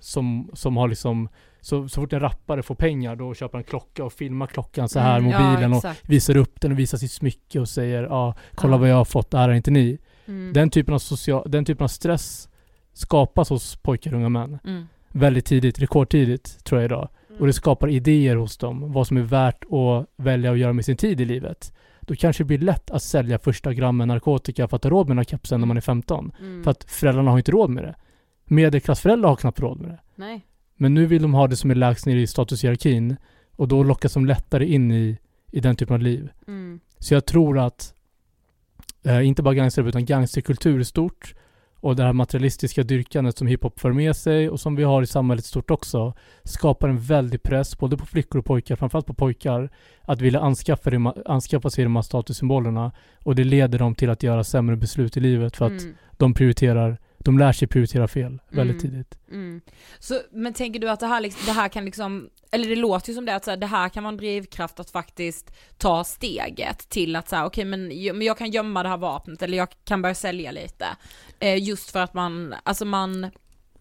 som, 0.00 0.50
som 0.54 0.76
har 0.76 0.88
liksom 0.88 1.28
så, 1.60 1.88
så 1.88 2.00
fort 2.00 2.12
en 2.12 2.20
rappare 2.20 2.62
får 2.62 2.74
pengar 2.74 3.16
då 3.16 3.34
köper 3.34 3.58
han 3.58 3.64
klocka 3.64 4.04
och 4.04 4.12
filmar 4.12 4.46
klockan 4.46 4.88
så 4.88 4.98
här, 4.98 5.18
Mm, 5.18 5.24
mobilen 5.32 5.72
ja, 5.72 5.78
och 5.78 6.10
visar 6.10 6.36
upp 6.36 6.60
den 6.60 6.72
och 6.72 6.78
visar 6.78 6.98
sitt 6.98 7.12
smycke 7.12 7.60
och 7.60 7.68
säger 7.68 8.02
ja, 8.02 8.34
kolla 8.54 8.74
Ja. 8.74 8.78
vad 8.78 8.88
jag 8.88 8.96
har 8.96 9.04
fått, 9.04 9.30
det 9.30 9.38
här 9.38 9.48
är 9.48 9.52
inte 9.52 9.70
ni. 9.70 9.98
Mm. 10.26 10.52
Den 10.52 10.70
typen 10.70 10.94
av 10.94 10.98
social, 10.98 11.50
den 11.50 11.64
typen 11.64 11.84
av 11.84 11.88
stress 11.88 12.48
skapas 12.92 13.50
hos 13.50 13.76
pojkar 13.76 14.10
och 14.12 14.16
unga 14.16 14.28
män 14.28 14.58
Mm. 14.64 14.88
väldigt 15.08 15.44
tidigt, 15.46 15.78
rekordtidigt 15.78 16.64
tror 16.64 16.80
jag 16.80 16.84
idag. 16.84 17.08
Och 17.40 17.46
det 17.46 17.52
skapar 17.52 17.88
idéer 17.88 18.36
hos 18.36 18.56
dem, 18.56 18.92
vad 18.92 19.06
som 19.06 19.16
är 19.16 19.22
värt 19.22 19.64
att 19.64 20.06
välja 20.24 20.52
att 20.52 20.58
göra 20.58 20.72
med 20.72 20.84
sin 20.84 20.96
tid 20.96 21.20
i 21.20 21.24
livet. 21.24 21.72
Då 22.00 22.14
kanske 22.14 22.42
det 22.42 22.46
blir 22.46 22.58
lätt 22.58 22.90
att 22.90 23.02
sälja 23.02 23.38
första 23.38 23.74
grammen 23.74 24.08
narkotika 24.08 24.68
för 24.68 24.76
att 24.76 24.84
ha 24.84 24.90
råd 24.90 25.08
med 25.08 25.10
den 25.16 25.18
här 25.18 25.24
kepsen 25.24 25.60
när 25.60 25.66
man 25.66 25.76
är 25.76 25.80
15. 25.80 26.32
Mm. 26.40 26.64
För 26.64 26.70
att 26.70 26.84
föräldrarna 26.84 27.30
har 27.30 27.38
inte 27.38 27.52
råd 27.52 27.70
med 27.70 27.84
det. 27.84 27.94
Medelklassföräldrar 28.44 29.28
har 29.28 29.36
knappt 29.36 29.60
råd 29.60 29.80
med 29.80 29.90
det. 29.90 30.00
Nej. 30.14 30.46
Men 30.76 30.94
nu 30.94 31.06
vill 31.06 31.22
de 31.22 31.34
ha 31.34 31.46
det 31.46 31.56
som 31.56 31.70
är 31.70 31.74
lägst 31.74 32.06
ner 32.06 32.16
i 32.16 32.26
statushierarkin 32.26 33.16
och 33.56 33.68
då 33.68 33.82
lockas 33.82 34.14
de 34.14 34.26
lättare 34.26 34.66
in 34.66 34.92
i, 34.92 35.18
i 35.50 35.60
den 35.60 35.76
typen 35.76 35.94
av 35.94 36.00
liv. 36.02 36.30
Mm. 36.46 36.80
Så 36.98 37.14
jag 37.14 37.26
tror 37.26 37.58
att 37.58 37.94
eh, 39.04 39.26
inte 39.26 39.42
bara 39.42 39.54
gangsterrap 39.54 39.88
utan 39.88 40.04
gangsterkultur 40.04 40.80
i 40.80 40.84
stort 40.84 41.34
och 41.82 41.96
det 41.96 42.02
här 42.02 42.12
materialistiska 42.12 42.82
dyrkandet 42.82 43.38
som 43.38 43.46
hiphop 43.46 43.80
för 43.80 43.92
med 43.92 44.16
sig 44.16 44.50
och 44.50 44.60
som 44.60 44.76
vi 44.76 44.82
har 44.82 45.02
i 45.02 45.06
samhället 45.06 45.44
stort 45.44 45.70
också 45.70 46.14
skapar 46.44 46.88
en 46.88 46.98
väldig 46.98 47.42
press 47.42 47.78
både 47.78 47.96
på 47.96 48.06
flickor 48.06 48.38
och 48.38 48.44
pojkar, 48.44 48.76
framförallt 48.76 49.06
på 49.06 49.14
pojkar 49.14 49.70
att 50.02 50.20
vilja 50.20 50.40
anskaffa, 50.40 50.90
det, 50.90 51.12
anskaffa 51.26 51.70
sig 51.70 51.84
de 51.84 51.96
här 51.96 52.02
statussymbolerna 52.02 52.92
och 53.24 53.34
det 53.34 53.44
leder 53.44 53.78
dem 53.78 53.94
till 53.94 54.10
att 54.10 54.22
göra 54.22 54.44
sämre 54.44 54.76
beslut 54.76 55.16
i 55.16 55.20
livet 55.20 55.56
för 55.56 55.66
att 55.66 55.82
Mm. 55.82 55.94
de 56.12 56.34
prioriterar, 56.34 56.98
de 57.24 57.38
lär 57.38 57.52
sig 57.52 57.68
prioritera 57.68 58.08
fel 58.08 58.40
väldigt 58.50 58.82
Mm. 58.84 58.90
tidigt. 58.92 59.18
Mm. 59.30 59.60
Så, 59.98 60.20
men 60.32 60.52
tänker 60.54 60.80
du 60.80 60.90
att 60.90 61.00
det 61.00 61.06
här, 61.06 61.20
liksom, 61.20 61.42
det 61.46 61.52
här 61.52 61.68
kan 61.68 61.84
liksom, 61.84 62.28
eller 62.50 62.68
det 62.68 62.76
låter 62.76 63.08
ju 63.08 63.14
som 63.14 63.24
det 63.24 63.34
att 63.34 63.44
så 63.44 63.50
här, 63.50 63.56
det 63.56 63.66
här 63.66 63.88
kan 63.88 64.02
vara 64.04 64.12
en 64.12 64.16
drivkraft 64.16 64.80
att 64.80 64.90
faktiskt 64.90 65.52
ta 65.78 66.04
steget 66.04 66.78
till 66.88 67.16
att 67.16 67.28
säga 67.28 67.46
okej 67.46 67.64
men, 67.64 68.02
jag- 68.02 68.16
men 68.16 68.26
jag 68.26 68.38
kan 68.38 68.50
gömma 68.50 68.82
det 68.82 68.88
här 68.88 68.96
vapnet 68.96 69.42
eller 69.42 69.58
jag 69.58 69.68
kan 69.84 70.02
börja 70.02 70.14
sälja 70.14 70.50
lite. 70.52 70.86
Eh, 71.38 71.62
just 71.62 71.90
för 71.90 72.00
att 72.00 72.14
man, 72.14 72.54
alltså 72.62 72.84
man, 72.84 73.30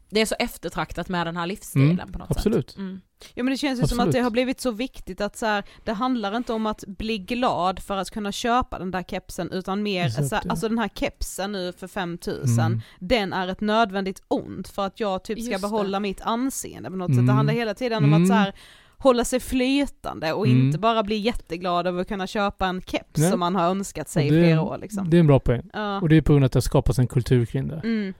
det 0.09 0.21
är 0.21 0.25
så 0.25 0.35
eftertraktat 0.39 1.09
med 1.09 1.27
den 1.27 1.37
här 1.37 1.47
livsstilen 1.47 1.91
Mm, 1.91 2.11
på 2.11 2.19
något 2.19 2.31
absolut. 2.31 2.69
sätt. 2.69 2.77
Mm. 2.79 3.01
Ja 3.33 3.43
men 3.43 3.51
det 3.53 3.57
känns 3.57 3.81
ju 3.83 3.87
som 3.87 3.99
att 3.99 4.11
det 4.11 4.19
har 4.19 4.29
blivit 4.31 4.61
så 4.61 4.71
viktigt 4.71 5.21
att 5.21 5.37
så 5.37 5.45
här, 5.45 5.63
det 5.83 5.93
handlar 5.93 6.37
inte 6.37 6.53
om 6.53 6.65
att 6.65 6.83
bli 6.87 7.17
glad 7.17 7.79
för 7.79 7.97
att 7.97 8.09
kunna 8.11 8.31
köpa 8.31 8.79
den 8.79 8.91
där 8.91 9.03
kepsen 9.03 9.51
utan 9.51 9.83
mer, 9.83 10.05
Exakt, 10.05 10.27
så 10.27 10.35
här, 10.35 10.41
ja. 10.45 10.51
alltså 10.51 10.69
den 10.69 10.77
här 10.79 10.89
kepsen 10.95 11.51
nu 11.51 11.73
för 11.77 11.87
5000, 11.87 12.65
Mm. 12.65 12.81
den 12.99 13.33
är 13.33 13.47
ett 13.47 13.61
nödvändigt 13.61 14.21
ont 14.27 14.67
för 14.67 14.85
att 14.85 14.99
jag 14.99 15.23
typ 15.23 15.39
ska 15.41 15.51
Just 15.51 15.63
det. 15.63 15.69
behålla 15.69 15.99
mitt 15.99 16.21
anseende 16.21 16.89
på 16.89 16.95
något 16.95 17.07
sätt. 17.09 17.13
Mm. 17.13 17.25
Det 17.25 17.33
handlar 17.33 17.53
hela 17.53 17.73
tiden 17.73 17.97
om 18.03 18.09
Mm. 18.13 18.21
att 18.23 18.27
så 18.27 18.33
här, 18.33 18.53
hålla 18.97 19.25
sig 19.25 19.39
flytande 19.39 20.33
och 20.33 20.47
Mm. 20.47 20.65
inte 20.65 20.79
bara 20.79 21.03
bli 21.03 21.15
jätteglad 21.15 21.87
över 21.87 22.01
att 22.01 22.07
kunna 22.07 22.27
köpa 22.27 22.67
en 22.67 22.81
keps 22.81 23.17
Nej. 23.17 23.31
som 23.31 23.39
man 23.39 23.55
har 23.55 23.69
önskat 23.69 24.09
sig 24.09 24.27
i 24.27 24.29
det- 24.29 24.35
flera 24.43 24.61
år 24.61 24.77
liksom. 24.77 25.09
Det 25.09 25.17
är 25.17 25.19
en 25.19 25.27
bra 25.27 25.39
poäng. 25.39 25.69
Ja. 25.73 26.01
Och 26.01 26.09
det 26.09 26.17
är 26.17 26.21
på 26.21 26.33
grund 26.33 26.43
av 26.43 26.45
att 26.45 26.51
det 26.51 26.57
har 26.57 26.61
skapats 26.61 26.99
en 26.99 27.07
kultur 27.07 27.45
kring 27.45 27.67
det. 27.67 27.81
Mm, 27.83 28.13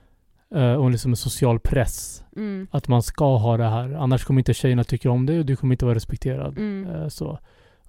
Eh, 0.54 0.72
och 0.74 0.90
liksom 0.90 1.12
en 1.12 1.16
social 1.16 1.60
press. 1.60 2.24
mm, 2.36 2.66
Att 2.70 2.88
man 2.88 3.02
ska 3.02 3.36
ha 3.36 3.56
det 3.56 3.68
här. 3.68 3.92
Annars 3.94 4.24
kommer 4.24 4.40
inte 4.40 4.54
tjejerna 4.54 4.84
tycka 4.84 5.10
om 5.10 5.26
det 5.26 5.38
och 5.38 5.46
du 5.46 5.56
kommer 5.56 5.74
inte 5.74 5.84
vara 5.84 5.94
respekterad. 5.94 6.58
mm. 6.58 6.86
Eh, 6.94 7.08
så. 7.08 7.38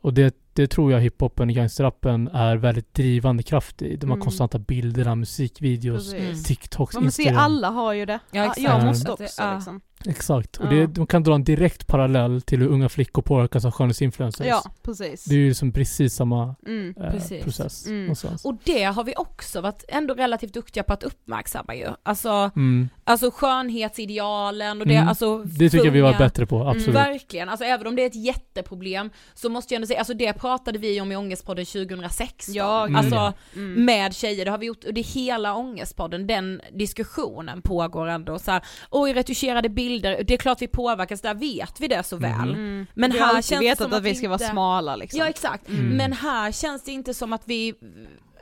Och 0.01 0.13
det, 0.13 0.35
det 0.53 0.67
tror 0.67 0.91
jag 0.91 0.99
hiphopen, 1.01 1.53
gangsterrappen 1.53 2.27
är 2.27 2.55
väldigt 2.55 2.93
drivande 2.93 3.43
kraft 3.43 3.81
i. 3.81 3.95
De 3.95 4.09
har 4.09 4.15
Mm. 4.17 4.23
konstanta 4.23 4.59
bilderna, 4.59 5.15
musikvideos, 5.15 6.11
Precis. 6.13 6.43
TikToks, 6.43 6.95
Man 6.95 7.03
ser 7.03 7.05
Instagram. 7.23 7.37
alla 7.43 7.69
har 7.69 7.93
ju 7.93 8.05
det. 8.05 8.19
Ja, 8.31 8.41
exakt. 8.43 8.61
jag 8.61 8.85
måste 8.85 9.11
också 9.11 9.53
liksom. 9.55 9.81
Exakt. 10.07 10.57
Och 10.57 10.65
Ja. 10.65 10.69
det, 10.69 10.85
de 10.87 11.07
kan 11.07 11.23
dra 11.23 11.35
en 11.35 11.43
direkt 11.43 11.87
parallell 11.87 12.41
till 12.41 12.59
hur 12.59 12.67
unga 12.67 12.89
flickor 12.89 13.21
påverkas 13.21 13.65
av 13.65 13.71
skönhetsinfluencers. 13.71 14.47
Ja, 14.47 14.63
precis. 14.83 15.25
Det 15.25 15.35
är 15.35 15.39
ju 15.39 15.47
liksom 15.47 15.71
precis 15.71 16.13
samma 16.15 16.55
Mm. 16.67 16.93
eh, 16.97 17.11
Precis. 17.11 17.43
process. 17.43 17.85
Mm. 17.87 18.13
Och 18.43 18.55
det 18.63 18.83
har 18.83 19.03
vi 19.03 19.13
också 19.17 19.61
varit 19.61 19.83
ändå 19.87 20.13
relativt 20.13 20.53
duktiga 20.53 20.83
på 20.83 20.93
att 20.93 21.03
uppmärksamma 21.03 21.75
ju. 21.75 21.87
Alltså, 22.03 22.29
Mm. 22.55 22.89
alltså 23.03 23.31
skönhetsidealen 23.33 24.81
och 24.81 24.87
det, 24.87 24.93
Mm. 24.95 25.07
alltså 25.07 25.37
Det 25.43 25.69
tycker 25.69 25.85
jag 25.85 25.91
vi 25.91 26.01
var 26.01 26.17
bättre 26.17 26.45
på, 26.45 26.67
absolut. 26.67 26.95
Verkligen, 26.95 27.49
alltså 27.49 27.65
även 27.65 27.87
om 27.87 27.95
det 27.95 28.01
är 28.01 28.07
ett 28.07 28.15
jätteproblem 28.25 29.09
så 29.33 29.49
måste 29.49 29.73
jag 29.73 29.77
ändå 29.77 29.87
säga, 29.87 29.99
alltså 29.99 30.13
det 30.13 30.33
pratade 30.33 30.79
vi 30.79 31.01
om 31.01 31.11
i 31.11 31.15
Ångestpodden 31.15 31.65
2016. 31.65 32.55
Ja, 32.55 32.83
Mm. 32.83 32.95
Alltså 32.95 33.33
Mm. 33.55 33.85
med 33.85 34.15
tjejer, 34.15 34.45
det 34.45 34.51
har 34.51 34.57
vi 34.57 34.65
gjort, 34.65 34.83
och 34.83 34.93
det 34.93 35.01
är 35.01 35.13
hela 35.15 35.55
Ångestpodden, 35.55 36.27
den 36.27 36.61
diskussionen 36.73 37.61
pågår 37.61 38.07
ändå 38.07 38.39
så 38.39 38.51
här, 38.51 38.61
oj 38.91 39.13
retuscherade 39.13 39.69
bilder, 39.69 39.92
det 40.01 40.31
är 40.33 40.37
klart 40.37 40.61
vi 40.61 40.67
påverkas, 40.67 41.21
där 41.21 41.33
vet 41.33 41.79
vi 41.81 41.87
det 41.87 42.03
så 42.03 42.17
väl. 42.17 42.31
Mhm. 42.39 42.49
Mm. 42.49 42.85
Men 42.93 43.11
vi 43.11 43.19
här 43.19 43.31
känns 43.33 43.47
det 43.49 43.59
vetat 43.59 43.77
som 43.77 43.87
att, 43.91 43.93
att 43.97 44.03
vi 44.03 44.15
ska 44.15 44.27
vara 44.29 44.35
inte- 44.35 44.45
smala 44.51 44.95
liksom. 44.95 45.19
Ja 45.19 45.27
exakt, 45.29 45.69
Mm. 45.69 45.89
men 45.97 46.13
här 46.13 46.51
känns 46.51 46.83
det 46.83 46.91
inte 46.91 47.13
som 47.13 47.33
att 47.33 47.41
vi 47.45 47.73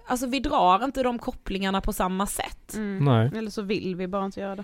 alltså 0.08 0.28
vi 0.28 0.40
drar 0.40 0.84
inte 0.86 1.04
de 1.04 1.20
kopplingarna 1.20 1.82
på 1.82 1.94
samma 1.94 2.28
sätt. 2.28 2.74
Mm. 2.76 3.06
Nej. 3.06 3.32
Eller 3.40 3.52
så 3.52 3.62
vill 3.62 3.96
vi 3.96 4.08
bara 4.08 4.26
inte 4.26 4.40
göra 4.40 4.56
det. 4.56 4.64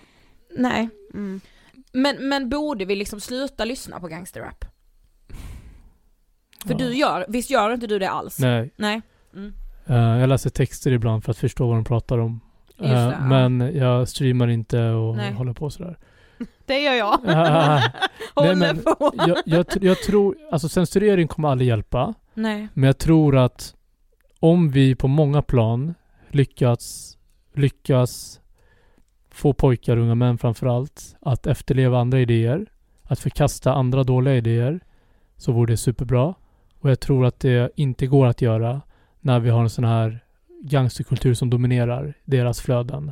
Nej. 0.58 0.90
Mm. 1.14 1.42
Men, 1.92 2.30
men 2.30 2.50
borde 2.50 2.86
vi 2.86 2.96
liksom 2.96 3.20
sluta 3.20 3.66
lyssna 3.66 4.00
på 4.00 4.08
gangsterrap? 4.08 4.66
För 6.66 6.72
Ja. 6.74 6.78
du 6.78 6.94
gör, 6.96 7.26
visst 7.30 7.50
gör 7.50 7.74
inte 7.74 7.88
du 7.88 8.00
det 8.00 8.10
alls? 8.10 8.40
Nej. 8.40 8.72
Nej. 8.78 9.02
Mm. 9.34 9.54
Eh, 9.86 10.20
jag 10.20 10.30
läser 10.30 10.50
texter 10.50 10.92
ibland 10.92 11.24
för 11.24 11.32
att 11.32 11.38
förstå 11.38 11.68
vad 11.68 11.78
de 11.78 11.84
pratar 11.84 12.18
om. 12.18 12.40
Just 12.68 12.80
det, 12.90 13.18
ja. 13.20 13.20
Men 13.22 13.76
jag 13.78 14.08
streamar 14.10 14.48
inte 14.48 14.84
och 14.84 15.16
Nej. 15.16 15.34
håller 15.34 15.54
på 15.54 15.70
sådär. 15.70 15.98
Det 16.66 16.80
gör 16.80 16.94
jag. 16.94 17.20
Ah, 17.26 17.82
Håller 18.36 18.56
men 18.56 18.84
på. 18.84 19.12
jag, 19.14 19.38
jag, 19.46 19.66
jag 19.82 19.98
tror, 20.02 20.36
alltså 20.52 20.70
censurering 20.70 21.28
kommer 21.28 21.50
aldrig 21.50 21.68
hjälpa. 21.68 22.14
Nej. 22.34 22.68
Men 22.74 22.88
jag 22.88 22.98
tror 22.98 23.38
att 23.38 23.76
om 24.40 24.70
vi 24.72 24.96
på 24.96 25.08
många 25.08 25.42
plan 25.42 25.94
lyckas, 26.30 27.18
lyckas 27.54 28.40
få 29.30 29.54
pojkar 29.54 29.98
unga 29.98 30.16
män 30.16 30.38
framförallt 30.38 31.16
att 31.22 31.48
efterleva 31.48 32.00
andra 32.00 32.20
idéer, 32.20 32.66
att 33.04 33.20
förkasta 33.20 33.74
andra 33.74 34.04
dåliga 34.04 34.36
idéer, 34.36 34.80
så 35.38 35.52
vore 35.52 35.74
det 35.74 35.78
superbra. 35.78 36.34
Och 36.80 36.90
jag 36.90 37.00
tror 37.00 37.26
att 37.26 37.40
det 37.40 37.72
inte 37.76 38.08
går 38.08 38.26
att 38.28 38.42
göra 38.42 38.82
när 39.20 39.40
vi 39.40 39.50
har 39.50 39.62
en 39.62 39.70
sån 39.70 39.84
här 39.86 40.20
gangsterkultur 40.62 41.34
som 41.34 41.50
dominerar 41.50 42.14
deras 42.26 42.62
flöden 42.62 43.12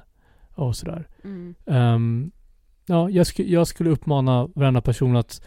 och 0.55 0.76
sådär. 0.76 1.07
Mm. 1.23 1.55
Ehm, 1.65 2.32
ja, 2.86 3.09
jag, 3.09 3.23
sk- 3.23 3.47
jag 3.47 3.67
skulle 3.67 3.89
uppmana 3.89 4.47
varenda 4.55 4.81
person 4.81 5.15
att 5.15 5.41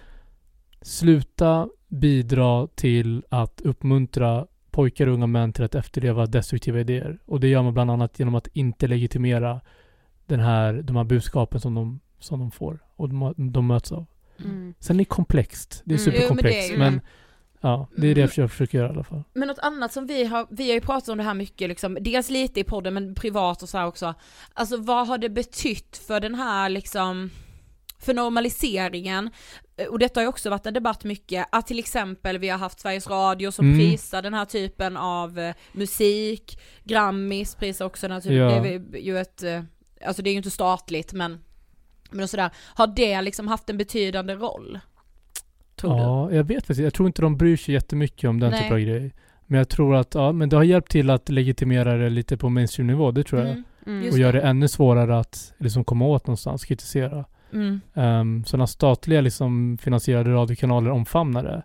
sluta 0.83 1.69
bidra 1.89 2.67
till 2.75 3.25
att 3.29 3.61
uppmuntra 3.61 4.47
pojkar 4.71 5.07
och 5.07 5.15
unga 5.15 5.27
män 5.27 5.53
till 5.53 5.65
att 5.65 5.75
efterleva 5.75 6.27
destruktiva 6.27 6.81
idéer. 6.81 7.19
Och 7.27 7.41
det 7.41 7.49
gör 7.49 7.63
man 7.63 7.75
bland 7.75 7.91
annat 7.91 8.19
genom 8.19 8.35
att 8.35 8.47
inte 8.53 8.87
legitimera 8.87 9.61
den 10.27 10.41
här, 10.41 10.83
de 10.83 10.97
här 10.97 11.05
budskapen 11.05 11.61
som 11.61 11.75
de, 11.75 12.01
som 12.19 12.39
de 12.41 12.51
får 12.51 12.79
och 12.97 13.09
de, 13.09 13.35
de 13.53 13.67
möts 13.67 13.93
av. 13.93 14.07
Mm. 14.45 14.75
Sen 14.79 14.97
är 14.97 14.99
det 14.99 15.05
komplext. 15.05 15.83
Det 15.85 15.95
är 15.95 15.99
Mm. 15.99 16.05
superkomplext. 16.13 16.71
Jo, 16.73 16.79
men 16.79 16.83
det 16.83 16.87
är 16.87 16.93
ju 16.93 16.93
men, 16.93 17.01
ja, 17.61 17.89
det 17.97 18.07
är 18.07 18.15
det 18.15 18.37
jag 18.37 18.51
försöker 18.51 18.79
göra 18.79 18.89
i 18.89 18.91
alla 18.95 19.05
fall. 19.05 19.23
Men 19.33 19.49
något 19.49 19.59
annat 19.59 19.93
som 19.93 20.07
vi 20.07 20.25
har, 20.25 20.47
vi 20.51 20.69
har 20.69 20.75
ju 20.75 20.81
pratat 20.81 21.09
om 21.09 21.19
det 21.19 21.25
här 21.25 21.35
mycket 21.35 21.69
liksom, 21.69 21.99
dels 22.01 22.31
lite 22.31 22.61
i 22.61 22.65
podden 22.65 22.95
men 22.95 23.15
privat 23.15 23.63
och 23.63 23.69
så 23.69 23.79
här 23.79 23.87
också. 23.87 24.15
Alltså 24.53 24.77
vad 24.77 25.07
har 25.09 25.19
det 25.19 25.29
betytt 25.29 26.03
för 26.07 26.21
den 26.21 26.35
här 26.35 26.69
liksom, 26.69 27.31
för 27.99 28.15
normaliseringen, 28.15 29.31
Eh, 29.79 29.87
och 29.87 29.99
detta 29.99 30.21
har 30.21 30.23
ju 30.23 30.29
också 30.29 30.51
varit 30.51 30.67
en 30.67 30.75
debatt 30.75 31.05
mycket, 31.05 31.47
att 31.53 31.67
till 31.67 31.79
exempel 31.79 32.39
vi 32.39 32.49
har 32.49 32.59
haft 32.59 32.81
Sveriges 32.81 33.07
Radio 33.07 33.51
som 33.51 33.67
Mm. 33.67 33.79
prisar 33.79 34.23
den 34.23 34.35
här 34.35 34.45
typen 34.45 34.97
av 34.97 35.39
eh, 35.39 35.55
musik, 35.73 36.61
Grammis 36.85 37.55
prisar 37.55 37.85
också 37.85 38.09
den 38.09 38.15
här 38.15 38.21
typen, 38.21 38.37
Ja. 38.37 38.63
det 38.63 38.99
är 38.99 39.03
ju 39.03 39.19
ett, 39.19 39.43
eh, 39.43 39.63
alltså 40.07 40.23
det 40.23 40.31
är 40.31 40.33
ju 40.33 40.37
inte 40.37 40.51
statligt 40.51 41.13
men, 41.13 41.39
men 42.11 42.23
och 42.23 42.31
sådär, 42.31 42.51
har 42.75 42.87
det 42.87 43.23
liksom 43.23 43.49
haft 43.49 43.71
en 43.71 43.77
betydande 43.79 44.35
roll? 44.35 44.79
Tror 45.79 45.95
du? 45.95 46.03
Ja, 46.03 46.33
jag 46.33 46.45
vet 46.45 46.57
faktiskt. 46.67 46.81
Jag 46.81 46.95
tror 46.95 47.07
inte 47.07 47.23
de 47.23 47.37
bryr 47.37 47.57
sig 47.57 47.75
jättemycket 47.75 48.31
om 48.31 48.41
den 48.41 48.51
Nej. 48.51 48.61
typen 48.63 48.75
av 48.77 48.81
grejer. 48.81 49.11
Men 49.47 49.59
jag 49.59 49.69
tror 49.69 49.97
att, 49.97 50.15
ja, 50.15 50.33
men 50.33 50.49
det 50.49 50.57
har 50.57 50.63
hjälpt 50.65 50.91
till 50.91 51.11
att 51.11 51.29
legitimera 51.29 51.97
det 51.97 52.11
lite 52.11 52.37
på 52.37 52.49
mainstream-nivå, 52.49 53.11
det 53.11 53.25
tror 53.25 53.41
jag. 53.41 53.51
Mm, 53.51 53.65
Mm. 53.87 54.09
Och 54.13 54.19
gör 54.19 54.33
det. 54.33 54.41
ännu 54.41 54.69
svårare 54.69 55.19
att 55.19 55.53
liksom 55.59 55.85
komma 55.85 56.05
åt 56.07 56.27
någonstans, 56.27 56.65
kritisera. 56.65 57.25
mm. 57.53 57.81
Um, 57.95 58.45
så 58.45 58.57
när 58.57 58.67
statliga 58.67 59.21
liksom 59.21 59.79
finansierade 59.81 60.31
radiokanaler 60.33 60.91
omfamnar 60.91 61.43
det, 61.45 61.63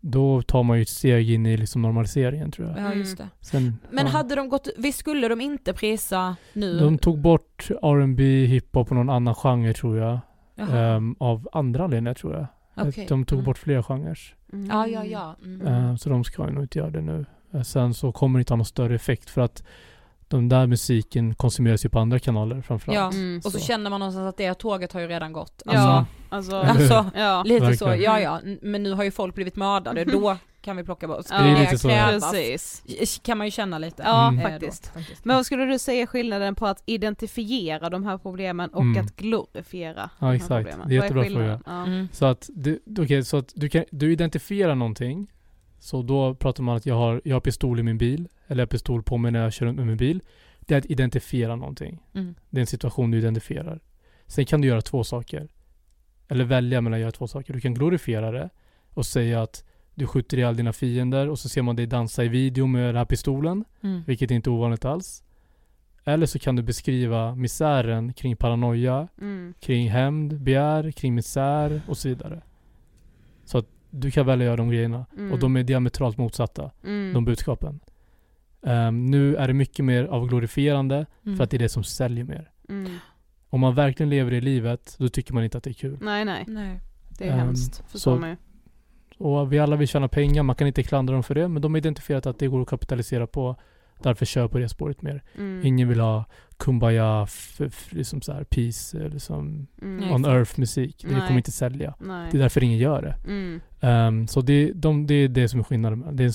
då 0.00 0.42
tar 0.42 0.62
man 0.62 0.76
ju 0.76 0.82
ett 0.82 0.88
steg 0.88 1.30
in 1.30 1.46
i 1.46 1.56
liksom 1.56 1.82
normaliseringen 1.82 2.50
tror 2.50 2.68
jag. 2.68 2.78
Ja 2.86 2.94
just 2.94 3.18
det. 3.18 3.28
Sen, 3.40 3.78
Men 3.90 4.06
ja. 4.06 4.12
hade 4.12 4.34
de 4.34 4.48
gått, 4.48 4.68
visst 4.76 4.98
skulle 4.98 5.28
de 5.28 5.40
inte 5.40 5.72
prisa 5.72 6.36
nu? 6.52 6.78
De 6.78 6.98
tog 6.98 7.20
bort 7.20 7.68
R&B, 7.82 8.44
hiphop 8.46 8.90
och 8.90 8.96
någon 8.96 9.10
annan 9.10 9.34
genre 9.34 9.72
tror 9.72 9.98
jag. 9.98 10.18
Ehm, 10.72 11.16
av 11.18 11.48
andra 11.52 11.84
anledningar 11.84 12.14
tror 12.14 12.34
jag. 12.34 12.46
Okej. 12.88 13.06
De 13.08 13.24
tog 13.24 13.36
Mm. 13.38 13.44
bort 13.44 13.58
flera 13.58 13.82
genrer. 13.82 14.18
Mm. 14.52 14.66
Ja, 14.70 14.86
ja, 14.86 15.04
ja. 15.04 15.36
Mm. 15.44 15.66
Ehm, 15.66 15.98
så 15.98 16.08
de 16.08 16.24
ska 16.24 16.46
ju 16.46 16.52
nog 16.52 16.64
inte 16.64 16.78
göra 16.78 16.90
det 16.90 17.00
nu. 17.00 17.26
Eh, 17.54 17.62
sen 17.62 17.94
så 17.94 18.12
kommer 18.12 18.38
det 18.38 18.40
inte 18.40 18.52
ha 18.52 18.56
någon 18.56 18.64
större 18.66 18.94
effekt 18.94 19.30
för 19.30 19.40
att 19.40 19.62
den 20.28 20.48
där 20.48 20.66
musiken 20.66 21.34
konsumeras 21.34 21.84
ju 21.84 21.88
på 21.88 21.98
andra 21.98 22.18
kanaler 22.18 22.60
framförallt. 22.62 23.14
Ja, 23.14 23.20
Mm. 23.20 23.40
och 23.44 23.52
så, 23.52 23.58
känner 23.58 23.90
man 23.90 24.00
någonstans 24.00 24.28
att 24.28 24.36
det 24.36 24.54
tåget 24.54 24.92
har 24.92 25.00
ju 25.00 25.06
redan 25.06 25.32
gått. 25.32 25.62
Ja, 25.66 26.06
Alltså, 26.28 26.56
alltså, 26.56 26.56
alltså 26.82 27.10
ja. 27.20 27.42
lite 27.46 27.76
så, 27.76 27.86
Verkligen. 27.86 28.12
ja 28.12 28.20
ja, 28.20 28.40
N- 28.44 28.58
men 28.62 28.82
nu 28.82 28.92
har 28.92 29.04
ju 29.04 29.10
folk 29.10 29.34
blivit 29.34 29.56
mördade, 29.56 30.04
då 30.04 30.36
kan 30.62 30.76
vi 30.76 30.84
plocka 30.84 31.06
bort, 31.08 31.24
ska 31.26 31.34
Ja, 31.34 31.42
Det 31.42 31.48
är 31.50 31.60
lite 31.60 31.78
så. 31.78 31.88
Precis. 31.88 33.20
Kan 33.22 33.38
man 33.38 33.46
ju 33.46 33.50
känna 33.50 33.78
lite. 33.78 34.02
Ja, 34.02 34.28
Mm. 34.28 34.42
Faktiskt. 34.50 34.92
Men 35.22 35.36
vad 35.36 35.46
skulle 35.46 35.64
du 35.64 35.78
säga 35.78 36.06
skillnaden 36.06 36.54
på 36.54 36.66
att 36.66 36.82
identifiera 36.86 37.90
de 37.90 38.04
här 38.04 38.18
problemen 38.18 38.70
och 38.70 38.82
Mm. 38.82 39.04
att 39.04 39.16
glorifiera 39.16 39.96
Ja, 39.96 40.10
de 40.18 40.26
här 40.26 40.32
exakt. 40.34 40.50
problemen? 40.50 40.88
Det 40.88 40.94
är 40.96 41.02
jättebra 41.02 41.22
skillnaden? 41.24 41.62
Ja. 41.66 41.84
Mm. 41.86 42.08
Så 42.12 42.26
att, 42.26 42.50
du, 42.54 42.80
okej, 42.98 43.24
så 43.24 43.36
att 43.36 43.52
du, 43.54 43.68
kan, 43.68 43.84
du 43.90 44.12
identifierar 44.12 44.74
någonting. 44.74 45.30
Så 45.78 46.02
då 46.02 46.34
pratar 46.34 46.62
man 46.62 46.76
att 46.76 46.86
jag 46.86 46.94
har, 46.94 47.20
jag 47.24 47.36
har 47.36 47.40
pistol 47.40 47.80
i 47.80 47.82
min 47.82 47.98
bil. 47.98 48.28
Eller 48.46 48.60
jag 48.60 48.66
har 48.66 48.70
pistol 48.70 49.02
på 49.02 49.16
mig 49.18 49.32
när 49.32 49.42
jag 49.42 49.52
kör 49.52 49.66
runt 49.66 49.76
med 49.78 49.86
min 49.86 49.96
bil. 49.96 50.22
Det 50.60 50.74
är 50.74 50.78
att 50.78 50.86
identifiera 50.86 51.56
någonting. 51.56 52.02
Mm. 52.14 52.34
Det 52.50 52.58
är 52.58 52.60
en 52.60 52.66
situation 52.66 53.10
du 53.10 53.18
identifierar. 53.18 53.80
Sen 54.26 54.46
kan 54.46 54.60
du 54.60 54.68
göra 54.68 54.80
två 54.82 55.04
saker. 55.04 55.48
Eller 56.28 56.44
välja 56.44 56.80
mellan 56.80 56.94
att 56.96 57.00
göra 57.00 57.12
två 57.12 57.26
saker. 57.28 57.52
Du 57.52 57.60
kan 57.60 57.74
glorifiera 57.74 58.30
det 58.30 58.50
och 58.94 59.06
säga 59.06 59.42
att 59.42 59.64
du 60.00 60.06
skjuter 60.06 60.36
ihjäl 60.36 60.56
dina 60.56 60.72
fiender 60.72 61.28
och 61.28 61.38
så 61.38 61.48
ser 61.48 61.62
man 61.62 61.76
dig 61.76 61.86
dansa 61.86 62.24
i 62.24 62.28
video 62.28 62.66
med 62.66 62.86
den 62.88 62.96
här 62.96 63.04
pistolen. 63.04 63.64
Mm. 63.82 64.02
Vilket 64.06 64.30
är 64.30 64.34
inte 64.34 64.50
ovanligt 64.50 64.84
alls. 64.84 65.22
Eller 66.04 66.26
så 66.26 66.38
kan 66.38 66.56
du 66.56 66.62
beskriva 66.62 67.34
misären 67.34 68.12
kring 68.12 68.36
paranoia, 68.36 69.08
Mm. 69.20 69.54
kring 69.60 69.90
hämnd, 69.90 70.40
begär, 70.40 70.90
kring 70.90 71.14
misär 71.14 71.80
och 71.88 71.96
så 71.96 72.08
vidare. 72.08 72.42
Så 73.44 73.58
att 73.58 73.66
du 73.90 74.10
kan 74.10 74.26
välja 74.26 74.44
att 74.44 74.46
göra 74.46 74.56
de 74.56 74.68
grejerna. 74.70 75.06
Mm. 75.18 75.32
Och 75.32 75.38
de 75.38 75.56
är 75.56 75.62
diametralt 75.62 76.18
motsatta, 76.18 76.70
Mm. 76.84 77.12
de 77.14 77.24
budskapen. 77.24 77.80
Ehm, 78.62 79.06
nu 79.06 79.36
är 79.36 79.48
det 79.48 79.54
mycket 79.54 79.84
mer 79.84 80.04
av 80.04 80.26
glorifierande 80.28 81.06
Mm. 81.26 81.36
för 81.36 81.44
att 81.44 81.50
det 81.50 81.56
är 81.56 81.58
det 81.58 81.68
som 81.68 81.84
säljer 81.84 82.24
mer. 82.24 82.50
Mm. 82.68 82.92
Om 83.50 83.60
man 83.60 83.74
verkligen 83.74 84.10
lever 84.10 84.32
i 84.32 84.40
livet, 84.40 84.96
då 84.98 85.08
tycker 85.08 85.34
man 85.34 85.44
inte 85.44 85.58
att 85.58 85.64
det 85.64 85.70
är 85.70 85.74
kul. 85.74 85.98
Nej, 86.02 86.24
nej, 86.24 86.44
Nej. 86.48 86.80
det 87.18 87.24
är 87.28 87.32
Ehm, 87.32 87.38
hemskt. 87.38 87.82
Förstår 87.88 88.14
så- 88.16 88.20
man 88.20 88.28
ju. 88.30 88.36
Och 89.20 89.52
vi 89.52 89.58
alla 89.58 89.76
vill 89.76 89.88
tjäna 89.88 90.08
pengar, 90.08 90.42
man 90.42 90.56
kan 90.56 90.66
inte 90.66 90.82
klandra 90.82 91.14
dem 91.14 91.22
för 91.22 91.34
det, 91.34 91.48
men 91.48 91.62
de 91.62 91.72
har 91.74 91.78
identifierat 91.78 92.26
att 92.26 92.38
det 92.38 92.46
går 92.48 92.62
att 92.62 92.68
kapitalisera 92.68 93.26
på. 93.26 93.56
Därför 94.02 94.26
kör 94.26 94.48
på 94.48 94.58
det 94.58 94.68
spåret 94.68 95.02
mer. 95.02 95.22
Mm. 95.38 95.66
Ingen 95.66 95.88
vill 95.88 96.00
ha 96.00 96.24
kumbaya, 96.56 97.22
f- 97.28 97.60
f- 97.66 97.88
liksom 97.90 98.22
så 98.22 98.32
här, 98.32 98.44
peace, 98.44 98.98
eh, 99.04 99.08
liksom 99.08 99.66
Mm. 99.82 100.12
on 100.12 100.24
earth 100.24 100.60
musik. 100.60 101.04
Det 101.08 101.12
Nej. 101.12 101.20
kommer 101.26 101.36
inte 101.36 101.52
sälja. 101.52 101.94
Nej. 102.00 102.28
Det 102.30 102.36
är 102.38 102.42
därför 102.42 102.64
ingen 102.64 102.78
gör 102.78 103.02
det. 103.02 103.16
Mm. 103.30 103.60
Ehm, 103.80 104.26
så 104.26 104.40
det, 104.40 104.72
de, 104.72 105.06
det 105.06 105.14
är 105.14 105.28
det 105.28 105.48
som 105.48 105.60
är 105.60 105.64
skillnaden. 105.64 106.16
Det 106.16 106.22
är, 106.22 106.26
en, 106.26 106.32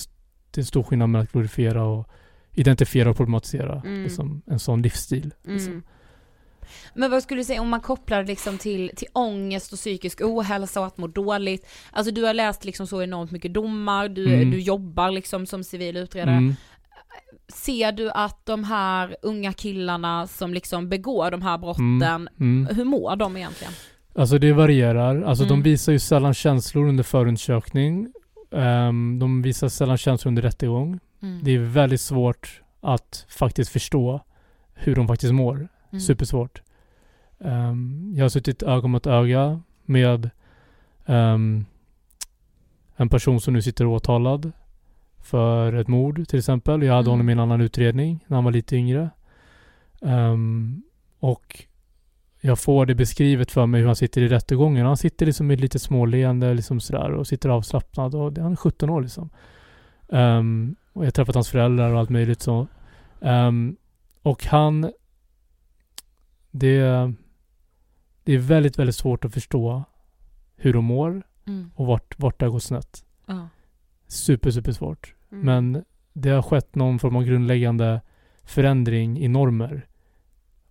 det 0.50 0.58
är 0.58 0.62
en 0.62 0.66
stor 0.66 0.82
skillnad 0.82 1.08
mellan 1.08 1.24
att 1.24 1.32
glorifiera 1.32 1.84
och 1.84 2.08
identifiera 2.52 3.10
och 3.10 3.16
problematisera 3.16 3.82
Mm. 3.86 4.02
liksom, 4.02 4.42
en 4.46 4.58
sån 4.58 4.82
livsstil. 4.82 5.34
Liksom. 5.44 5.82
Mm. 6.66 7.00
Men 7.00 7.10
vad 7.10 7.22
skulle 7.22 7.40
du 7.40 7.44
säga 7.44 7.60
om 7.60 7.68
man 7.68 7.80
kopplar 7.80 8.24
liksom 8.24 8.58
till, 8.58 8.90
till 8.96 9.08
ångest 9.12 9.72
och 9.72 9.78
psykisk 9.78 10.20
ohälsa 10.24 10.80
och 10.80 10.86
att 10.86 10.98
må 10.98 11.06
dåligt? 11.06 11.66
Alltså 11.90 12.12
du 12.14 12.24
har 12.24 12.34
läst 12.34 12.64
liksom 12.64 12.86
så 12.86 13.02
enormt 13.02 13.30
mycket 13.30 13.54
domar, 13.54 14.08
du, 14.08 14.34
Mm. 14.34 14.50
du 14.50 14.60
jobbar 14.60 15.10
liksom 15.10 15.46
som 15.46 15.64
civil 15.64 15.96
utredare. 15.96 16.34
Mm. 16.36 16.54
Ser 17.48 17.92
du 17.92 18.10
att 18.10 18.46
de 18.46 18.64
här 18.64 19.16
unga 19.22 19.52
killarna 19.52 20.26
som 20.26 20.54
liksom 20.54 20.88
begår 20.88 21.30
de 21.30 21.42
här 21.42 21.58
brotten, 21.58 22.28
Mm. 22.40 22.68
hur 22.76 22.84
mår 22.84 23.16
de 23.16 23.36
egentligen? 23.36 23.72
Alltså 24.14 24.38
det 24.38 24.52
varierar. 24.52 25.22
Alltså 25.22 25.44
Mm. 25.44 25.56
de 25.56 25.70
visar 25.70 25.92
ju 25.92 25.98
sällan 25.98 26.34
känslor 26.34 26.88
under 26.88 27.04
förundersökning. 27.04 28.12
Ehm, 28.52 29.18
de 29.18 29.42
visar 29.42 29.68
sällan 29.68 29.98
känslor 29.98 30.30
under 30.30 30.42
rättegång. 30.42 30.98
Mm. 31.22 31.40
Det 31.44 31.54
är 31.54 31.58
väldigt 31.58 32.00
svårt 32.00 32.62
att 32.80 33.26
faktiskt 33.28 33.70
förstå 33.72 34.20
hur 34.74 34.94
de 34.96 35.08
faktiskt 35.08 35.32
mår. 35.32 35.68
Mm. 35.90 36.00
Supersvårt. 36.00 36.62
Ehm, 37.40 38.12
jag 38.16 38.24
har 38.24 38.28
suttit 38.28 38.62
öga 38.62 38.88
mot 38.88 39.06
öga 39.06 39.60
med 39.84 40.30
ehm, 41.06 41.64
en 42.96 43.08
person 43.08 43.40
som 43.40 43.54
nu 43.54 43.62
sitter 43.62 43.86
åtalad 43.86 44.52
för 45.22 45.72
ett 45.72 45.88
mord 45.88 46.28
till 46.28 46.38
exempel. 46.38 46.82
Jag 46.82 46.94
hade 46.94 47.00
Mm. 47.06 47.10
honom 47.10 47.28
i 47.28 47.32
en 47.32 47.40
annan 47.40 47.60
utredning 47.60 48.24
när 48.26 48.36
han 48.36 48.44
var 48.44 48.52
lite 48.52 48.76
yngre. 48.76 49.10
Ehm, 50.02 50.82
och 51.18 51.64
jag 52.40 52.58
får 52.58 52.86
det 52.86 52.94
beskrivet 52.94 53.50
för 53.50 53.66
mig 53.66 53.80
hur 53.80 53.86
han 53.86 53.96
sitter 53.96 54.22
i 54.22 54.28
rättegången. 54.28 54.86
Han 54.86 54.96
sitter 54.96 55.26
liksom 55.26 55.46
med 55.46 55.54
ett 55.54 55.60
litet 55.60 55.82
småleende 55.82 56.54
liksom 56.54 56.80
sådär 56.80 57.10
och 57.10 57.26
sitter 57.26 57.48
avslappnad 57.48 58.14
och 58.14 58.38
han 58.38 58.52
är 58.52 58.56
17 58.56 58.90
år 58.90 59.02
liksom. 59.02 59.30
Ehm, 60.12 60.76
och 60.92 61.02
jag 61.02 61.06
har 61.06 61.10
träffat 61.12 61.34
hans 61.34 61.48
föräldrar 61.48 61.92
och 61.92 61.98
allt 61.98 62.10
möjligt 62.10 62.42
så. 62.42 62.66
Ehm, 63.20 63.76
och 64.22 64.44
han 64.44 64.92
det, 66.58 67.12
det 68.24 68.32
är 68.32 68.38
väldigt, 68.38 68.78
väldigt 68.78 68.96
svårt 68.96 69.24
att 69.24 69.34
förstå 69.34 69.84
hur 70.56 70.72
de 70.72 70.84
mår 70.84 71.22
Mm. 71.48 71.70
och 71.74 71.86
vart, 71.86 72.18
vart 72.18 72.38
det 72.40 72.44
har 72.46 72.50
gått 72.52 72.62
snett. 72.62 73.04
Ja. 73.26 73.48
Super, 74.06 74.50
super 74.50 74.72
svårt. 74.72 75.14
Mm. 75.32 75.44
Men 75.46 75.84
det 76.12 76.30
har 76.30 76.42
skett 76.42 76.74
någon 76.74 76.98
form 76.98 77.16
av 77.16 77.22
grundläggande 77.24 78.00
förändring 78.44 79.18
i 79.18 79.28
normer 79.28 79.86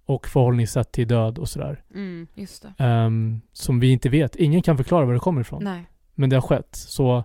och 0.05 0.27
förhållningssätt 0.27 0.91
till 0.91 1.07
död 1.07 1.37
och 1.37 1.49
sådär. 1.49 1.83
Mm. 1.93 2.27
Just 2.33 2.61
det. 2.77 2.83
ehm, 2.83 3.41
som 3.51 3.79
vi 3.79 3.91
inte 3.91 4.09
vet. 4.09 4.35
Ingen 4.35 4.61
kan 4.61 4.77
förklara 4.77 5.05
var 5.05 5.13
det 5.13 5.19
kommer 5.19 5.41
ifrån. 5.41 5.63
Nej. 5.63 5.85
Men 6.15 6.29
det 6.29 6.35
har 6.35 6.41
skett. 6.41 6.75
Så 6.75 7.23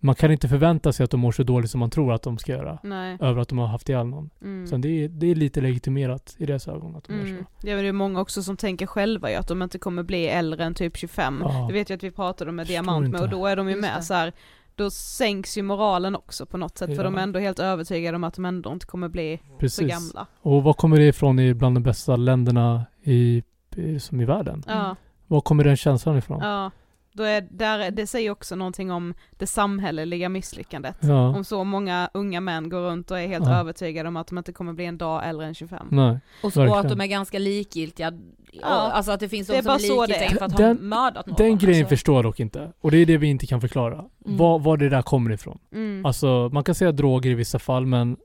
man 0.00 0.14
kan 0.14 0.32
inte 0.32 0.48
förvänta 0.48 0.92
sig 0.92 1.04
att 1.04 1.10
de 1.10 1.20
mår 1.20 1.32
så 1.32 1.42
dåligt 1.42 1.70
som 1.70 1.80
man 1.80 1.90
tror 1.90 2.12
att 2.12 2.22
de 2.22 2.38
ska 2.38 2.52
göra. 2.52 2.78
Nej. 2.82 3.16
Över 3.20 3.40
att 3.42 3.48
de 3.48 3.58
har 3.58 3.66
haft 3.66 3.88
ihjäl 3.88 4.06
någon. 4.06 4.30
Mm. 4.42 4.66
Så 4.66 4.76
det 4.76 4.88
är, 5.04 5.08
det 5.08 5.26
är 5.26 5.34
lite 5.34 5.60
legitimerat 5.60 6.34
i 6.38 6.46
deras 6.46 6.68
ögon 6.68 6.96
att 6.96 7.04
de 7.04 7.12
gör 7.12 7.20
Mm. 7.24 7.36
så. 7.38 7.66
Ja 7.68 7.74
men 7.74 7.82
det 7.84 7.88
är 7.88 7.92
många 7.92 8.20
också 8.20 8.42
som 8.42 8.56
tänker 8.56 8.86
själva 8.86 9.30
ju 9.30 9.36
att 9.36 9.48
de 9.48 9.62
inte 9.62 9.78
kommer 9.78 10.02
bli 10.02 10.26
äldre 10.26 10.64
än 10.64 10.74
typ 10.74 10.96
25. 10.96 11.40
Ja. 11.44 11.64
Det 11.68 11.72
vet 11.72 11.90
jag 11.90 11.96
att 11.96 12.02
vi 12.02 12.10
pratade 12.10 12.52
med 12.52 12.66
Diamant 12.66 13.10
med 13.10 13.20
och 13.20 13.28
då 13.28 13.46
är 13.46 13.56
de 13.56 13.66
ju 13.68 13.72
Just 13.74 13.80
med 13.82 13.96
det. 13.98 14.02
så 14.02 14.14
här. 14.14 14.32
Då 14.74 14.90
sänks 14.90 15.58
ju 15.58 15.62
moralen 15.62 16.16
också 16.16 16.46
på 16.46 16.56
något 16.56 16.78
sätt 16.78 16.88
för 16.90 16.96
Ja. 16.96 17.02
de 17.02 17.18
är 17.18 17.22
ändå 17.22 17.38
helt 17.38 17.58
övertygade 17.58 18.16
om 18.16 18.24
att 18.24 18.34
de 18.34 18.44
ändå 18.44 18.72
inte 18.72 18.86
kommer 18.86 19.08
bli 19.08 19.40
så 19.50 19.56
Precis. 19.58 19.88
gamla. 19.90 20.26
Och 20.40 20.62
vad 20.62 20.76
kommer 20.76 20.96
det 20.98 21.06
ifrån 21.06 21.38
i 21.38 21.54
bland 21.54 21.76
de 21.76 21.82
bästa 21.82 22.16
länderna 22.16 22.86
i, 23.02 23.42
i, 23.76 24.00
som 24.00 24.20
i 24.20 24.24
världen? 24.24 24.62
Ja, 24.66 24.96
Var 25.26 25.40
kommer 25.40 25.64
den 25.64 25.76
känslan 25.76 26.18
ifrån? 26.18 26.40
ja. 26.42 26.70
Då 27.12 27.22
är, 27.22 27.40
där, 27.50 27.90
det 27.90 28.06
säger 28.06 28.30
också 28.30 28.56
någonting 28.56 28.90
om 28.92 29.14
det 29.30 29.46
samhälleliga 29.46 30.28
misslyckandet. 30.28 30.96
Ja. 31.00 31.28
Om 31.36 31.44
så 31.44 31.64
många 31.64 32.10
unga 32.14 32.40
män 32.40 32.68
går 32.68 32.80
runt 32.80 33.10
och 33.10 33.20
är 33.20 33.26
helt 33.26 33.46
Ja. 33.46 33.60
övertygade 33.60 34.08
om 34.08 34.16
att 34.16 34.26
de 34.26 34.38
inte 34.38 34.52
kommer 34.52 34.72
bli 34.72 34.84
en 34.84 34.98
dag 34.98 35.28
äldre 35.28 35.46
än 35.46 35.54
25. 35.54 35.86
Nej. 35.90 36.18
Och, 36.42 36.52
så, 36.52 36.68
och 36.68 36.78
att 36.80 36.88
de 36.88 37.00
är 37.00 37.06
ganska 37.06 37.38
likgiltiga. 37.38 38.12
Ja. 38.52 38.66
Alltså 38.66 39.12
att 39.12 39.20
det 39.20 39.28
finns 39.28 39.48
de 39.48 39.62
som 39.62 39.70
är 39.70 39.78
likgiltiga 39.78 40.24
inför 40.30 40.44
att 40.44 40.56
Den- 40.56 40.76
ha 40.76 40.84
mördat 40.84 41.26
någon. 41.26 41.36
Den 41.36 41.58
grejen 41.58 41.80
alltså. 41.84 41.88
förstår 41.96 42.14
jag 42.16 42.24
dock 42.24 42.40
inte. 42.40 42.72
Och 42.80 42.90
det 42.90 42.96
är 42.98 43.06
det 43.06 43.16
vi 43.18 43.26
inte 43.26 43.46
kan 43.46 43.60
förklara. 43.60 43.94
Mm. 44.26 44.36
Var, 44.36 44.58
var 44.58 44.76
det 44.76 44.88
där 44.88 45.02
kommer 45.02 45.30
ifrån. 45.32 45.58
Mm. 45.72 46.06
Alltså 46.06 46.50
man 46.52 46.64
kan 46.64 46.74
säga 46.74 46.92
droger 46.92 47.30
i 47.30 47.34
vissa 47.34 47.58
fall 47.58 47.86
men 47.86 48.16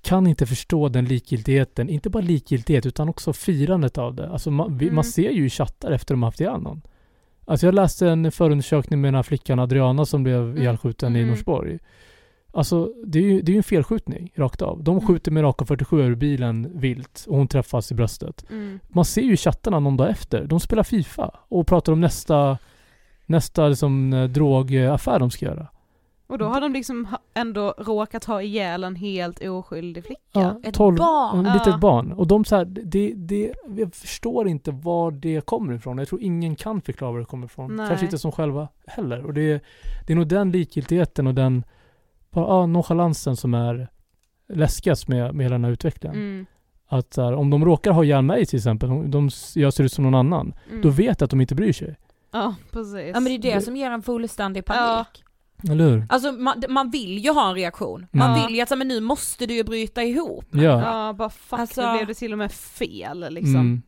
kan 0.00 0.26
inte 0.26 0.46
förstå 0.46 0.88
den 0.88 1.04
likgiltigheten. 1.04 1.88
Inte 1.88 2.10
bara 2.10 2.22
likgiltighet 2.22 2.86
utan 2.86 3.08
också 3.08 3.32
firandet 3.32 3.98
av 3.98 4.14
det. 4.14 4.28
Alltså 4.30 4.50
man, 4.50 4.78
vi, 4.78 4.84
Mm. 4.84 4.94
man 4.94 5.04
ser 5.04 5.30
ju 5.30 5.46
i 5.46 5.50
chattar 5.50 5.90
efter 5.90 6.14
de 6.14 6.22
har 6.22 6.26
haft 6.26 6.40
ihjäl 6.40 6.60
någon. 6.60 6.82
Alltså 7.44 7.66
jag 7.66 7.74
läste 7.74 8.08
en 8.08 8.32
förundersökning 8.32 9.00
med 9.00 9.08
den 9.08 9.14
här 9.14 9.22
flickan 9.22 9.58
Adriana 9.58 10.04
som 10.04 10.22
blev 10.22 10.58
ihjälskjuten 10.58 11.16
i 11.16 11.18
Mm. 11.18 11.30
Norsborg. 11.30 11.78
Alltså 12.54 12.92
det 13.06 13.18
är 13.18 13.22
ju 13.22 13.42
det 13.42 13.52
är 13.52 13.56
en 13.56 13.62
felskjutning 13.62 14.32
rakt 14.36 14.62
av. 14.62 14.82
De 14.84 14.96
Mm. 14.96 15.06
skjuter 15.06 15.30
med 15.30 15.42
raka 15.42 15.64
47 15.64 16.00
ur 16.02 16.14
bilen 16.14 16.70
vilt 16.74 17.24
och 17.28 17.36
hon 17.36 17.48
träffas 17.48 17.92
i 17.92 17.94
bröstet. 17.94 18.44
Mm. 18.50 18.80
Man 18.88 19.04
ser 19.04 19.22
ju 19.22 19.32
i 19.32 19.36
chattarna 19.36 19.80
någon 19.80 19.96
dag 19.96 20.10
efter. 20.10 20.44
De 20.46 20.60
spelar 20.60 20.82
Fifa 20.82 21.30
och 21.48 21.66
pratar 21.66 21.92
om 21.92 22.00
nästa, 22.00 22.58
nästa 23.26 23.68
liksom, 23.68 24.12
eh, 24.12 24.24
drogaffär 24.28 25.18
de 25.18 25.30
ska 25.30 25.46
göra. 25.46 25.66
Och 26.32 26.38
då 26.38 26.44
har 26.44 26.60
de 26.60 26.72
liksom 26.72 27.04
ha- 27.06 27.18
ändå 27.34 27.74
råkat 27.78 28.24
ha 28.24 28.42
ihjäl 28.42 28.84
en 28.84 28.96
helt 28.96 29.42
oskyldig 29.48 30.04
flicka. 30.04 30.20
Ja, 30.32 30.60
Ett 30.64 30.74
12, 30.74 30.96
barn. 30.96 31.46
Ett 31.46 31.52
litet 31.54 31.66
Ja. 31.72 31.78
barn. 31.78 32.12
Och 32.12 32.26
de 32.26 32.44
så 32.44 32.56
här, 32.56 32.64
det, 32.64 33.12
det, 33.16 33.52
jag 33.76 33.94
förstår 33.94 34.48
inte 34.48 34.70
var 34.70 35.10
det 35.10 35.46
kommer 35.46 35.72
ifrån. 35.74 35.98
Jag 35.98 36.08
tror 36.08 36.22
ingen 36.22 36.56
kan 36.56 36.80
förklara 36.82 37.12
var 37.12 37.18
det 37.18 37.24
kommer 37.24 37.46
ifrån. 37.46 37.76
Nej. 37.76 37.88
Kanske 37.88 38.06
inte 38.06 38.18
som 38.18 38.32
själva 38.32 38.68
heller. 38.86 39.24
Och 39.26 39.34
det, 39.34 39.62
det 40.06 40.12
är 40.12 40.16
nog 40.16 40.26
den 40.26 40.50
likgiltigheten 40.50 41.26
och 41.26 41.34
den 41.34 41.64
bara, 42.30 42.46
ah, 42.46 42.66
nonchalansen 42.66 43.36
som 43.36 43.54
är 43.54 43.88
läskigast 44.48 45.08
med, 45.08 45.34
med 45.34 45.44
hela 45.44 45.54
den 45.54 45.64
här 45.64 45.72
utvecklingen. 45.72 46.16
Mm. 46.18 46.46
Att 46.88 47.16
här, 47.16 47.32
om 47.34 47.50
de 47.50 47.64
råkar 47.64 47.90
ha 47.92 48.04
ihjäl 48.04 48.22
mig 48.22 48.46
till 48.46 48.56
exempel, 48.56 48.88
de, 48.88 49.10
de, 49.10 49.30
jag 49.54 49.72
ser 49.72 49.84
ut 49.84 49.92
som 49.92 50.04
någon 50.04 50.14
annan, 50.14 50.54
Mm. 50.70 50.82
då 50.82 50.88
vet 50.90 51.20
jag 51.20 51.26
att 51.26 51.30
de 51.30 51.40
inte 51.40 51.54
bryr 51.54 51.72
sig. 51.72 51.96
Ja, 52.32 52.54
precis. 52.70 53.10
Ja 53.14 53.20
men 53.20 53.24
det 53.24 53.30
är 53.30 53.38
det 53.38 53.54
Det- 53.54 53.60
som 53.60 53.76
ger 53.76 53.90
en 53.90 54.02
fullständig 54.02 54.64
Ja. 54.66 55.04
Eller 55.70 55.84
hur? 55.90 56.06
Alltså 56.08 56.32
man, 56.32 56.62
man 56.68 56.90
vill 56.90 57.18
ju 57.18 57.30
ha 57.32 57.48
en 57.48 57.54
reaktion. 57.54 58.06
Man 58.12 58.38
Ja. 58.40 58.46
vill 58.46 58.56
ju 58.56 58.62
att 58.62 58.78
men 58.78 58.88
nu 58.88 59.00
måste 59.00 59.46
du 59.46 59.54
ju 59.54 59.64
bryta 59.64 60.02
ihop. 60.02 60.44
Ja. 60.50 60.60
Ja, 60.62 61.12
bara 61.12 61.30
fuck, 61.30 61.58
Alltså- 61.60 61.82
nu 61.92 61.96
blev 61.96 62.06
det 62.06 62.14
till 62.14 62.32
och 62.32 62.38
med 62.38 62.52
fel 62.52 63.26
liksom. 63.30 63.54
Mm. 63.56 63.82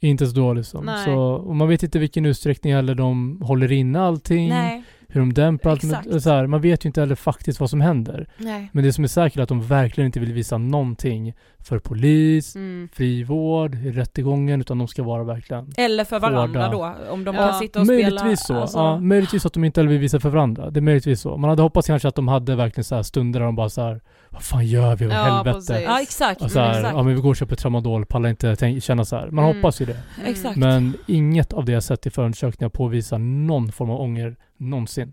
Inte 0.00 0.26
så 0.26 0.36
dåligt 0.36 0.64
liksom. 0.64 0.84
Nej. 0.84 1.04
Så, 1.04 1.18
och 1.18 1.56
man 1.56 1.68
vet 1.68 1.82
inte 1.82 1.98
vilken 1.98 2.26
utsträckning 2.26 2.74
heller 2.74 2.94
de 2.94 3.40
håller 3.42 3.72
inne 3.72 4.00
allting. 4.00 4.48
Nej, 4.48 4.84
Hur 5.16 5.20
de 5.20 5.32
dämpar 5.32 5.70
allt. 5.70 6.22
Så 6.22 6.30
här, 6.30 6.46
man 6.46 6.60
vet 6.60 6.84
ju 6.84 6.88
inte 6.88 7.00
heller 7.00 7.14
faktiskt 7.14 7.60
vad 7.60 7.70
som 7.70 7.80
händer. 7.80 8.26
nej. 8.38 8.70
Men 8.72 8.84
det 8.84 8.92
som 8.92 9.04
är 9.04 9.08
säkert 9.08 9.38
är 9.38 9.42
att 9.42 9.48
de 9.48 9.62
verkligen 9.62 10.06
inte 10.06 10.20
vill 10.20 10.32
visa 10.32 10.58
någonting 10.58 11.34
för 11.58 11.78
polis, 11.78 12.56
Mm. 12.56 12.88
frivård, 12.92 13.74
rättegången, 13.84 14.60
utan 14.60 14.78
de 14.78 14.88
ska 14.88 15.02
vara 15.02 15.24
verkligen 15.24 15.72
Eller 15.76 16.04
för 16.04 16.20
varandra 16.20 16.66
Hårda. 16.66 16.94
då, 17.06 17.10
om 17.12 17.24
de 17.24 17.34
Ja. 17.34 17.48
kan 17.50 17.58
sitta 17.58 17.80
och 17.80 17.86
spela. 17.86 18.02
Möjligtvis 18.02 18.46
så. 18.46 18.56
alltså- 18.56 18.78
Ja, 18.78 19.00
möjligtvis 19.00 19.46
att 19.46 19.52
de 19.52 19.64
inte 19.64 19.80
heller 19.80 19.90
vill 19.90 20.00
visa 20.00 20.20
för 20.20 20.28
varandra. 20.30 20.70
Det 20.70 20.80
är 20.80 20.82
möjligtvis 20.82 21.20
så. 21.20 21.36
Man 21.36 21.50
hade 21.50 21.62
hoppats 21.62 21.86
kanske 21.86 22.08
att 22.08 22.14
de 22.14 22.28
hade 22.28 22.56
verkligen 22.56 22.84
så 22.84 22.94
här 22.94 23.02
stunder 23.02 23.40
där 23.40 23.46
de 23.46 23.56
bara 23.56 23.68
så 23.68 23.82
här, 23.82 24.00
vad 24.30 24.42
fan 24.42 24.66
gör 24.66 24.96
vi? 24.96 25.06
Vad 25.06 25.16
Ja, 25.16 25.22
helvete? 25.22 25.54
precis. 25.56 25.76
Ja 25.86 26.00
exakt, 26.02 26.42
Och 26.42 26.50
så 26.50 26.60
här, 26.60 26.70
exakt. 26.70 26.94
ja 26.96 27.02
men 27.02 27.14
vi 27.14 27.20
går 27.20 27.30
och 27.30 27.36
köper 27.36 27.56
tramadol, 27.56 28.06
pallar 28.06 28.28
inte 28.28 28.56
tänk, 28.56 28.82
känna 28.82 29.04
så 29.04 29.16
här. 29.16 29.30
Man 29.30 29.44
Mm. 29.44 29.56
hoppas 29.56 29.80
ju 29.80 29.86
det. 29.86 29.92
Mm. 30.18 30.30
Exakt. 30.30 30.56
Men 30.56 30.94
inget 31.06 31.52
av 31.52 31.64
det 31.64 31.72
jag 31.72 31.82
sett 31.82 32.06
i 32.06 32.10
förundersökningar 32.10 32.68
påvisar 32.70 33.18
någon 33.18 33.72
form 33.72 33.90
av 33.90 34.00
ånger 34.00 34.36
någonsin. 34.56 35.12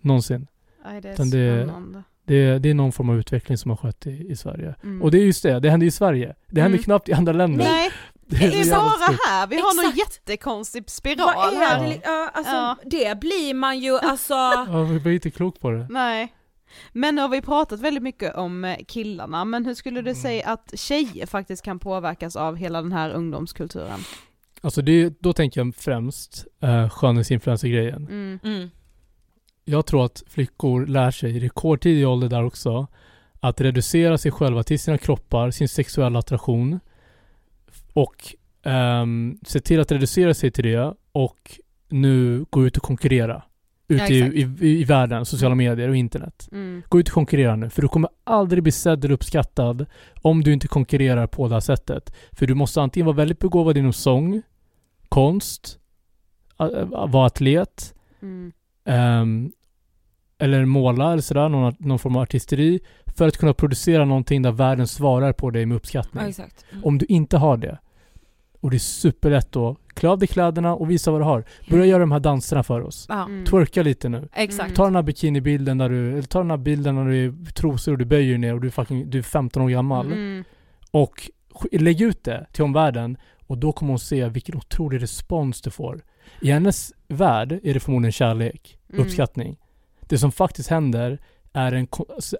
Någonsin. 0.00 0.46
Nej, 0.84 1.00
det 1.00 1.08
är 1.08 1.12
Utan 1.12 1.30
det- 1.30 1.64
spännande. 1.64 2.02
Det 2.24 2.34
är, 2.34 2.58
det 2.58 2.70
är 2.70 2.74
någon 2.74 2.92
form 2.92 3.08
av 3.10 3.18
utveckling 3.18 3.58
som 3.58 3.70
har 3.70 3.76
skett 3.76 4.06
i, 4.06 4.26
i 4.32 4.36
Sverige. 4.36 4.74
Mm. 4.82 5.02
Och 5.02 5.10
det 5.10 5.18
är 5.18 5.24
just 5.24 5.42
det, 5.42 5.60
det 5.60 5.70
händer 5.70 5.86
i 5.86 5.90
Sverige. 5.90 6.34
Det 6.46 6.60
händer 6.60 6.78
Mm. 6.78 6.84
knappt 6.84 7.08
i 7.08 7.12
andra 7.12 7.32
länder. 7.32 7.64
Nej, 7.64 7.90
det 8.26 8.36
det 8.38 8.44
är 8.46 8.50
så 8.50 8.56
jävla 8.58 8.78
bara 8.84 9.18
här. 9.28 9.46
Vi 9.46 9.56
har 9.56 9.76
någon 9.76 9.92
Exakt. 9.92 9.98
jättekonstig 9.98 10.90
spiral 10.90 11.32
Vad 11.36 11.52
är 11.54 11.56
här. 11.56 11.82
det? 11.82 11.88
li- 11.88 12.00
Ja, 12.04 12.30
alltså, 12.34 12.52
Ja. 12.54 12.76
det 12.84 13.20
blir 13.20 13.54
man 13.54 13.78
ju 13.78 13.98
alltså... 13.98 14.34
Ja, 14.34 14.86
vi 14.92 15.00
blir 15.00 15.12
inte 15.12 15.30
klok 15.30 15.60
på 15.60 15.70
det. 15.70 15.86
Nej. 15.90 16.32
Men 16.92 17.14
nu 17.14 17.20
har 17.22 17.28
vi 17.28 17.40
pratat 17.42 17.80
väldigt 17.80 18.02
mycket 18.02 18.34
om 18.34 18.64
eh, 18.64 18.76
killarna, 18.88 19.44
men 19.44 19.64
hur 19.66 19.74
skulle 19.74 20.00
du 20.02 20.10
Mm. 20.10 20.22
säga 20.22 20.48
att 20.48 20.72
tjejer 20.74 21.26
faktiskt 21.26 21.62
kan 21.64 21.78
påverkas 21.78 22.36
av 22.36 22.56
hela 22.56 22.82
den 22.82 22.92
här 22.92 23.10
ungdomskulturen? 23.10 24.00
Alltså 24.64 24.82
det, 24.82 25.20
då 25.20 25.32
tänker 25.32 25.60
jag 25.60 25.74
främst 25.74 26.46
uh, 26.64 26.88
skönhetsinfluencer-grejen. 26.88 28.06
Mm. 28.06 28.38
Mm. 28.44 28.70
Jag 29.64 29.86
tror 29.86 30.04
att 30.04 30.22
flickor 30.26 30.86
lär 30.86 31.10
sig 31.10 31.36
i 31.36 31.40
rekordtidig 31.40 32.08
ålder 32.08 32.28
där 32.28 32.44
också 32.44 32.86
att 33.40 33.60
reducera 33.60 34.18
sig 34.18 34.30
själva 34.30 34.62
till 34.62 34.78
sina 34.78 34.98
kroppar, 34.98 35.50
sin 35.50 35.68
sexuella 35.68 36.18
attraktion 36.18 36.80
och 37.92 38.34
um, 38.62 39.38
se 39.46 39.60
till 39.60 39.80
att 39.80 39.92
reducera 39.92 40.34
sig 40.34 40.50
till 40.50 40.64
det 40.64 40.94
och 41.12 41.58
nu 41.88 42.44
gå 42.50 42.66
ut 42.66 42.76
och 42.76 42.82
konkurrera 42.82 43.42
ute 43.88 44.14
Ja, 44.14 44.26
i, 44.26 44.48
i, 44.60 44.80
i 44.80 44.84
världen, 44.84 45.26
sociala 45.26 45.54
medier 45.54 45.88
och 45.88 45.96
internet. 45.96 46.48
Mm. 46.52 46.82
Gå 46.88 47.00
ut 47.00 47.08
och 47.08 47.14
konkurrera 47.14 47.56
nu, 47.56 47.70
för 47.70 47.82
du 47.82 47.88
kommer 47.88 48.10
aldrig 48.24 48.62
bli 48.62 48.72
sedd 48.72 49.04
eller 49.04 49.14
uppskattad 49.14 49.86
om 50.22 50.44
du 50.44 50.52
inte 50.52 50.68
konkurrerar 50.68 51.26
på 51.26 51.48
det 51.48 51.54
här 51.54 51.60
sättet. 51.60 52.14
För 52.32 52.46
du 52.46 52.54
måste 52.54 52.82
antingen 52.82 53.06
vara 53.06 53.16
väldigt 53.16 53.38
begåvad 53.38 53.76
inom 53.76 53.92
sång, 53.92 54.42
konst, 55.12 55.78
vara 57.08 57.26
atlet, 57.26 57.94
Mm. 58.22 58.52
ehm, 58.84 59.52
eller 60.38 60.64
måla 60.64 61.12
eller 61.12 61.22
sådär, 61.22 61.48
någon, 61.48 61.74
någon 61.78 61.98
form 61.98 62.16
av 62.16 62.22
artisteri, 62.22 62.80
för 63.16 63.28
att 63.28 63.36
kunna 63.36 63.54
producera 63.54 64.04
någonting 64.04 64.42
där 64.42 64.52
världen 64.52 64.86
svarar 64.86 65.32
på 65.32 65.50
dig 65.50 65.66
med 65.66 65.76
uppskattning. 65.76 66.22
Ja, 66.22 66.28
exakt. 66.28 66.64
Mm. 66.72 66.84
Om 66.84 66.98
du 66.98 67.06
inte 67.08 67.36
har 67.36 67.56
det, 67.56 67.78
och 68.60 68.70
det 68.70 68.76
är 68.76 68.78
superlätt 68.78 69.52
då, 69.52 69.76
klä 69.94 70.08
av 70.08 70.18
dig 70.18 70.28
kläderna 70.28 70.74
och 70.74 70.90
visa 70.90 71.10
vad 71.10 71.20
du 71.20 71.24
har. 71.24 71.44
Börja 71.70 71.84
göra 71.86 71.98
de 72.00 72.12
här 72.12 72.20
danserna 72.20 72.62
för 72.62 72.80
oss. 72.80 73.06
Ja, 73.08 73.24
Mm. 73.24 73.44
Twerka 73.44 73.82
lite 73.82 74.08
nu. 74.08 74.28
exakt. 74.34 74.76
Ta 74.76 74.84
den 74.84 74.94
här 74.94 75.02
bikinibilden 75.02 75.78
där 75.78 75.88
du, 75.88 76.12
eller 76.12 76.22
ta 76.22 76.38
den 76.38 76.50
här 76.50 76.56
bilden 76.56 76.94
när 76.94 77.04
du 77.04 77.24
är 77.26 77.52
trosor 77.52 77.92
och 77.92 77.98
du 77.98 78.04
böjer 78.04 78.38
ner 78.38 78.54
och 78.54 78.60
du 78.60 78.66
är 78.66 78.70
fucking, 78.72 79.10
du 79.10 79.18
är 79.18 79.22
15 79.22 79.62
år 79.62 79.68
gammal. 79.68 80.06
Mm. 80.06 80.44
Och 80.90 81.30
lägg 81.72 82.00
ut 82.00 82.24
det 82.24 82.46
till 82.52 82.64
omvärlden 82.64 83.16
och 83.52 83.58
då 83.58 83.72
kommer 83.72 83.92
hon 83.92 83.98
se 83.98 84.28
vilken 84.28 84.56
otrolig 84.56 85.02
respons 85.02 85.60
du 85.62 85.70
får. 85.70 86.04
I 86.40 86.50
hennes 86.50 86.92
värld 87.08 87.52
är 87.62 87.74
det 87.74 87.80
förmodligen 87.80 88.12
kärlek, 88.12 88.78
Mm. 88.92 89.06
uppskattning. 89.06 89.56
Det 90.00 90.18
som 90.18 90.32
faktiskt 90.32 90.68
händer 90.70 91.18
är 91.52 91.72
en, 91.72 91.86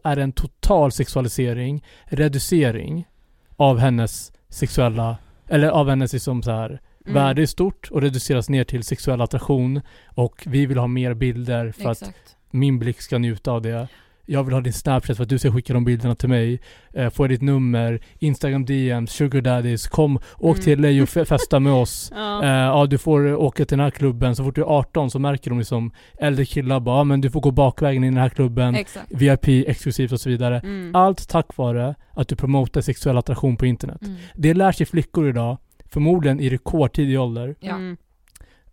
är 0.05 0.17
en 0.17 0.33
total 0.33 0.93
sexualisering, 0.93 1.85
reducering 2.05 3.09
av 3.57 3.79
hennes 3.79 4.33
sexuella, 4.49 5.17
eller 5.49 5.69
av 5.69 5.89
hennes 5.89 6.13
liksom 6.13 6.43
så 6.43 6.51
här 6.51 6.81
Mm. 7.07 7.15
värde 7.15 7.43
i 7.43 7.47
stort 7.47 7.89
och 7.91 8.03
reduceras 8.03 8.49
ner 8.49 8.65
till 8.65 8.83
sexuell 8.83 9.21
attraktion 9.21 9.81
och 10.15 10.43
vi 10.47 10.67
vill 10.67 10.79
ha 10.79 10.87
mer 10.87 11.15
bilder 11.15 11.73
för 11.73 11.91
att 11.91 12.03
Exakt. 12.03 12.37
min 12.51 12.79
blick 12.79 13.01
ska 13.01 13.19
njuta 13.19 13.53
av 13.53 13.63
det. 13.63 13.89
Jag 14.27 14.45
vill 14.45 14.55
ha 14.55 14.61
din 14.61 14.73
Snapchat 14.73 15.17
för 15.17 15.23
att 15.23 15.29
du 15.29 15.39
ska 15.39 15.53
skicka 15.53 15.73
de 15.73 15.85
bilderna 15.85 16.15
till 16.15 16.29
mig. 16.29 16.61
Eh, 16.95 17.11
får 17.11 17.27
jag 17.27 17.31
ditt 17.31 17.43
nummer, 17.43 18.01
Instagram 18.19 18.65
DM, 18.65 19.07
Sugar 19.07 19.41
Daddies, 19.41 19.87
kom, 19.87 20.19
åk 20.39 20.57
Mm. 20.57 20.65
till 20.65 20.81
LA 20.81 20.89
och 21.03 21.09
fe- 21.09 21.25
festa 21.25 21.61
med 21.61 21.73
oss. 21.73 22.13
Ja. 22.15 22.43
Eh, 22.45 22.49
ja, 22.51 22.87
du 22.87 22.99
får 22.99 23.35
åka 23.35 23.65
till 23.65 23.79
den 23.79 23.85
här 23.85 23.91
klubben. 23.91 24.37
Så 24.37 24.45
fort 24.45 24.55
du 24.55 24.61
är 24.61 24.67
18 24.67 25.11
så 25.11 25.19
märker 25.19 25.51
de 25.51 25.59
liksom 25.59 25.91
äldre 26.19 26.45
killar 26.45 26.81
bara, 26.81 26.99
ja 26.99 27.05
men 27.05 27.21
du 27.21 27.31
får 27.31 27.41
gå 27.41 27.51
bakvägen 27.51 28.05
i 28.05 28.07
den 28.07 28.17
här 28.17 28.29
klubben. 28.29 28.75
Exakt. 28.75 29.07
VIP, 29.13 29.49
exklusivt 29.69 30.13
och 30.13 30.21
så 30.21 30.29
vidare. 30.29 30.61
Mm. 30.61 30.95
Allt 30.95 31.29
tack 31.29 31.57
vare 31.57 31.95
att 32.11 32.29
du 32.29 32.37
promotar 32.37 32.81
sexuell 32.81 33.17
attraktion 33.19 33.57
på 33.57 33.67
internet. 33.67 34.03
Mm. 34.03 34.17
Det 34.35 34.55
lär 34.55 34.73
sig 34.73 34.87
flickor 34.87 35.29
idag, 35.29 35.59
förmodligen 35.87 36.41
i 36.41 36.49
rekordtidig 36.51 37.21
ålder. 37.21 37.55
Ja. 37.61 37.75
Mm. 37.75 37.97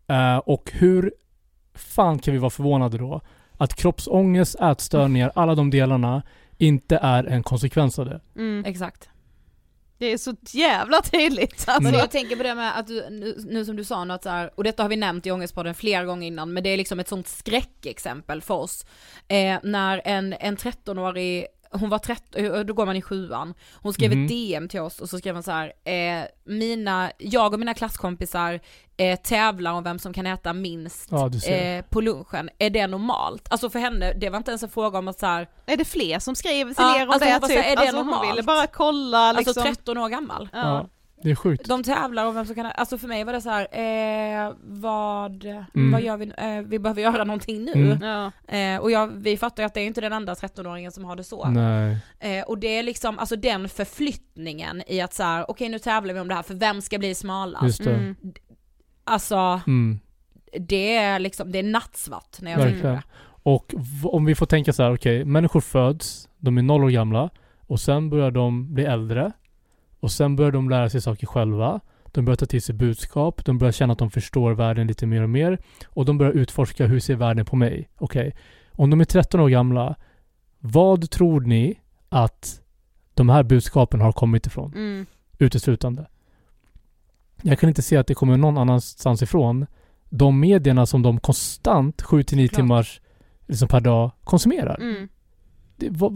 Eh, 0.08 0.38
och 0.38 0.72
hur 0.74 1.14
fan 1.76 2.20
kan 2.20 2.34
vi 2.34 2.38
vara 2.40 2.50
förvånade 2.50 2.98
då? 2.98 3.22
Att 3.62 3.76
kroppsångest, 3.76 4.56
ätstörningar, 4.60 5.32
alla 5.36 5.56
de 5.56 5.70
delarna 5.70 6.24
inte 6.58 7.00
är 7.02 7.24
en 7.24 7.44
konsekvens 7.44 8.00
av 8.00 8.06
det. 8.06 8.22
Mm. 8.36 8.66
Exakt. 8.66 9.10
Det 9.98 10.06
är 10.06 10.18
så 10.18 10.36
jävla 10.50 11.02
tydligt 11.02 11.64
alltså. 11.68 11.84
Men 11.84 11.94
jag 11.94 12.12
tänker 12.12 12.36
på 12.36 12.44
det 12.44 12.56
med 12.56 12.78
att 12.78 12.88
du, 12.88 13.10
nu, 13.10 13.36
nu 13.48 13.66
som 13.66 13.76
du 13.76 13.84
sa 13.84 14.04
att 14.04 14.24
så 14.24 14.30
här, 14.30 14.52
och 14.56 14.64
detta 14.64 14.84
har 14.84 14.90
vi 14.90 14.96
nämnt 14.96 15.26
i 15.26 15.32
Ångestpodden 15.32 15.76
flera 15.76 16.06
gånger 16.06 16.28
innan, 16.28 16.54
men 16.54 16.64
det 16.64 16.70
är 16.70 16.78
liksom 16.78 17.00
ett 17.00 17.08
sånt 17.08 17.28
skräckexempel 17.28 18.42
för 18.42 18.54
oss. 18.54 18.86
Eh, 19.28 19.60
när 19.64 20.02
en, 20.06 20.36
en 20.40 20.58
13-årig 20.58 21.46
hon 21.72 21.90
var 21.90 22.00
13, 22.00 22.66
då 22.66 22.74
går 22.74 22.86
man 22.86 22.96
i 22.96 23.02
sjuan, 23.02 23.54
hon 23.76 23.94
skrev 23.94 24.12
Mhm. 24.12 24.24
ett 24.24 24.30
DM 24.30 24.68
till 24.68 24.80
oss 24.80 25.00
och 25.00 25.10
så 25.10 25.18
skrev 25.18 25.36
hon 25.36 25.44
så 25.44 25.52
här, 25.52 25.74
eh, 25.84 26.26
mina, 26.46 27.12
jag 27.18 27.54
och 27.54 27.60
mina 27.60 27.74
klasskompisar 27.74 28.60
eh, 28.98 29.20
tävlar 29.20 29.72
om 29.72 29.84
vem 29.84 30.00
som 30.00 30.14
kan 30.14 30.26
äta 30.28 30.54
minst 30.54 31.08
Ja, 31.12 31.32
eh, 31.54 31.86
på 31.90 32.02
lunchen, 32.02 32.50
är 32.58 32.70
det 32.70 32.88
normalt? 32.88 33.48
Alltså 33.52 33.70
för 33.70 33.80
henne, 33.80 34.14
det 34.14 34.30
var 34.30 34.38
inte 34.38 34.52
ens 34.52 34.64
en 34.64 34.70
fråga 34.70 35.00
om 35.00 35.08
att 35.08 35.20
så 35.20 35.26
här, 35.26 35.48
Är 35.66 35.78
det 35.78 35.86
fler 35.86 36.20
som 36.20 36.36
skriver 36.36 36.74
till 36.74 36.84
Ja, 36.84 36.98
er 37.00 37.04
om 37.04 37.10
alltså 37.10 37.30
det 37.30 37.40
typ? 37.40 37.46
säger, 37.48 37.64
är 37.72 37.76
det 37.76 37.82
alltså 37.82 37.98
hon 37.98 38.06
normalt? 38.08 38.32
ville 38.32 38.44
bara 38.44 38.68
kolla 38.68 39.32
liksom. 39.32 39.50
alltså 39.50 39.62
13 39.62 39.98
år 39.98 40.10
gammal. 40.10 40.50
Ja. 40.54 40.88
Det 41.24 41.32
är 41.32 41.36
sjukt. 41.36 41.68
De 41.68 41.84
tävlar 41.84 42.26
om 42.26 42.36
vem 42.36 42.46
som 42.46 42.56
kan, 42.56 42.66
alltså 42.66 42.98
för 42.98 43.08
mig 43.08 43.24
var 43.24 43.34
det 43.34 43.42
så 43.42 43.50
här, 43.50 43.68
eh, 44.48 44.54
vad, 44.64 45.46
Mm. 45.46 45.92
vad 45.92 46.02
gör 46.02 46.18
vi, 46.18 46.32
eh, 46.38 46.62
vi 46.70 46.80
behöver 46.80 47.02
göra 47.02 47.24
någonting 47.24 47.66
nu. 47.66 47.72
Mm. 47.74 48.02
Ja. 48.02 48.32
Eh, 48.58 48.82
och 48.82 48.92
jag, 48.92 49.08
vi 49.08 49.38
fattar 49.38 49.64
ju 49.64 49.68
att 49.68 49.74
det 49.74 49.82
är 49.82 49.86
inte 49.88 50.02
den 50.02 50.14
enda 50.14 50.34
13-åringen 50.36 50.92
som 50.92 51.06
har 51.06 51.16
det 51.16 51.24
så. 51.24 51.48
Nej. 51.50 51.98
Eh, 52.20 52.44
och 52.44 52.58
det 52.58 52.68
är 52.78 52.84
liksom, 52.84 53.20
alltså 53.20 53.36
den 53.36 53.70
förflyttningen 53.70 54.84
i 54.88 55.02
att 55.02 55.14
så 55.14 55.24
här, 55.24 55.52
okej 55.52 55.70
nu 55.70 55.80
tävlar 55.80 56.14
vi 56.14 56.20
om 56.20 56.28
det 56.28 56.36
här, 56.36 56.44
för 56.44 56.54
vem 56.54 56.82
ska 56.82 57.00
bli 57.00 57.16
smalast? 57.16 57.64
Just 57.66 57.84
det. 57.84 57.94
Mm. 57.96 58.16
Alltså, 59.04 59.62
Mm. 59.68 60.00
det 60.60 60.96
är 60.96 61.20
liksom, 61.20 61.52
det 61.52 61.60
är 61.60 61.64
nattsvart 61.64 62.42
när 62.42 62.52
jag 62.52 62.62
tänker 62.62 62.84
det. 62.90 63.04
Och 63.44 63.74
om 64.04 64.26
vi 64.26 64.36
får 64.36 64.46
tänka 64.46 64.74
så 64.74 64.84
här, 64.84 64.94
okej, 64.96 65.26
människor 65.26 65.62
föds, 65.62 66.30
de 66.38 66.58
är 66.58 66.62
noll 66.62 66.84
år 66.84 66.90
gamla 66.90 67.30
och 67.68 67.80
sen 67.80 68.10
börjar 68.10 68.32
de 68.32 68.74
bli 68.74 68.86
äldre 68.86 69.32
och 70.00 70.12
sen 70.12 70.36
börjar 70.36 70.52
de 70.52 70.70
lära 70.70 70.90
sig 70.90 71.02
saker 71.02 71.28
själva. 71.28 71.80
De 72.06 72.26
börjar 72.26 72.36
ta 72.36 72.46
till 72.46 72.62
sig 72.62 72.76
budskap, 72.76 73.46
de 73.46 73.58
börjar 73.58 73.72
känna 73.72 73.94
att 73.94 74.00
de 74.00 74.10
förstår 74.12 74.52
världen 74.52 74.88
lite 74.88 75.06
mer 75.06 75.22
och 75.22 75.30
mer 75.30 75.60
och 75.86 76.06
de 76.06 76.18
börjar 76.18 76.32
utforska 76.32 76.88
hur 76.88 77.00
ser 77.00 77.16
världen 77.16 77.46
på 77.46 77.56
mig? 77.56 77.90
Okej, 77.98 78.36
om 78.72 78.90
de 78.90 79.02
är 79.02 79.06
13 79.06 79.40
år 79.40 79.50
gamla, 79.50 79.96
vad 80.60 81.10
tror 81.10 81.42
ni 81.42 81.80
att 82.10 82.62
de 83.14 83.30
här 83.30 83.44
budskapen 83.44 84.02
har 84.02 84.12
kommit 84.12 84.48
ifrån? 84.48 84.74
Mm. 84.76 85.06
uteslutande. 85.38 86.08
Jag 87.42 87.60
kan 87.60 87.70
inte 87.70 87.82
se 87.82 87.98
att 87.98 88.08
det 88.08 88.14
kommer 88.14 88.38
någon 88.38 88.58
annanstans 88.58 89.22
ifrån. 89.22 89.66
De 90.10 90.40
medierna 90.40 90.86
som 90.86 91.02
de 91.02 91.20
konstant 91.20 92.02
7-9 92.02 92.48
Klart. 92.48 92.56
timmar 92.56 92.88
liksom 93.48 93.68
per 93.68 93.80
dag 93.80 94.12
konsumerar. 94.24 94.76
Mm. 94.82 95.10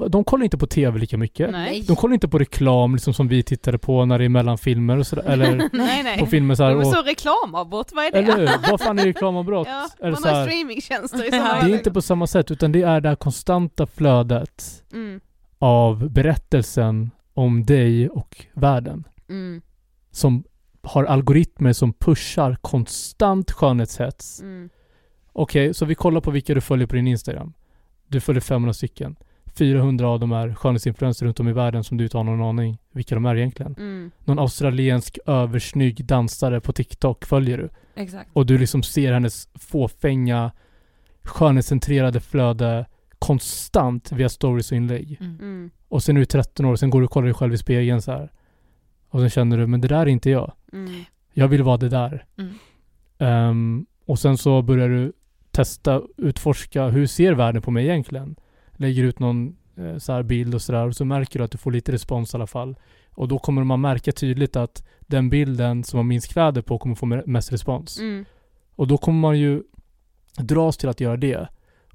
De 0.09 0.24
kollar 0.24 0.43
inte 0.43 0.57
på 0.57 0.68
TV 0.68 0.99
lika 0.99 1.18
mycket. 1.18 1.51
Nej. 1.51 1.82
De 1.88 1.95
kollar 1.95 2.14
inte 2.14 2.28
på 2.28 2.38
reklam 2.39 2.93
liksom 2.95 3.14
som 3.14 3.28
vi 3.28 3.43
tittade 3.43 3.78
på 3.78 4.05
när 4.05 4.20
det 4.20 4.26
är 4.26 4.30
mellan 4.30 4.57
filmer 4.57 4.97
och 4.97 5.07
sådär. 5.07 5.24
Eller 5.24 5.55
nej 5.74 6.03
nej. 6.03 6.20
på 6.20 6.26
filmer 6.26 6.55
så 6.55 6.64
här. 6.64 6.70
De 6.72 6.80
är 6.80 6.86
Och, 6.86 6.93
så 6.93 7.01
reklamavbrott, 7.01 7.91
vad 7.93 8.05
är 8.05 8.11
det? 8.11 8.18
eller 8.18 8.38
hur? 8.38 8.49
Vad 8.72 8.82
fan 8.82 8.99
är 8.99 9.05
reklamavbrott? 9.05 9.68
Ja, 9.68 9.88
Eller 9.99 10.11
man 10.11 10.22
så 10.22 10.28
har 10.30 10.45
streamingtjänster 10.47 11.28
i 11.28 11.30
det 11.30 11.38
är 11.38 11.68
inte 11.74 11.91
på 11.91 12.01
samma 12.01 12.28
sätt 12.28 12.51
utan 12.51 12.72
det 12.72 12.82
är 12.82 13.01
det 13.01 13.09
här 13.09 13.16
konstanta 13.16 13.86
flödet 13.86 14.84
Mm. 14.93 15.20
av 15.59 16.09
berättelsen 16.09 17.11
om 17.34 17.66
dig 17.66 18.09
och 18.09 18.45
världen. 18.53 19.03
Mm. 19.30 19.61
som 20.11 20.43
har 20.82 21.03
algoritmer 21.03 21.74
som 21.74 21.93
pushar 21.93 22.57
konstant 22.61 23.51
skönhetshets. 23.51 24.41
Mm. 24.41 24.70
Okej, 25.34 25.74
så 25.74 25.86
vi 25.86 25.95
kollar 25.95 26.22
på 26.22 26.32
vilka 26.32 26.53
du 26.53 26.61
följer 26.61 26.88
på 26.88 26.95
din 26.95 27.07
Instagram. 27.07 27.53
Du 28.07 28.20
följer 28.22 28.41
500 28.41 28.74
stycken. 28.74 29.16
400 29.58 30.08
av 30.08 30.20
dem 30.20 30.32
är 30.32 30.54
skönhetsinfluencers 30.54 31.22
runt 31.22 31.39
om 31.39 31.47
i 31.47 31.54
världen 31.54 31.84
som 31.84 31.97
du 31.97 32.04
inte 32.04 32.18
har 32.18 32.24
någon 32.24 32.41
aning 32.41 32.78
vilka 32.91 33.16
de 33.16 33.26
är 33.26 33.36
egentligen. 33.36 33.76
Mm. 33.78 34.12
Någon 34.26 34.39
australiensk 34.39 35.20
översnygg 35.26 36.06
dansare 36.06 36.62
på 36.62 36.74
TikTok 36.74 37.26
följer 37.26 37.58
du. 37.58 37.70
Exakt. 37.95 38.30
Och 38.34 38.45
du 38.45 38.58
liksom 38.58 38.84
ser 38.84 39.14
hennes 39.14 39.49
fåfänga 39.56 40.51
skönhetscentrerade 41.24 42.20
flöde 42.20 42.86
konstant 43.20 44.12
via 44.12 44.30
stories 44.30 44.72
och 44.72 44.78
inlägg. 44.78 45.18
Mm. 45.20 45.38
Mm. 45.39 45.72
Och 45.88 46.04
sen 46.04 46.18
är 46.18 46.20
du 46.20 46.26
13 46.26 46.66
år, 46.66 46.76
sen 46.76 46.89
går 46.89 47.01
du 47.01 47.06
och 47.06 47.12
kollar 47.12 47.26
dig 47.26 47.34
själv 47.34 47.54
i 47.54 47.58
spegeln 47.58 48.01
så 48.01 48.12
här. 48.12 48.32
Och 49.10 49.20
sen 49.20 49.30
känner 49.30 49.58
du, 49.58 49.68
men 49.68 49.82
det 49.82 49.88
där 49.88 49.99
är 49.99 50.08
inte 50.08 50.30
jag. 50.30 50.54
Mm. 50.74 50.91
Jag 51.34 51.47
vill 51.47 51.64
vara 51.64 51.78
det 51.78 51.89
där. 51.89 52.26
Mm. 52.38 52.54
Ehm, 53.18 53.86
och 54.06 54.20
sen 54.20 54.38
så 54.38 54.62
börjar 54.62 54.89
du 54.89 55.14
testa, 55.51 56.01
utforska, 56.18 56.88
hur 56.88 57.08
ser 57.08 57.34
världen 57.34 57.62
på 57.62 57.72
mig 57.72 57.86
egentligen? 57.86 58.36
Lägger 58.84 59.03
ut 59.03 59.19
någon 59.19 59.55
eh, 59.77 59.97
så 59.97 60.13
här 60.13 60.23
bild 60.23 60.55
och 60.55 60.61
sådär 60.61 60.88
och 60.88 60.95
så 60.95 61.05
märker 61.05 61.39
du 61.39 61.45
att 61.45 61.51
du 61.51 61.57
får 61.57 61.71
lite 61.71 61.91
respons 61.91 62.34
i 62.34 62.38
alla 62.38 62.47
fall. 62.47 62.75
Och 63.11 63.27
då 63.27 63.39
kommer 63.39 63.63
man 63.63 63.81
märka 63.81 64.11
tydligt 64.11 64.55
att 64.55 64.84
den 65.01 65.29
bilden 65.29 65.84
som 65.84 65.97
har 65.97 66.03
minst 66.03 66.31
kläder 66.34 66.61
på 66.61 66.77
kommer 66.79 66.95
få 66.95 67.05
me- 67.05 67.23
mest 67.27 67.51
respons. 67.53 67.99
Mm. 67.99 68.25
Och 68.75 68.88
då 68.88 68.97
kommer 68.97 69.19
man 69.19 69.39
ju 69.39 69.63
dras 70.38 70.77
till 70.77 70.89
att 70.89 70.99
göra 71.01 71.17
det 71.17 71.47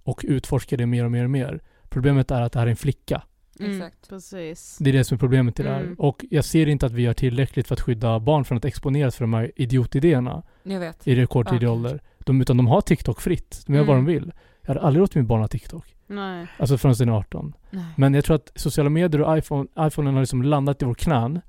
och 0.02 0.20
utforska 0.28 0.76
det 0.76 0.86
mer 0.86 1.04
och 1.04 1.10
mer 1.10 1.24
och 1.24 1.30
mer. 1.30 1.60
Problemet 1.88 2.30
är 2.30 2.42
att 2.42 2.52
det 2.52 2.58
här 2.58 2.66
är 2.66 2.70
en 2.70 2.76
flicka. 2.76 3.22
Mm. 3.60 3.72
Exakt. 3.76 4.08
Precis. 4.08 4.76
Det 4.80 4.90
är 4.90 4.92
det 4.92 5.04
som 5.04 5.14
är 5.14 5.18
problemet 5.18 5.60
i 5.60 5.62
det 5.62 5.68
Mm. 5.74 5.88
här. 5.88 5.94
Och 6.00 6.24
jag 6.30 6.44
ser 6.44 6.66
inte 6.68 6.86
att 6.86 6.92
vi 6.92 7.02
gör 7.02 7.14
tillräckligt 7.14 7.68
för 7.68 7.74
att 7.74 7.80
skydda 7.80 8.20
barn 8.20 8.44
från 8.44 8.58
att 8.58 8.64
exponeras 8.64 9.16
för 9.16 9.24
de 9.24 9.34
här 9.34 9.52
idiotidéerna 9.56 10.42
Jag 10.62 10.80
vet. 10.80 11.06
i 11.08 11.14
rekordtidig 11.14 11.66
Ja. 11.66 11.70
ålder. 11.70 12.00
De, 12.18 12.40
utan 12.40 12.56
de 12.56 12.66
har 12.66 12.80
TikTok 12.80 13.20
fritt. 13.20 13.62
De 13.66 13.74
gör 13.74 13.84
vad 13.84 13.96
de 13.96 14.00
Mm. 14.06 14.14
vill. 14.14 14.32
Jag 14.62 14.68
hade 14.68 14.80
aldrig 14.80 15.00
låtit 15.00 15.14
min 15.16 15.26
barn 15.26 15.40
ha 15.40 15.48
TikTok. 15.48 15.94
Nej. 16.08 16.46
Alltså 16.58 16.76
den 16.76 17.08
är 17.08 17.12
18. 17.12 17.54
Nej. 17.70 17.84
Men 17.96 18.14
jag 18.14 18.24
tror 18.24 18.36
att 18.36 18.52
sociala 18.54 18.90
medier 18.90 19.20
och 19.22 19.38
iPhone, 19.38 19.68
iPhonen 19.80 20.14
har 20.14 20.20
liksom 20.20 20.42
landat 20.42 20.82
i 20.82 20.84
vår 20.84 20.94
knän. 20.94 21.40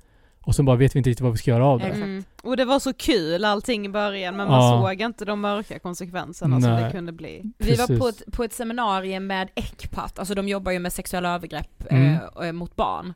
Och 0.41 0.55
sen 0.55 0.66
bara 0.66 0.76
vet 0.76 0.95
vi 0.95 0.97
inte 0.97 1.10
riktigt 1.10 1.24
vad 1.24 1.32
vi 1.32 1.38
ska 1.38 1.51
göra 1.51 1.66
av 1.66 1.80
det. 1.80 1.86
Exakt. 1.86 2.03
Mm. 2.03 2.24
Och 2.43 2.57
det 2.57 2.66
var 2.66 2.80
så 2.80 2.93
kul 2.93 3.45
allting 3.45 3.86
i 3.86 3.89
början 3.89 4.36
men 4.36 4.47
man 4.47 4.62
Ja. 4.62 4.82
såg 4.89 5.01
inte 5.01 5.26
de 5.26 5.41
mörka 5.41 5.80
konsekvenserna 5.80 6.62
som 6.62 6.72
Nej. 6.72 6.84
det 6.84 6.91
kunde 6.91 7.12
bli. 7.12 7.43
Vi 7.57 7.70
var 7.76 7.88
Precis. 7.88 7.99
på 7.99 8.07
ett, 8.07 8.24
på 8.32 8.43
ett 8.43 8.53
seminarium 8.53 9.28
med 9.28 9.49
ECPAT, 9.55 10.20
alltså 10.20 10.34
de 10.36 10.47
jobbar 10.47 10.72
ju 10.72 10.80
med 10.80 10.93
sexuella 10.93 11.36
övergrepp 11.36 11.84
Mm. 11.89 12.18
eh, 12.43 12.51
mot 12.51 12.76
barn. 12.76 13.14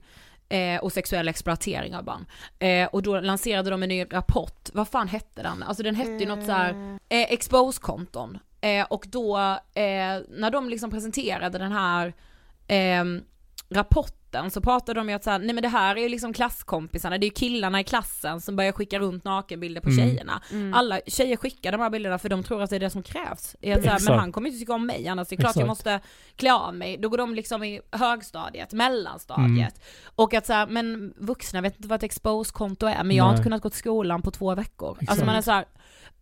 Eh, 0.50 0.82
och 0.84 0.92
sexuell 0.92 1.28
exploatering 1.28 1.96
av 1.96 2.04
barn. 2.04 2.26
Eh, 2.60 2.88
och 2.88 3.04
då 3.04 3.20
lanserade 3.20 3.70
de 3.70 3.84
en 3.84 3.90
ny 3.90 4.06
rapport, 4.12 4.70
vad 4.74 4.88
fan 4.88 5.08
hette 5.08 5.44
den? 5.44 5.64
Alltså 5.64 5.84
den 5.84 5.96
hette 5.96 6.12
ju 6.12 6.26
något 6.26 6.46
så 6.46 6.52
här 6.52 6.98
eh, 7.10 7.34
expose-konton. 7.34 8.38
Eh, 8.64 8.86
och 8.90 9.06
då, 9.10 9.38
eh, 9.74 10.22
när 10.30 10.52
de 10.52 10.70
liksom 10.70 10.92
presenterade 10.92 11.58
den 11.58 11.72
här 11.72 12.14
eh, 12.68 13.04
rapporten 13.70 14.52
så 14.52 14.62
pratade 14.62 15.00
de 15.00 15.10
ju 15.10 15.16
att 15.16 15.24
så 15.24 15.30
här, 15.30 15.40
nej 15.40 15.54
men 15.54 15.62
det 15.62 15.68
här 15.68 15.96
är 15.96 16.02
ju 16.02 16.10
liksom 16.10 16.34
klasskompisarna, 16.34 17.18
det 17.18 17.26
är 17.26 17.28
ju 17.28 17.34
killarna 17.34 17.80
i 17.80 17.84
klassen 17.84 18.42
som 18.42 18.56
börjar 18.56 18.72
skicka 18.72 19.00
runt 19.00 19.24
nakenbilder 19.24 19.82
på 19.82 19.90
Mm. 19.90 20.06
tjejerna. 20.06 20.42
Mm. 20.52 20.74
Alla 20.74 21.00
tjejer 21.08 21.38
skickar 21.38 21.72
de 21.72 21.82
här 21.82 21.90
bilderna 21.90 22.20
för 22.20 22.30
de 22.30 22.44
tror 22.44 22.62
att 22.62 22.70
det 22.70 22.76
är 22.76 22.80
det 22.80 22.90
som 22.90 23.04
krävs. 23.04 23.56
Är 23.62 23.78
att 23.78 23.84
så 23.84 23.90
här, 23.90 24.00
men 24.10 24.20
han 24.20 24.32
kommer 24.32 24.50
inte 24.50 24.60
tycka 24.60 24.74
om 24.74 24.86
mig 24.86 25.08
annars, 25.08 25.28
det 25.28 25.36
är 25.36 25.38
klart 25.38 25.56
jag 25.56 25.64
Exakt. 25.64 25.68
måste 25.68 26.00
klä 26.36 26.54
av 26.54 26.76
mig. 26.76 26.98
Då 26.98 27.10
går 27.10 27.18
de 27.18 27.36
liksom 27.36 27.64
i 27.64 27.82
högstadiet, 27.92 28.74
mellanstadiet. 28.74 29.52
Mm. 29.54 30.12
Och 30.16 30.34
att 30.34 30.46
så 30.46 30.54
här, 30.54 30.68
men 30.68 31.14
vuxna 31.18 31.62
vet 31.62 31.76
inte 31.76 31.88
vad 31.88 31.98
ett 31.98 32.04
expose-konto 32.04 32.86
är, 32.88 33.04
men 33.04 33.16
jag 33.16 33.24
har 33.24 33.32
Nej. 33.32 33.38
inte 33.38 33.44
kunnat 33.44 33.62
gå 33.62 33.70
till 33.70 33.80
skolan 33.80 34.22
på 34.22 34.32
två 34.32 34.56
veckor. 34.56 34.90
Alltså 34.90 35.04
Exakt. 35.04 35.26
man 35.26 35.36
är 35.36 35.42
så 35.42 35.52
här, 35.52 35.66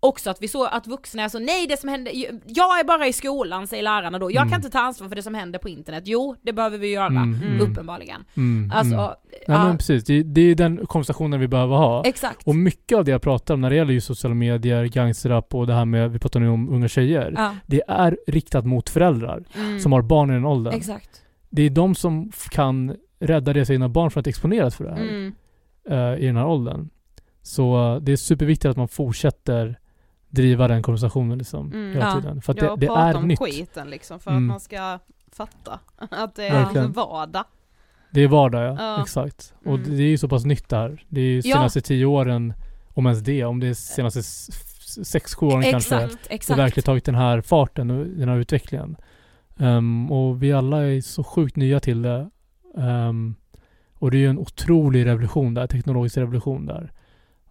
också 0.03 0.29
att 0.29 0.41
vi 0.41 0.47
såg 0.47 0.67
att 0.71 0.87
vuxna 0.87 1.23
är 1.23 1.29
så, 1.29 1.39
nej 1.39 1.67
det 1.67 1.77
som 1.79 1.89
händer, 1.89 2.13
jag 2.45 2.79
är 2.79 2.83
bara 2.83 3.07
i 3.07 3.13
skolan 3.13 3.67
säger 3.67 3.83
lärarna 3.83 4.19
då, 4.19 4.31
jag 4.31 4.41
Mm. 4.41 4.49
kan 4.49 4.59
inte 4.59 4.69
ta 4.69 4.79
ansvar 4.79 5.07
för 5.09 5.15
det 5.15 5.23
som 5.23 5.33
händer 5.35 5.59
på 5.59 5.69
internet. 5.69 6.03
Jo, 6.05 6.35
det 6.41 6.53
behöver 6.53 6.77
vi 6.77 6.87
göra, 6.91 7.05
Mm, 7.07 7.35
mm. 7.43 7.71
uppenbarligen. 7.71 8.25
Mm, 8.37 8.71
Alltså, 8.73 8.95
mm. 8.95 9.07
Nej 9.31 9.57
ja, 9.57 9.63
men 9.67 9.77
precis, 9.77 10.03
det, 10.03 10.23
det 10.23 10.41
är 10.41 10.55
den 10.55 10.85
konversationen 10.85 11.39
vi 11.39 11.47
behöver 11.47 11.75
ha. 11.75 12.03
exakt. 12.05 12.47
Och 12.47 12.55
mycket 12.55 12.97
av 12.97 13.05
det 13.05 13.11
jag 13.11 13.21
pratar 13.21 13.53
om 13.53 13.61
när 13.61 13.69
det 13.69 13.75
gäller 13.75 13.93
just 13.93 14.07
sociala 14.07 14.35
medier, 14.35 14.85
gangsterrap 14.85 15.55
och 15.55 15.67
det 15.67 15.73
här 15.73 15.85
med, 15.85 16.11
vi 16.11 16.19
pratar 16.19 16.39
nu 16.39 16.49
om 16.49 16.69
unga 16.69 16.87
tjejer. 16.87 17.33
Ja, 17.35 17.55
Det 17.67 17.81
är 17.87 18.17
riktat 18.27 18.65
mot 18.65 18.89
föräldrar 18.89 19.43
Mm. 19.55 19.79
som 19.79 19.91
har 19.91 20.01
barn 20.01 20.29
i 20.29 20.33
den 20.33 20.45
åldern. 20.45 20.73
exakt. 20.73 21.09
Det 21.49 21.61
är 21.61 21.69
de 21.69 21.95
som 21.95 22.31
kan 22.51 22.95
rädda 23.19 23.53
deras 23.53 23.69
egna 23.69 23.89
barn 23.89 24.11
från 24.11 24.21
att 24.21 24.27
exponeras 24.27 24.75
för 24.75 24.83
det 24.83 24.91
här 24.91 25.01
Mm. 25.01 25.33
eh, 25.89 26.23
i 26.23 26.25
den 26.25 26.35
här 26.37 26.45
åldern. 26.47 26.89
Så 27.41 27.93
eh, 27.95 28.01
det 28.01 28.11
är 28.11 28.15
superviktigt 28.15 28.65
att 28.65 28.77
man 28.77 28.87
fortsätter 28.87 29.79
driva 30.31 30.67
den 30.67 30.81
konversationen 30.83 31.37
liksom 31.37 31.67
Mm. 31.71 31.93
hela 31.93 32.05
Ja. 32.05 32.15
tiden. 32.21 32.41
För 32.41 32.53
att 32.53 32.61
ja, 32.61 32.75
det, 32.75 32.85
det 32.85 32.91
är 32.93 33.15
om 33.17 33.27
nytt. 33.27 33.39
skiten 33.39 33.89
liksom 33.89 34.19
för 34.19 34.31
Mm. 34.31 34.43
att 34.43 34.47
man 34.53 34.59
ska 34.59 34.99
fatta 35.31 35.79
att 36.09 36.35
det 36.35 36.47
är 36.47 36.77
en 36.77 36.91
vardag. 36.91 37.43
Det 38.11 38.21
är 38.21 38.27
vardag 38.27 38.63
ja, 38.63 38.75
Ja. 38.79 39.01
exakt. 39.01 39.53
Och 39.65 39.75
Mm. 39.75 39.97
det 39.97 40.03
är 40.03 40.07
ju 40.09 40.17
så 40.17 40.27
pass 40.27 40.45
nytt 40.45 40.69
där. 40.69 41.05
Det 41.09 41.21
är 41.21 41.25
ju 41.25 41.41
Ja. 41.45 41.55
senaste 41.55 41.81
tio 41.81 42.05
åren, 42.05 42.53
om 42.93 43.05
ens 43.05 43.19
det, 43.23 43.43
om 43.45 43.59
det 43.59 43.67
är 43.67 43.73
senaste 43.73 44.23
sex, 45.03 45.35
sju 45.35 45.45
åren 45.45 45.63
kanske. 45.63 45.95
Exakt, 45.95 46.29
det 46.29 46.35
exakt. 46.35 46.59
verkligen 46.59 46.83
tagit 46.85 47.05
den 47.05 47.15
här 47.15 47.41
farten 47.41 47.91
och 47.91 48.05
den 48.05 48.29
här 48.29 48.37
utvecklingen. 48.37 48.95
Ehm, 49.59 50.11
och 50.11 50.43
vi 50.43 50.53
alla 50.53 50.83
är 50.87 51.01
så 51.01 51.23
sjukt 51.23 51.55
nya 51.55 51.79
till 51.79 52.01
det. 52.01 52.29
Ehm, 52.77 53.35
och 53.93 54.11
det 54.11 54.17
är 54.17 54.19
ju 54.19 54.29
en 54.29 54.37
otrolig 54.39 55.05
revolution 55.05 55.53
där, 55.53 55.67
teknologisk 55.67 56.17
revolution 56.17 56.65
där. 56.65 56.91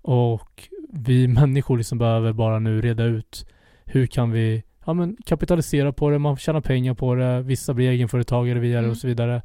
Och 0.03 0.69
vi 0.93 1.29
människor 1.29 1.79
liksom 1.79 1.99
behöver 1.99 2.33
bara 2.33 2.59
nu 2.59 2.81
reda 2.81 3.05
ut 3.05 3.47
hur 3.85 4.07
kan 4.07 4.31
vi 4.31 4.63
ja, 4.85 4.93
men 4.93 5.17
kapitalisera 5.27 5.93
på 5.93 6.11
det, 6.11 6.19
man 6.19 6.37
tjänar 6.37 6.61
pengar 6.61 6.95
på 6.95 7.15
det, 7.15 7.43
vissa 7.43 7.75
blir 7.75 7.91
egenföretagare 7.91 8.59
via 8.59 8.79
Mm. 8.79 8.91
och 8.91 8.97
så 8.97 9.07
vidare. 9.07 9.43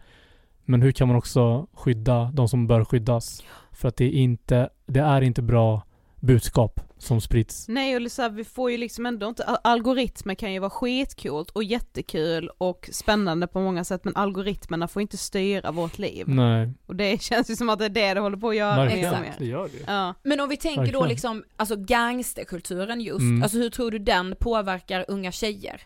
Men 0.65 0.81
hur 0.81 0.91
kan 0.91 1.07
man 1.07 1.17
också 1.17 1.67
skydda 1.73 2.31
de 2.33 2.47
som 2.47 2.67
bör 2.67 2.85
skyddas? 2.85 3.43
För 3.71 3.87
att 3.87 3.97
det 3.97 4.05
är 4.05 4.11
inte, 4.11 4.69
det 4.85 4.99
är 4.99 5.21
inte 5.21 5.41
bra 5.41 5.81
budskap 6.19 6.79
som 6.97 7.21
sprids. 7.21 7.67
Nej 7.67 7.95
och 8.05 8.11
så 8.11 8.21
här, 8.21 8.29
vi 8.29 8.43
får 8.43 8.71
ju 8.71 8.77
liksom 8.77 9.05
ändå 9.05 9.27
inte, 9.27 9.43
al- 9.43 9.57
algoritmer 9.63 10.35
kan 10.35 10.53
ju 10.53 10.59
vara 10.59 10.69
skitcoolt 10.69 11.49
och 11.49 11.63
jättekul 11.63 12.49
och 12.57 12.89
spännande 12.91 13.47
på 13.47 13.59
många 13.61 13.83
sätt 13.83 14.05
men 14.05 14.15
algoritmerna 14.15 14.87
får 14.87 15.01
inte 15.01 15.17
styra 15.17 15.71
vårt 15.71 15.97
liv. 15.97 16.25
Nej, 16.29 16.69
Och 16.85 16.95
det 16.95 17.21
känns 17.21 17.49
ju 17.49 17.55
som 17.55 17.69
att 17.69 17.79
det 17.79 17.85
är 17.85 17.89
det 17.89 18.13
det 18.13 18.19
håller 18.19 18.37
på 18.37 18.49
att 18.49 18.55
göra 18.55 18.85
mer. 18.85 19.33
Det 19.39 19.45
gör 19.45 19.63
det. 19.67 19.91
Ja. 19.93 20.13
Men 20.23 20.39
om 20.39 20.49
vi 20.49 20.57
tänker 20.57 20.79
då 20.81 20.83
Verkligen. 20.85 21.07
liksom, 21.09 21.43
alltså 21.57 21.75
gangsterkulturen 21.75 23.01
just, 23.01 23.19
Mm. 23.19 23.43
alltså 23.43 23.57
hur 23.57 23.69
tror 23.69 23.91
du 23.91 23.99
den 23.99 24.35
påverkar 24.39 25.05
unga 25.07 25.31
tjejer? 25.31 25.81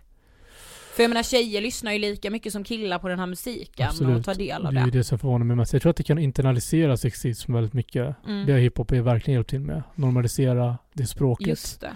För 0.99 1.03
jag 1.03 1.09
menar 1.09 1.23
tjejer 1.23 1.61
lyssnar 1.61 1.91
ju 1.91 1.99
lika 1.99 2.31
mycket 2.31 2.53
som 2.53 2.63
killar 2.63 2.99
på 2.99 3.07
den 3.07 3.19
här 3.19 3.25
musiken 3.25 3.85
och 3.85 3.91
Absolut. 3.91 4.25
tar 4.25 4.35
del 4.35 4.65
av 4.65 4.73
det 4.73 4.79
är 4.79 4.85
ju 4.85 4.91
det. 4.91 4.97
det 4.97 5.03
som 5.03 5.19
förvånar 5.19 5.45
mig 5.45 5.55
mest. 5.57 5.73
Jag 5.73 5.81
tror 5.81 5.89
att 5.89 5.95
det 5.95 6.03
kan 6.03 6.17
internalisera 6.19 6.97
sexism 6.97 7.53
väldigt 7.53 7.73
mycket. 7.73 8.15
Mm. 8.27 8.45
Det 8.45 8.51
har 8.51 8.59
hiphop 8.59 8.91
är 8.91 9.01
verkligen 9.01 9.35
hjälpt 9.35 9.49
till 9.49 9.59
med. 9.59 9.83
Normalisera 9.95 10.77
det 10.93 11.05
språket. 11.05 11.47
Just 11.47 11.81
det. 11.81 11.95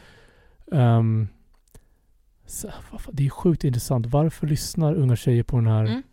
Ehm, 0.77 1.27
så, 2.45 2.71
det 3.11 3.25
är 3.25 3.29
sjukt 3.29 3.63
intressant. 3.63 4.05
Varför 4.05 4.47
lyssnar 4.47 4.95
unga 4.95 5.15
tjejer 5.15 5.43
på 5.43 5.55
den 5.55 5.67
här 5.67 5.85
Mm. 5.85 6.03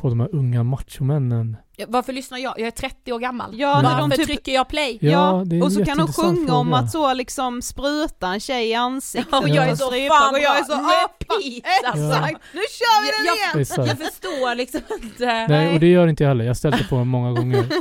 På 0.00 0.08
de 0.08 0.20
här 0.20 0.28
unga 0.34 0.62
machomännen? 0.62 1.56
Ja, 1.76 1.86
Varför 1.88 2.12
lyssnar 2.12 2.38
jag? 2.38 2.54
Jag 2.58 2.66
är 2.66 2.70
30 2.70 3.12
år 3.12 3.18
gammal. 3.18 3.50
Ja, 3.58 3.82
när 3.82 3.90
Varför 3.90 4.08
de 4.08 4.16
typ- 4.16 4.26
trycker 4.26 4.52
jag 4.52 4.68
play? 4.68 4.98
Ja, 5.00 5.42
det 5.46 5.56
är 5.56 5.58
en 5.58 5.62
och 5.62 5.72
så 5.72 5.84
kan 5.84 5.98
de 5.98 6.12
sjunga 6.12 6.54
om 6.54 6.66
fråga. 6.66 6.78
att 6.78 6.90
så 6.90 7.14
liksom 7.14 7.62
spruta 7.62 8.28
en 8.28 8.40
tjej 8.40 8.68
i 8.70 8.74
ansiktet 8.74 9.28
Ja, 9.32 9.38
och 9.40 9.48
jag 9.48 9.68
är 9.68 9.74
så 9.74 9.90
fan 9.90 10.34
och 10.34 10.40
jag 10.40 10.58
är 10.58 10.64
så 10.64 10.72
Repeat, 10.72 11.84
ah, 11.84 11.88
alltså. 11.90 12.06
exakt, 12.16 12.40
nu 12.54 12.60
kör 12.60 13.02
vi 13.02 13.10
den 13.16 13.26
Jag- 13.26 13.36
igen! 13.36 13.60
Exakt. 13.60 13.88
Jag 13.88 13.98
förstår 13.98 14.54
liksom 14.54 14.80
inte. 15.02 15.46
Nej, 15.48 15.74
och 15.74 15.80
det 15.80 15.86
gör 15.86 16.06
inte 16.06 16.22
jag 16.22 16.28
heller. 16.28 16.44
Jag 16.44 16.50
har 16.50 16.54
ställt 16.54 16.78
det 16.78 16.84
på 16.88 17.04
många 17.04 17.32
gånger. 17.32 17.64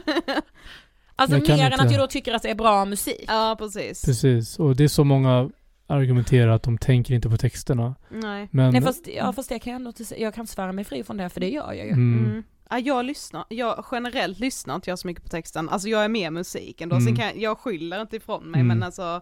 Alltså 1.16 1.38
jag 1.38 1.48
mer 1.58 1.66
än 1.66 1.72
inte- 1.74 1.86
att 1.86 1.92
jag 1.92 2.02
då 2.02 2.08
tycker 2.08 2.34
att 2.34 2.42
det 2.42 2.50
är 2.50 2.56
bra 2.56 2.86
musik. 2.86 3.26
Ja 3.28 3.56
precis. 3.60 4.06
Precis. 4.06 4.60
Och 4.60 4.76
det 4.76 4.84
är 4.84 4.88
så 4.88 5.04
många 5.04 5.50
argumenterar 5.90 6.52
att 6.52 6.64
de 6.64 6.78
tänker 6.78 7.14
inte 7.14 7.30
på 7.30 7.38
texterna. 7.38 7.96
Nej. 8.10 8.48
Men... 8.52 8.72
Nej 8.74 8.82
fast, 8.82 9.08
ja, 9.08 9.34
fast 9.34 9.50
det 9.50 9.60
kan 9.60 9.72
jag 9.74 9.76
ändå 9.80 9.90
inte 10.00 10.22
jag 10.22 10.34
kan 10.34 10.48
svära 10.48 10.72
mig 10.72 10.84
fri 10.86 11.04
från 11.04 11.18
det 11.18 11.30
för 11.30 11.40
det 11.40 11.50
gör 11.50 11.74
jag 11.74 11.86
ju. 11.86 11.92
mm, 11.92 12.26
Mm. 12.26 12.44
Ja, 12.70 12.80
jag 12.80 13.06
lyssnar, 13.06 13.46
jag 13.50 13.86
generellt 13.92 14.40
lyssnar 14.40 14.76
inte 14.76 14.90
jag 14.90 15.00
så 15.00 15.08
mycket 15.08 15.24
på 15.24 15.30
texten, 15.30 15.70
alltså 15.70 15.90
jag 15.90 16.04
är 16.06 16.10
med 16.10 16.34
musik 16.34 16.82
ändå, 16.82 16.96
Mm. 16.96 17.06
sen 17.08 17.16
kan 17.16 17.26
jag, 17.26 17.38
jag 17.38 17.58
skyller 17.58 18.02
inte 18.02 18.16
ifrån 18.16 18.44
mig 18.44 18.62
Mm. 18.62 18.68
men 18.68 18.84
alltså, 18.84 19.22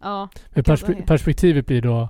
ja. 0.00 0.28
Men 0.50 0.64
perspe- 0.64 1.06
perspektivet 1.06 1.66
blir 1.66 1.82
då, 1.82 2.08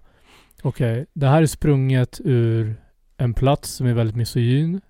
okej, 0.62 1.06
det 1.12 1.26
här 1.28 1.42
är 1.42 1.46
sprunget 1.46 2.20
ur 2.24 2.76
en 3.16 3.34
plats 3.34 3.70
som 3.70 3.86
är 3.86 3.94
väldigt 3.94 4.16
misogyn. 4.16 4.80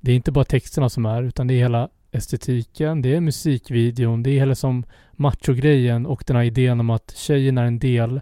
Det 0.00 0.12
är 0.12 0.16
inte 0.16 0.32
bara 0.32 0.44
texterna 0.44 0.88
som 0.88 1.06
är, 1.06 1.22
utan 1.22 1.46
det 1.46 1.54
är 1.54 1.58
hela 1.58 1.88
estetiken, 2.10 3.02
det 3.02 3.14
är 3.16 3.20
musikvideon, 3.20 4.22
det 4.22 4.30
är 4.30 4.38
hela 4.38 4.54
som 4.54 4.84
macho-grejen 5.12 6.06
och 6.06 6.24
den 6.26 6.36
här 6.36 6.44
idén 6.44 6.80
om 6.80 6.90
att 6.90 7.16
tjejen 7.16 7.58
är 7.58 7.64
en 7.64 7.78
del, 7.78 8.20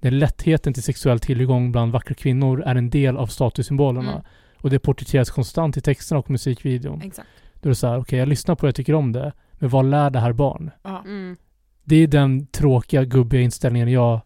den 0.00 0.18
lättheten 0.18 0.72
till 0.74 0.82
sexuell 0.82 1.20
tillgång 1.20 1.72
bland 1.72 1.92
vackra 1.92 2.14
kvinnor 2.14 2.62
är 2.62 2.74
en 2.74 2.90
del 2.90 3.16
av 3.16 3.26
statussymbolerna. 3.26 4.12
Mm. 4.12 4.24
Och 4.60 4.70
det 4.70 4.78
porträtteras 4.78 5.30
konstant 5.30 5.76
i 5.76 5.80
texterna 5.80 6.18
och 6.18 6.30
musikvideon. 6.30 7.02
Exakt. 7.04 7.28
Då 7.54 7.68
är 7.68 7.70
det 7.70 7.74
så 7.74 7.86
här, 7.86 7.98
okej 7.98 8.18
jag 8.18 8.28
lyssnar 8.28 8.54
på 8.54 8.66
det, 8.66 8.68
jag 8.68 8.74
tycker 8.74 8.94
om 8.94 9.12
det, 9.12 9.32
men 9.52 9.70
vad 9.70 9.84
lär 9.84 10.10
det 10.10 10.20
här 10.20 10.32
barn? 10.32 10.70
Ja. 10.82 11.02
Mm. 11.04 11.36
Det 11.84 11.96
är 11.96 12.06
den 12.06 12.46
tråkiga, 12.46 13.04
gubbiga 13.04 13.40
inställningen 13.40 13.88
jag 13.88 14.20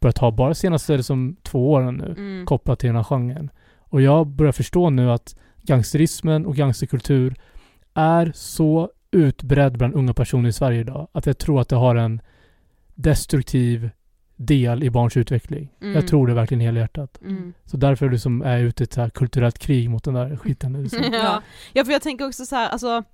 börjat 0.00 0.18
ha 0.18 0.30
bara 0.30 0.54
senaste 0.54 0.96
liksom, 0.96 1.36
två 1.42 1.72
åren 1.72 1.94
nu, 1.94 2.14
Mm. 2.18 2.46
kopplat 2.46 2.78
till 2.78 2.86
den 2.86 2.96
här 2.96 3.04
genren. 3.04 3.50
Och 3.78 4.02
jag 4.02 4.26
börjar 4.26 4.52
förstå 4.52 4.90
nu 4.90 5.12
att 5.12 5.36
gangsterismen 5.62 6.46
och 6.46 6.56
gangsterkultur 6.56 7.34
är 7.94 8.32
så 8.34 8.90
utbredd 9.10 9.78
bland 9.78 9.94
unga 9.94 10.14
personer 10.14 10.48
i 10.48 10.52
Sverige 10.52 10.80
idag, 10.80 11.08
att 11.12 11.26
jag 11.26 11.38
tror 11.38 11.60
att 11.60 11.68
det 11.68 11.76
har 11.76 11.96
en 11.96 12.20
destruktiv 12.94 13.90
del 14.36 14.82
i 14.82 14.90
barns 14.90 15.16
utveckling. 15.16 15.72
Mm. 15.80 15.94
Jag 15.94 16.08
tror 16.08 16.26
det 16.26 16.34
verkligen 16.34 16.60
helhjärtat. 16.60 17.20
Mm. 17.20 17.52
Så 17.64 17.76
därför 17.76 18.10
liksom 18.10 18.42
är 18.42 18.56
jag 18.56 18.60
ute 18.60 18.82
i 18.82 18.84
ett 18.84 18.92
så 18.92 19.00
här 19.00 19.10
kulturellt 19.10 19.58
krig 19.58 19.90
mot 19.90 20.04
den 20.04 20.14
där 20.14 20.36
skiten. 20.36 20.82
Liksom. 20.82 21.02
Ja. 21.12 21.42
ja 21.72 21.84
för 21.84 21.92
jag 21.92 22.02
tänker 22.02 22.26
också 22.26 22.46
så 22.46 22.56
här, 22.56 22.68
alltså, 22.68 23.04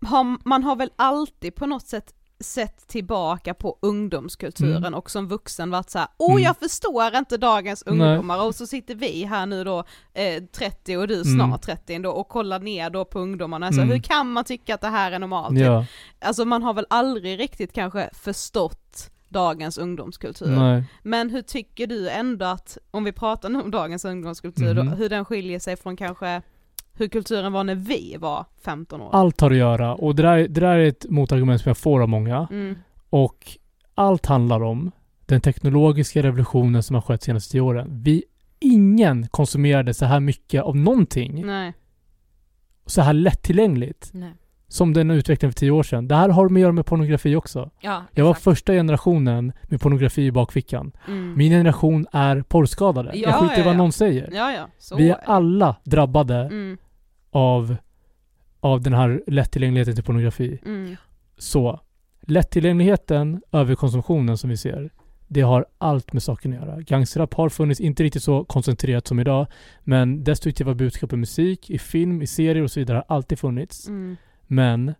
har, 0.00 0.48
man 0.48 0.64
har 0.64 0.76
väl 0.76 0.90
alltid 0.96 1.54
på 1.54 1.66
något 1.66 1.86
sätt 1.86 2.14
sett 2.40 2.88
tillbaka 2.88 3.54
på 3.54 3.78
ungdomskulturen 3.82 4.76
Mm. 4.76 4.94
och 4.94 5.10
som 5.10 5.28
vuxen 5.28 5.70
varit 5.70 5.90
så 5.90 5.98
här, 5.98 6.08
åh 6.18 6.30
Mm. 6.30 6.42
jag 6.42 6.56
förstår 6.56 7.16
inte 7.16 7.36
dagens 7.36 7.82
Nej. 7.86 7.92
ungdomar 8.08 8.46
och 8.46 8.54
så 8.54 8.66
sitter 8.66 8.94
vi 8.94 9.24
här 9.24 9.46
nu 9.46 9.64
då 9.64 9.84
eh, 10.14 10.42
30 10.52 10.96
och 10.96 11.08
du 11.08 11.24
snart 11.24 11.46
Mm. 11.46 11.58
30 11.58 11.94
ändå 11.94 12.10
och 12.10 12.28
kollar 12.28 12.60
ner 12.60 12.90
då 12.90 13.04
på 13.04 13.18
ungdomarna, 13.20 13.66
alltså, 13.66 13.80
Mm. 13.80 13.92
hur 13.92 13.98
kan 14.02 14.32
man 14.32 14.44
tycka 14.44 14.74
att 14.74 14.80
det 14.80 14.88
här 14.88 15.12
är 15.12 15.18
normalt? 15.18 15.58
Ja, 15.58 15.86
Alltså 16.20 16.44
man 16.44 16.62
har 16.62 16.74
väl 16.74 16.86
aldrig 16.90 17.38
riktigt 17.40 17.72
kanske 17.72 18.10
förstått 18.12 19.10
dagens 19.28 19.78
ungdomskultur. 19.78 20.46
nej. 20.46 20.84
Men 21.02 21.30
hur 21.30 21.42
tycker 21.42 21.86
du 21.86 22.08
ändå 22.10 22.46
att, 22.46 22.78
om 22.90 23.04
vi 23.04 23.12
pratar 23.12 23.48
nu 23.48 23.60
om 23.62 23.70
dagens 23.70 24.04
ungdomskultur, 24.04 24.74
då, 24.74 24.82
Mhm. 24.84 24.92
hur 24.92 25.08
den 25.08 25.24
skiljer 25.24 25.58
sig 25.58 25.76
från 25.76 25.96
kanske 25.96 26.42
hur 26.96 27.08
kulturen 27.08 27.52
var 27.52 27.64
när 27.64 27.74
vi 27.74 28.16
var 28.20 28.44
15 28.64 29.00
år? 29.00 29.10
Allt 29.12 29.40
har 29.40 29.50
att 29.50 29.56
göra 29.56 29.94
och 29.94 30.14
det 30.14 30.22
där, 30.22 30.36
det 30.36 30.60
där 30.60 30.76
är 30.76 30.86
ett 30.88 31.06
motargument 31.10 31.60
som 31.60 31.70
jag 31.70 31.78
får 31.78 32.02
av 32.02 32.08
många. 32.08 32.48
Mm. 32.50 32.74
Och 33.10 33.56
allt 33.94 34.26
handlar 34.26 34.62
om 34.62 34.90
den 35.26 35.40
teknologiska 35.40 36.22
revolutionen 36.22 36.82
som 36.82 36.94
har 36.94 37.00
skett 37.00 37.20
de 37.20 37.24
senaste 37.24 37.52
tio 37.52 37.60
åren. 37.60 37.88
Vi, 38.02 38.24
ingen 38.58 39.28
konsumerade 39.28 39.94
så 39.94 40.04
här 40.04 40.20
mycket 40.20 40.62
av 40.62 40.76
någonting 40.76 41.46
Nej. 41.46 41.72
så 42.86 43.02
här 43.02 43.12
lättillgängligt 43.12 44.10
Nej. 44.12 44.32
som 44.68 44.92
den 44.92 45.10
utvecklingen 45.10 45.52
för 45.52 45.58
tio 45.58 45.70
år 45.70 45.82
sedan. 45.82 46.08
Det 46.08 46.14
här 46.14 46.28
har 46.28 46.48
med 46.48 46.60
att 46.60 46.62
göra 46.62 46.72
med 46.72 46.86
pornografi 46.86 47.36
också. 47.36 47.70
Ja, 47.80 48.02
Jag 48.10 48.24
var 48.24 48.34
första 48.34 48.72
generationen 48.72 49.52
med 49.62 49.80
pornografi 49.80 50.26
i 50.26 50.32
bakfickan. 50.32 50.92
Mm. 51.08 51.34
Min 51.36 51.50
generation 51.52 52.06
är 52.12 52.42
porrskadade. 52.42 53.10
Ja, 53.14 53.30
jag 53.30 53.40
skiter 53.40 53.56
i 53.56 53.58
ja, 53.58 53.64
vad 53.64 53.74
ja. 53.74 53.78
någon 53.78 53.92
säger. 53.92 54.30
Ja 54.32 54.52
ja, 54.52 54.68
så 54.78 54.96
Vi 54.96 55.10
är 55.10 55.20
alla 55.24 55.76
drabbade 55.84 56.36
Mm. 56.36 56.78
Av, 57.36 57.76
av 58.60 58.80
den 58.80 58.92
här 58.92 59.22
lättillgängligheten 59.26 59.94
till 59.94 60.04
pornografi. 60.04 60.58
Mm. 60.66 60.96
Så 61.38 61.80
lättillgängligheten, 62.20 63.42
överkonsumtionen 63.52 64.38
som 64.38 64.50
vi 64.50 64.56
ser, 64.56 64.90
det 65.28 65.40
har 65.40 65.66
allt 65.78 66.12
med 66.12 66.22
saken 66.22 66.52
att 66.52 66.58
göra. 66.58 66.80
Gangsterrap 66.80 67.34
har 67.34 67.48
funnits, 67.48 67.80
inte 67.80 68.02
riktigt 68.02 68.22
så 68.22 68.44
koncentrerat 68.44 69.06
som 69.06 69.20
idag, 69.20 69.46
men 69.80 70.24
destruktiva 70.24 70.74
budskap 70.74 71.12
i 71.12 71.16
musik, 71.16 71.70
i 71.70 71.78
film, 71.78 72.22
i 72.22 72.26
serier 72.26 72.62
och 72.62 72.70
så 72.70 72.80
vidare 72.80 72.96
har 72.96 73.16
alltid 73.16 73.38
funnits. 73.38 73.88
Mm. 73.88 74.16
Men 74.46 74.94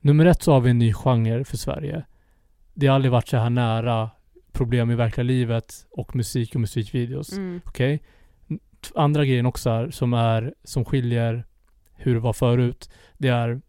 nummer 0.00 0.26
ett 0.26 0.42
så 0.42 0.52
har 0.52 0.60
vi 0.60 0.70
en 0.70 0.78
ny 0.78 0.92
genre 0.92 1.44
för 1.44 1.56
Sverige. 1.56 2.04
Det 2.74 2.86
har 2.86 2.94
aldrig 2.94 3.12
varit 3.12 3.28
så 3.28 3.36
här 3.36 3.50
nära 3.50 4.10
problem 4.52 4.90
i 4.90 4.94
verkliga 4.94 5.24
livet 5.24 5.86
och 5.90 6.16
musik 6.16 6.54
och 6.54 6.60
musikvideos. 6.60 7.32
Mm. 7.32 7.60
Okej? 7.64 7.98
T- 7.98 8.04
Andra 8.94 9.24
grejen 9.24 9.46
också 9.46 9.70
är, 9.70 9.90
som 9.90 10.12
är, 10.12 10.54
som 10.64 10.84
skiljer 10.84 11.44
hur 11.94 12.14
det 12.14 12.20
var 12.20 12.32
förut, 12.32 12.90
det 13.18 13.28
är 13.28 13.60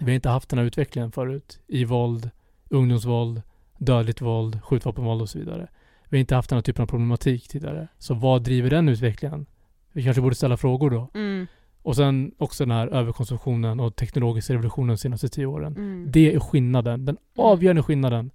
vi 0.00 0.10
har 0.10 0.14
inte 0.14 0.28
haft 0.28 0.48
den 0.48 0.58
här 0.58 0.66
utvecklingen 0.66 1.12
förut 1.12 1.60
i 1.66 1.84
våld, 1.84 2.30
ungdomsvåld, 2.68 3.42
dödligt 3.78 4.20
våld, 4.20 4.62
skjutvapenvåld 4.62 5.22
och 5.22 5.28
så 5.28 5.38
vidare. 5.38 5.68
Vi 6.08 6.16
har 6.16 6.20
inte 6.20 6.34
haft 6.34 6.50
den 6.50 6.56
här 6.56 6.62
typen 6.62 6.82
av 6.82 6.86
problematik 6.86 7.48
tidigare. 7.48 7.88
Så 7.98 8.14
vad 8.14 8.42
driver 8.42 8.70
den 8.70 8.88
utvecklingen? 8.88 9.46
Vi 9.92 10.04
kanske 10.04 10.22
borde 10.22 10.34
ställa 10.34 10.56
frågor 10.56 10.90
då. 10.90 11.10
Mm. 11.14 11.46
Och 11.82 11.96
sen 11.96 12.32
också 12.38 12.64
den 12.64 12.76
här 12.76 12.88
överkonsumtionen 12.88 13.80
och 13.80 13.96
teknologiska 13.96 14.52
revolutionen 14.52 14.88
de 14.88 14.96
senaste 14.96 15.28
tio 15.28 15.46
åren. 15.46 15.76
Mm. 15.76 16.06
Det 16.10 16.34
är 16.34 16.40
skillnaden, 16.40 17.04
den 17.04 17.16
avgörande 17.36 17.82
skillnaden 17.82 18.30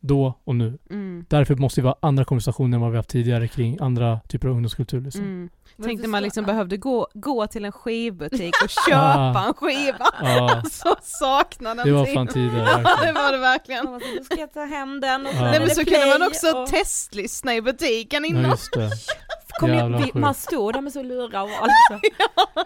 då 0.00 0.34
och 0.44 0.54
nu. 0.56 0.78
Mm. 0.90 1.24
Därför 1.28 1.54
måste 1.54 1.80
vi 1.80 1.86
ha 1.86 1.96
andra 2.02 2.24
konversationer 2.24 2.76
än 2.76 2.80
vad 2.80 2.90
vi 2.90 2.96
haft 2.96 3.08
tidigare 3.08 3.48
kring 3.48 3.78
andra 3.80 4.20
typer 4.28 4.48
av 4.48 4.54
ungdomskultur. 4.54 5.00
Liksom. 5.00 5.22
Mm. 5.22 5.50
Men 5.76 5.86
Tänkte 5.88 6.08
man 6.08 6.22
liksom 6.22 6.44
behövde 6.44 6.76
gå, 6.76 7.08
gå 7.14 7.46
till 7.46 7.64
en 7.64 7.72
skivbutik 7.72 8.54
och 8.64 8.70
köpa 8.88 9.44
en 9.48 9.54
skiva. 9.54 10.06
Ja, 10.22 10.62
Så 10.70 10.94
saknar 11.02 11.74
den 11.74 11.86
det 11.86 11.92
var 11.92 12.06
fan 12.06 12.26
tider. 12.26 12.58
Ja 12.58 12.76
det 13.06 13.12
var 13.12 13.32
det 13.32 13.38
verkligen. 13.38 13.86
Nu 14.16 14.24
ska 14.24 14.40
jag 14.40 14.52
ta 14.52 14.64
hem 14.64 15.00
den 15.00 15.26
och 15.26 15.32
Ja. 15.34 15.40
Nej 15.42 15.58
men 15.58 15.68
det 15.68 15.74
så 15.74 15.84
kunde 15.84 16.06
man 16.18 16.28
också 16.28 16.56
och- 16.56 16.68
testlyssna 16.68 17.54
i 17.54 17.62
butiken 17.62 18.24
Ja, 18.24 18.28
innan. 18.30 18.50
just 18.50 18.72
det. 18.72 18.90
Kom 19.58 19.98
sjukt. 20.02 20.14
man 20.14 20.34
stod 20.34 20.72
där 20.74 20.80
med 20.80 20.92
så 20.92 21.02
lurar 21.02 21.42
och 21.42 21.50
allt. 21.60 22.02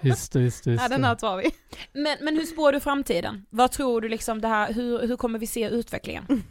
Just 0.02 0.32
det, 0.32 0.40
just 0.40 0.64
det. 0.64 0.70
Just 0.70 0.82
Ja 0.82 0.88
den 0.88 1.04
här 1.04 1.14
det. 1.14 1.20
tar 1.20 1.36
vi. 1.36 1.50
Men, 1.92 2.16
men 2.20 2.36
hur 2.36 2.44
spår 2.46 2.72
du 2.72 2.80
framtiden? 2.80 3.46
Vad 3.50 3.70
tror 3.70 4.00
du 4.00 4.08
liksom 4.08 4.40
det 4.40 4.48
här, 4.48 4.72
hur, 4.72 5.06
hur 5.06 5.16
kommer 5.16 5.38
vi 5.38 5.46
se 5.46 5.68
utvecklingen? 5.68 6.42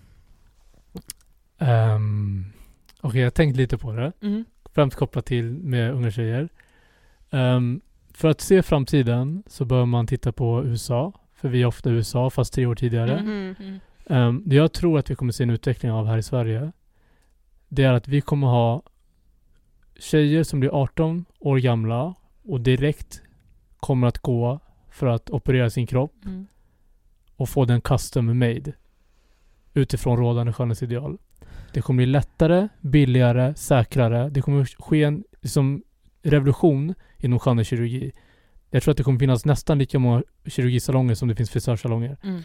Um, 1.61 2.45
Okej, 3.01 3.19
jag 3.19 3.25
har 3.25 3.31
tänkt 3.31 3.57
lite 3.57 3.77
på 3.77 3.91
det. 3.93 4.11
Mm. 4.21 4.45
Främst 4.73 4.97
kopplat 4.97 5.25
till 5.25 5.45
med 5.45 5.91
unga 5.91 6.11
tjejer. 6.11 6.49
Ehm, 7.29 7.81
för 8.13 8.27
att 8.29 8.41
se 8.41 8.63
framtiden 8.63 9.43
så 9.47 9.65
bör 9.65 9.85
man 9.85 10.07
titta 10.07 10.31
på 10.31 10.63
USA. 10.65 11.13
För 11.33 11.49
vi 11.49 11.61
är 11.61 11.65
ofta 11.65 11.89
i 11.89 11.93
USA, 11.93 12.29
fast 12.29 12.53
tre 12.53 12.65
år 12.65 12.75
tidigare. 12.75 13.17
Mm. 13.17 13.55
Mm. 13.59 13.79
Ehm, 14.05 14.43
det 14.45 14.55
jag 14.55 14.73
tror 14.73 14.99
att 14.99 15.11
vi 15.11 15.15
kommer 15.15 15.31
se 15.31 15.43
en 15.43 15.49
utveckling 15.49 15.91
av 15.91 16.07
här 16.07 16.17
i 16.17 16.23
Sverige, 16.23 16.71
det 17.67 17.83
är 17.83 17.93
att 17.93 18.07
vi 18.07 18.21
kommer 18.21 18.47
ha 18.47 18.81
tjejer 19.99 20.43
som 20.43 20.59
blir 20.59 20.69
18 20.81 21.25
år 21.39 21.57
gamla 21.57 22.15
och 22.43 22.61
direkt 22.61 23.21
kommer 23.79 24.07
att 24.07 24.17
gå 24.17 24.59
för 24.89 25.07
att 25.07 25.29
operera 25.29 25.69
sin 25.69 25.87
kropp 25.87 26.13
Mm. 26.25 26.47
och 27.35 27.49
få 27.49 27.65
den 27.65 27.81
custom 27.81 28.39
made 28.39 28.73
utifrån 29.73 30.17
rådande 30.17 30.53
skönhetsideal. 30.53 31.17
Det 31.73 31.81
kommer 31.81 31.97
bli 31.97 32.05
lättare, 32.05 32.67
billigare, 32.81 33.55
säkrare. 33.55 34.29
Det 34.29 34.41
kommer 34.41 34.65
ske 34.65 35.03
en 35.03 35.23
liksom, 35.41 35.83
revolution 36.23 36.93
inom 37.17 37.39
skönhetskirurgi. 37.39 38.11
Jag 38.69 38.83
tror 38.83 38.91
att 38.91 38.97
det 38.97 39.03
kommer 39.03 39.19
finnas 39.19 39.45
nästan 39.45 39.77
lika 39.77 39.99
många 39.99 40.23
kirurgisalonger 40.45 41.15
som 41.15 41.27
det 41.27 41.35
finns 41.35 41.49
frisörsalonger. 41.49 42.17
Mm. 42.23 42.41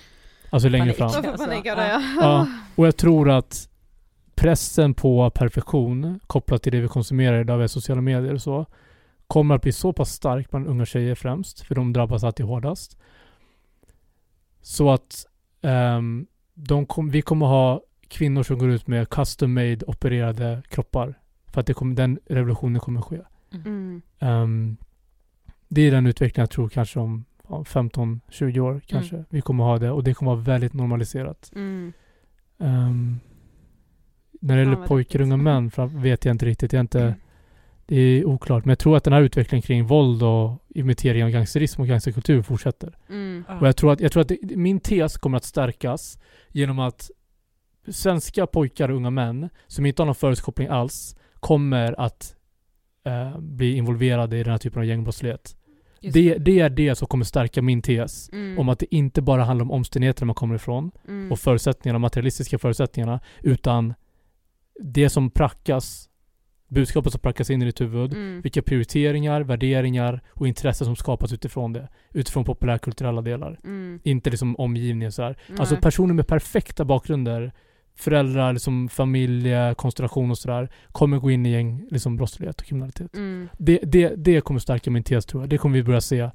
Alltså 0.51 0.69
längre 0.69 0.93
Panik. 0.93 1.15
fram. 1.15 1.25
Alltså, 1.25 1.47
panik 1.47 1.67
ja. 1.67 2.03
ja. 2.21 2.47
Och 2.77 2.87
jag 2.87 2.97
tror 2.97 3.31
att 3.31 3.69
pressen 4.35 4.95
på 4.95 5.31
perfektion 5.31 6.21
kopplat 6.27 6.63
till 6.63 6.73
det 6.73 6.81
vi 6.81 6.89
konsumerar 6.89 7.41
idag 7.41 7.59
via 7.59 7.69
sociala 7.69 8.01
medier 8.01 8.35
och 8.35 8.43
så 8.43 8.67
kommer 9.27 9.55
att 9.55 9.63
bli 9.63 9.73
så 9.73 9.93
pass 9.93 10.13
stark 10.13 10.51
bland 10.51 10.67
unga 10.67 10.87
tjejer 10.87 11.15
främst, 11.15 11.61
för 11.61 11.75
de 11.75 11.93
drabbas 11.93 12.25
alltid 12.25 12.47
hårdast. 12.47 12.99
Så 14.63 14.91
att 14.93 15.27
de 16.55 16.87
kom, 16.87 17.11
vi 17.11 17.23
kommer 17.23 17.47
ha 17.47 17.83
kvinnor 18.09 18.43
som 18.43 18.59
går 18.59 18.71
ut 18.71 18.87
med 18.87 19.09
custom 19.09 19.55
made 19.55 19.79
opererade 19.87 20.63
kroppar. 20.69 21.15
För 21.53 21.61
att 21.61 21.67
det 21.67 21.75
kommer, 21.75 21.97
den 21.97 22.19
revolutionen 22.27 22.81
kommer 22.81 23.01
ske. 23.01 23.21
Mm. 23.65 24.03
Ehm, 24.19 24.77
det 25.69 25.83
är 25.83 25.91
den 25.91 26.07
utvecklingen 26.07 26.43
jag 26.43 26.51
tror 26.51 26.69
kanske 26.69 27.01
om 27.01 27.25
ja, 27.49 27.63
15-20 27.63 28.59
år 28.59 28.81
kanske. 28.87 29.25
Vi 29.29 29.41
kommer 29.41 29.65
ha 29.65 29.79
det 29.79 29.91
och 29.91 30.05
det 30.05 30.15
kommer 30.15 30.31
vara 30.31 30.43
väldigt 30.43 30.73
normaliserat. 30.73 31.51
Mm. 31.55 31.93
Ehm, 32.59 33.21
när 34.41 34.57
det 34.57 34.63
gäller 34.63 34.77
vad 34.77 34.89
pojkar 34.89 35.19
och 35.19 35.27
unga 35.27 35.37
män 35.37 35.71
vet 35.91 36.25
jag 36.25 36.35
inte 36.35 36.47
riktigt. 36.47 36.73
Jag 36.73 36.81
inte, 36.81 37.01
Mm. 37.01 37.15
Det 37.89 37.97
är 37.97 38.25
oklart. 38.25 38.65
Men 38.65 38.71
jag 38.71 38.79
tror 38.79 38.97
att 38.97 39.05
den 39.05 39.13
här 39.13 39.23
utvecklingen 39.23 39.63
kring 39.63 39.87
våld 39.87 40.23
och 40.23 40.63
imitering 40.69 41.25
av 41.25 41.31
gangsterism 41.31 41.81
och 41.81 41.89
gangsterkultur 41.89 42.43
fortsätter. 42.43 42.99
Mm. 43.09 43.45
Och 43.61 43.67
jag 43.67 43.77
tror 43.77 43.93
att, 43.93 44.01
jag 44.01 44.13
tror 44.13 44.21
att 44.21 44.29
det, 44.29 44.39
min 44.43 44.81
tes 44.81 45.17
kommer 45.17 45.37
att 45.37 45.45
stärkas 45.45 46.19
genom 46.49 46.79
att 46.79 47.11
svenska 47.89 48.47
pojkar 48.47 48.89
och 48.89 48.97
unga 48.97 49.11
män 49.11 49.49
som 49.67 49.87
inte 49.87 50.03
har 50.03 50.07
någon 50.07 50.15
förutkoppling 50.15 50.69
alls 50.69 51.17
kommer 51.41 52.01
att 52.01 52.37
eh, 53.07 53.39
bli 53.39 53.77
involverade 53.77 54.39
i 54.39 54.43
den 54.43 54.51
här 54.53 54.59
typen 54.59 54.79
av 54.83 54.87
gängbrottslighet. 54.87 55.57
Just 56.01 56.15
Det, 56.15 56.35
det 56.39 56.61
är 56.61 56.71
det 56.71 56.95
som 56.95 57.09
kommer 57.09 57.25
stärka 57.25 57.63
min 57.63 57.83
tes 57.83 58.31
Mm. 58.33 58.59
om 58.59 58.69
att 58.69 58.79
det 58.79 58.95
inte 58.95 59.23
bara 59.23 59.45
handlar 59.45 59.65
om 59.65 59.71
omständigheterna 59.71 60.27
man 60.27 60.35
kommer 60.35 60.55
ifrån 60.55 60.91
Mm. 61.09 61.33
och 61.33 61.39
förutsättningarna, 61.39 61.99
materialistiska 61.99 62.59
förutsättningarna, 62.59 63.21
utan 63.43 63.95
det 64.81 65.09
som 65.09 65.31
prackas, 65.31 66.09
budskapet 66.69 67.13
som 67.13 67.21
prackas 67.21 67.51
in 67.51 67.63
i 67.63 67.65
ditt 67.65 67.81
huvud, 67.81 68.13
Mm. 68.13 68.41
vilka 68.41 68.63
prioriteringar, 68.63 69.41
värderingar 69.41 70.21
och 70.29 70.49
intressen 70.49 70.85
som 70.85 70.97
skapas 70.97 71.33
utifrån 71.33 71.73
det. 71.73 71.89
Utifrån 72.13 72.45
populärkulturella 72.45 73.23
delar. 73.23 73.61
Mm. 73.65 74.01
Inte 74.05 74.31
liksom 74.31 74.57
omgivningen 74.57 75.13
så 75.13 75.23
här. 75.23 75.37
Alltså 75.59 75.77
personer 75.77 76.15
med 76.15 76.27
perfekta 76.27 76.85
bakgrunder, 76.85 77.53
föräldrar, 77.97 78.53
liksom 78.53 78.89
familjekonstellation 78.89 80.31
och 80.31 80.39
sådär, 80.39 80.69
kommer 80.93 81.19
gå 81.19 81.31
in 81.31 81.47
i 81.47 81.51
gäng, 81.51 81.87
liksom 81.91 82.17
brottslighet 82.17 82.61
och 82.61 82.67
kriminalitet. 82.67 83.17
Mm. 83.17 83.49
Det, 83.59 83.79
det, 83.83 84.15
det 84.17 84.41
kommer 84.41 84.61
stärka 84.61 84.91
min 84.91 85.03
tes 85.03 85.27
tror 85.27 85.43
jag. 85.43 85.51
Det 85.51 85.59
kommer 85.59 85.77
vi 85.77 85.83
börja 85.83 86.01
se, 86.01 86.31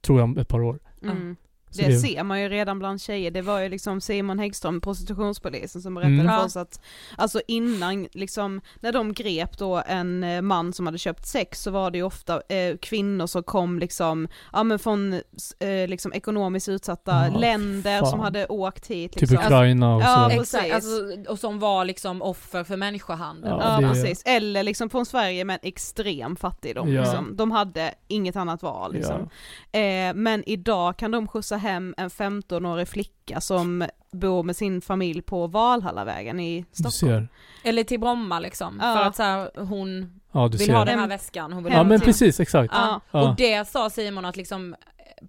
tror 0.00 0.18
jag, 0.18 0.24
om 0.24 0.38
ett 0.38 0.48
par 0.48 0.60
år. 0.60 0.78
Mm. 1.02 1.36
Så 1.70 1.82
Det, 1.82 1.88
det- 1.88 1.98
ser 1.98 2.22
man 2.22 2.40
ju 2.42 2.48
redan 2.48 2.78
bland 2.78 3.00
tjejer, 3.02 3.30
det 3.30 3.42
var 3.42 3.60
ju 3.60 3.68
liksom 3.68 4.00
Simon 4.00 4.38
Häggström, 4.38 4.80
prostitutionspolisen 4.80 5.82
som 5.82 5.94
berättade 5.94 6.14
Mm. 6.14 6.26
för 6.28 6.34
Ja. 6.34 6.44
oss 6.44 6.56
att, 6.56 6.80
alltså 7.16 7.40
innan 7.48 8.08
liksom, 8.12 8.60
när 8.80 8.92
de 8.92 9.12
grep 9.12 9.58
då 9.58 9.82
en 9.86 10.24
eh, 10.24 10.42
man 10.42 10.72
som 10.72 10.86
hade 10.86 10.98
köpt 10.98 11.26
sex 11.26 11.62
så 11.62 11.70
var 11.70 11.90
det 11.90 11.98
ju 11.98 12.04
ofta 12.04 12.42
eh, 12.48 12.76
kvinnor 12.76 13.26
som 13.26 13.42
kom 13.42 13.78
liksom, 13.78 14.28
ja 14.52 14.62
men 14.62 14.78
från 14.78 15.12
eh, 15.12 15.88
liksom 15.88 16.12
ekonomiskt 16.12 16.68
utsatta 16.68 17.26
Ja, 17.32 17.38
länder 17.38 17.98
som 18.00 18.10
fan. 18.10 18.20
hade 18.20 18.46
åkt 18.46 18.86
hit 18.86 19.12
Typ 19.12 19.20
liksom. 19.20 19.38
Ukraina 19.38 19.94
och 19.96 20.02
Ja, 20.02 20.28
så. 20.30 20.36
precis. 20.38 20.54
Exakt, 20.54 20.74
alltså, 20.74 21.30
och 21.32 21.38
som 21.38 21.58
var 21.58 21.84
liksom 21.84 22.22
offer 22.22 22.64
för 22.64 22.76
människohandel. 22.76 23.50
Ja, 23.60 23.82
Ja, 23.82 23.88
precis, 23.88 24.22
eller 24.26 24.62
liksom 24.62 24.90
från 24.90 25.06
Sverige 25.06 25.44
med 25.44 25.58
extrem 25.62 26.36
fattigdom 26.36 26.92
Ja. 26.92 27.00
liksom. 27.00 27.36
De 27.36 27.50
hade 27.50 27.94
inget 28.08 28.36
annat 28.36 28.62
val 28.62 28.92
liksom. 28.92 29.28
Eh, 29.72 30.14
men 30.14 30.48
idag 30.48 30.96
kan 30.96 31.10
de 31.10 31.28
skjutsa 31.28 31.56
hem 31.60 31.94
en 31.96 32.08
15-årig 32.10 32.88
flicka 32.88 33.40
som 33.40 33.84
bor 34.12 34.42
med 34.42 34.56
sin 34.56 34.80
familj 34.80 35.22
på 35.22 35.46
Valhallavägen 35.46 36.40
i 36.40 36.64
Stockholm. 36.72 37.28
Eller 37.64 37.84
till 37.84 38.00
Bromma 38.00 38.38
liksom. 38.40 38.78
Ja. 38.82 38.94
För 38.96 39.02
att 39.02 39.16
så 39.16 39.22
här, 39.22 39.50
hon 39.64 40.20
Ja, 40.32 40.48
du 40.48 40.58
vill 40.58 40.66
ser. 40.66 40.74
ha 40.74 40.84
den 40.84 40.98
här 40.98 41.08
väskan, 41.08 41.52
hon 41.52 41.64
vill 41.64 41.72
Ja 41.72 41.82
men 41.84 42.00
precis, 42.00 42.40
exakt. 42.40 42.74
Ja. 42.76 43.00
Ja. 43.10 43.28
Och 43.30 43.36
det 43.36 43.68
sa 43.68 43.90
Simon 43.90 44.24
att 44.24 44.36
liksom 44.36 44.74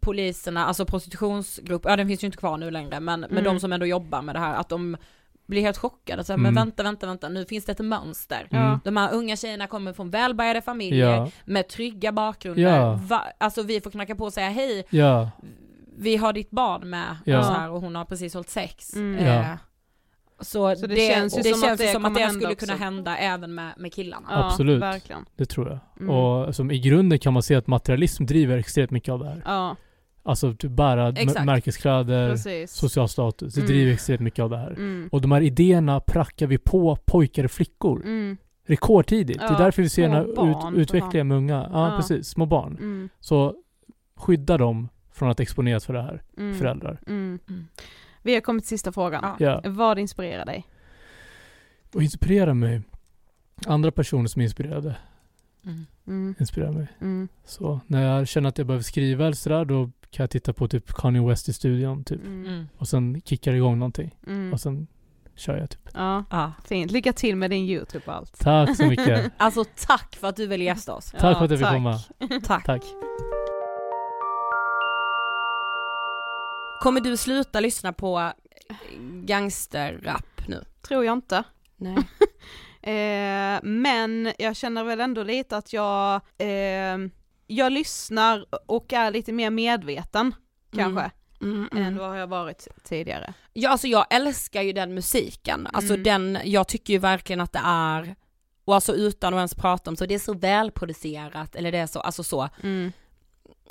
poliserna, 0.02 0.66
alltså 0.66 0.86
prostitutionsgrupp, 0.86 1.82
ja 1.86 1.96
den 1.96 2.08
finns 2.08 2.24
ju 2.24 2.26
inte 2.26 2.38
kvar 2.38 2.58
nu 2.58 2.72
längre 2.72 3.00
men, 3.00 3.20
men 3.20 3.32
Mm. 3.32 3.44
de 3.44 3.60
som 3.60 3.74
ändå 3.74 3.86
jobbar 3.86 4.22
med 4.22 4.36
det 4.36 4.40
här, 4.40 4.56
att 4.56 4.70
de 4.70 4.98
blir 5.48 5.62
helt 5.62 5.78
chockade. 5.78 6.24
Så 6.24 6.34
här, 6.34 6.38
Mm. 6.38 6.54
Men 6.54 6.64
vänta, 6.66 6.84
vänta, 6.84 7.08
vänta, 7.08 7.30
nu 7.30 7.46
finns 7.46 7.66
det 7.66 7.72
ett 7.72 7.80
mönster. 7.80 8.48
Mm. 8.52 8.80
De 8.84 8.98
här 8.98 9.14
unga 9.14 9.36
tjejerna 9.36 9.68
kommer 9.68 9.94
från 9.94 10.10
välbärgade 10.10 10.62
familjer 10.62 11.10
Ja, 11.16 11.30
med 11.46 11.68
trygga 11.68 12.12
bakgrunder. 12.12 12.64
Ja. 12.78 13.00
Va, 13.08 13.24
alltså 13.38 13.64
vi 13.64 13.82
får 13.82 13.92
knacka 13.92 14.16
på 14.16 14.24
och 14.26 14.34
säga 14.34 14.50
hej, 14.50 14.84
ja, 14.90 15.30
vi 15.98 16.18
har 16.18 16.34
ditt 16.34 16.52
barn 16.52 16.90
med 16.90 17.16
Ja. 17.26 17.40
och, 17.40 17.46
så 17.46 17.52
här, 17.52 17.70
och 17.72 17.82
hon 17.82 17.96
har 17.96 18.06
precis 18.06 18.34
hållit 18.34 18.50
sex. 18.50 18.96
Mm. 18.96 19.18
Eh, 19.20 19.28
Ja. 19.36 19.58
Så, 20.40 20.76
Så 20.76 20.88
det, 20.88 20.96
det 20.96 21.14
känns 21.14 21.38
ju 21.38 21.42
det 21.42 21.50
som 21.50 21.64
att 21.64 21.68
känns 21.70 21.82
ju 21.82 21.86
det 21.86 21.92
som 21.92 22.06
att 22.06 22.14
det 22.16 22.30
skulle 22.30 22.48
också. 22.54 22.66
kunna 22.66 22.78
hända 22.78 23.18
även 23.18 23.56
med, 23.56 23.74
med 23.78 23.94
killarna. 23.94 24.28
Ja, 24.32 24.46
Absolut. 24.46 24.82
verkligen. 24.82 25.26
det 25.36 25.46
tror 25.46 25.70
jag. 25.70 25.80
Mm. 26.00 26.16
Och 26.16 26.56
som 26.56 26.72
i 26.72 26.80
grunden 26.80 27.20
kan 27.20 27.34
man 27.34 27.44
se 27.44 27.56
att 27.56 27.68
materialism 27.68 28.26
driver 28.26 28.58
extremt 28.58 28.92
mycket 28.92 29.10
av 29.12 29.20
det 29.20 29.26
här. 29.30 29.42
Ja, 29.46 29.76
Alltså 30.24 30.54
typ 30.54 30.72
bära 30.72 31.12
märkeskläder, 31.46 32.32
precis. 32.32 32.72
social 32.72 33.10
status. 33.10 33.54
Det 33.54 33.62
Mm. 33.62 33.68
driver 33.72 33.92
extremt 33.94 34.22
mycket 34.22 34.44
av 34.44 34.50
det 34.50 34.58
här. 34.58 34.72
Mm. 34.72 35.10
Och 35.12 35.22
de 35.22 35.32
här 35.32 35.42
idéerna 35.42 36.00
prackar 36.00 36.48
vi 36.48 36.58
på 36.58 36.96
pojkar 37.06 37.44
och 37.44 37.52
flickor. 37.52 38.02
Mm. 38.04 38.38
Rekordtidigt. 38.68 39.40
det 39.40 39.46
Ja, 39.46 39.54
är 39.56 39.58
därför 39.64 39.82
vi 39.82 39.90
ser 39.90 40.02
den 40.02 40.12
här 40.12 40.52
ut, 40.72 40.78
utvecklingen 40.78 41.28
med 41.28 41.38
unga. 41.38 41.70
Ja, 41.74 41.92
Ja. 41.92 41.98
precis. 41.98 42.28
Små 42.28 42.46
barn. 42.46 42.78
Mm. 42.80 43.10
Så 43.20 43.56
skydda 44.18 44.58
dem 44.58 44.90
från 45.12 45.30
att 45.30 45.40
exponeras 45.40 45.86
för 45.86 45.94
det 45.94 46.02
här. 46.02 46.22
Mm. 46.38 46.58
Föräldrar. 46.58 47.00
Mm. 47.08 47.40
Mm. 47.50 47.68
Vi 48.22 48.34
har 48.34 48.42
kommit 48.42 48.64
till 48.64 48.70
sista 48.70 48.92
frågan. 48.92 49.24
Ja. 49.40 49.62
Ja. 49.64 49.70
Vad 49.72 50.00
inspirerar 50.00 50.46
dig? 50.46 50.68
Och 51.94 52.04
inspirera 52.04 52.54
mig. 52.54 52.82
Andra 53.66 53.92
personer 53.92 54.28
som 54.28 54.40
är 54.40 54.44
inspirerade. 54.44 54.96
Mm. 55.66 55.86
Mm. 56.08 56.36
Inspirerar 56.40 56.72
mig. 56.72 56.88
Mm. 57.02 57.28
Så 57.46 57.80
när 57.88 58.02
jag 58.18 58.28
känner 58.28 58.50
att 58.50 58.58
jag 58.58 58.68
behöver 58.68 58.84
skriva 58.84 59.24
eller 59.26 59.36
sådär, 59.36 59.66
då 59.66 59.86
kan 60.10 60.24
jag 60.24 60.30
titta 60.30 60.54
på 60.54 60.68
typ 60.68 60.94
Kanye 60.94 61.28
West 61.28 61.50
i 61.50 61.54
studion 61.54 62.04
typ. 62.04 62.22
Och 62.78 62.88
sen 62.88 63.22
kickar 63.26 63.54
igång 63.54 63.80
någonting. 63.80 64.16
Mm. 64.28 64.54
Och 64.54 64.60
sen 64.60 64.88
kör 65.36 65.58
jag 65.58 65.70
typ. 65.70 65.90
Ja, 65.94 66.24
Ja. 66.30 66.52
fint. 66.68 66.92
Lycka 66.92 67.14
till 67.14 67.36
med 67.36 67.50
din 67.50 67.64
YouTube 67.66 68.04
och 68.06 68.14
allt. 68.16 68.40
Tack 68.40 68.78
så 68.78 68.86
mycket. 68.86 69.32
Alltså 69.38 69.66
tack 69.88 70.16
för 70.16 70.28
att 70.28 70.36
du 70.36 70.48
ville 70.48 70.64
gästa 70.64 70.94
oss. 70.94 71.12
Tack 71.12 71.38
för 71.38 71.46
att 71.46 71.52
jag 71.52 71.60
fick 71.60 71.68
komma. 71.70 72.00
Tack. 72.44 72.66
Tack. 72.66 72.84
Kommer 76.82 77.02
du 77.02 77.18
sluta 77.18 77.60
lyssna 77.60 77.94
på 77.94 78.32
gangsterrap 79.24 80.48
nu? 80.48 80.64
Tror 80.82 81.06
jag 81.06 81.14
inte. 81.14 81.44
Nej. 81.78 81.98
Eh, 82.84 83.60
men 83.64 84.34
jag 84.38 84.56
känner 84.56 84.84
väl 84.84 85.00
ändå 85.00 85.24
lite 85.24 85.58
att 85.58 85.74
jag, 85.74 86.22
eh, 86.38 86.98
jag 87.48 87.72
lyssnar 87.72 88.46
och 88.66 88.94
är 88.94 89.12
lite 89.12 89.32
mer 89.32 89.50
medveten 89.50 90.36
kanske, 90.76 91.12
Mm, 91.42 91.70
än 91.72 91.78
mm. 91.78 91.98
vad 91.98 92.22
jag 92.22 92.28
varit 92.28 92.68
tidigare. 92.84 93.34
Ja 93.54 93.70
alltså 93.70 93.88
jag 93.88 94.06
älskar 94.10 94.62
ju 94.62 94.74
den 94.74 94.94
musiken, 94.94 95.68
alltså 95.74 95.94
Mm. 95.94 96.04
den, 96.04 96.38
jag 96.44 96.68
tycker 96.68 96.94
ju 96.94 97.00
verkligen 97.00 97.42
att 97.42 97.54
det 97.54 97.62
är, 97.66 98.16
och 98.66 98.76
alltså 98.76 98.96
utan 98.96 99.34
att 99.34 99.38
ens 99.38 99.56
prata 99.56 99.90
om 99.90 99.96
så, 99.96 100.06
det 100.06 100.14
är 100.16 100.20
så 100.20 100.34
välproducerat 100.34 101.56
eller 101.56 101.72
det 101.72 101.78
är 101.78 101.88
så, 101.88 102.00
alltså 102.00 102.24
så, 102.24 102.50
Mm. 102.64 102.92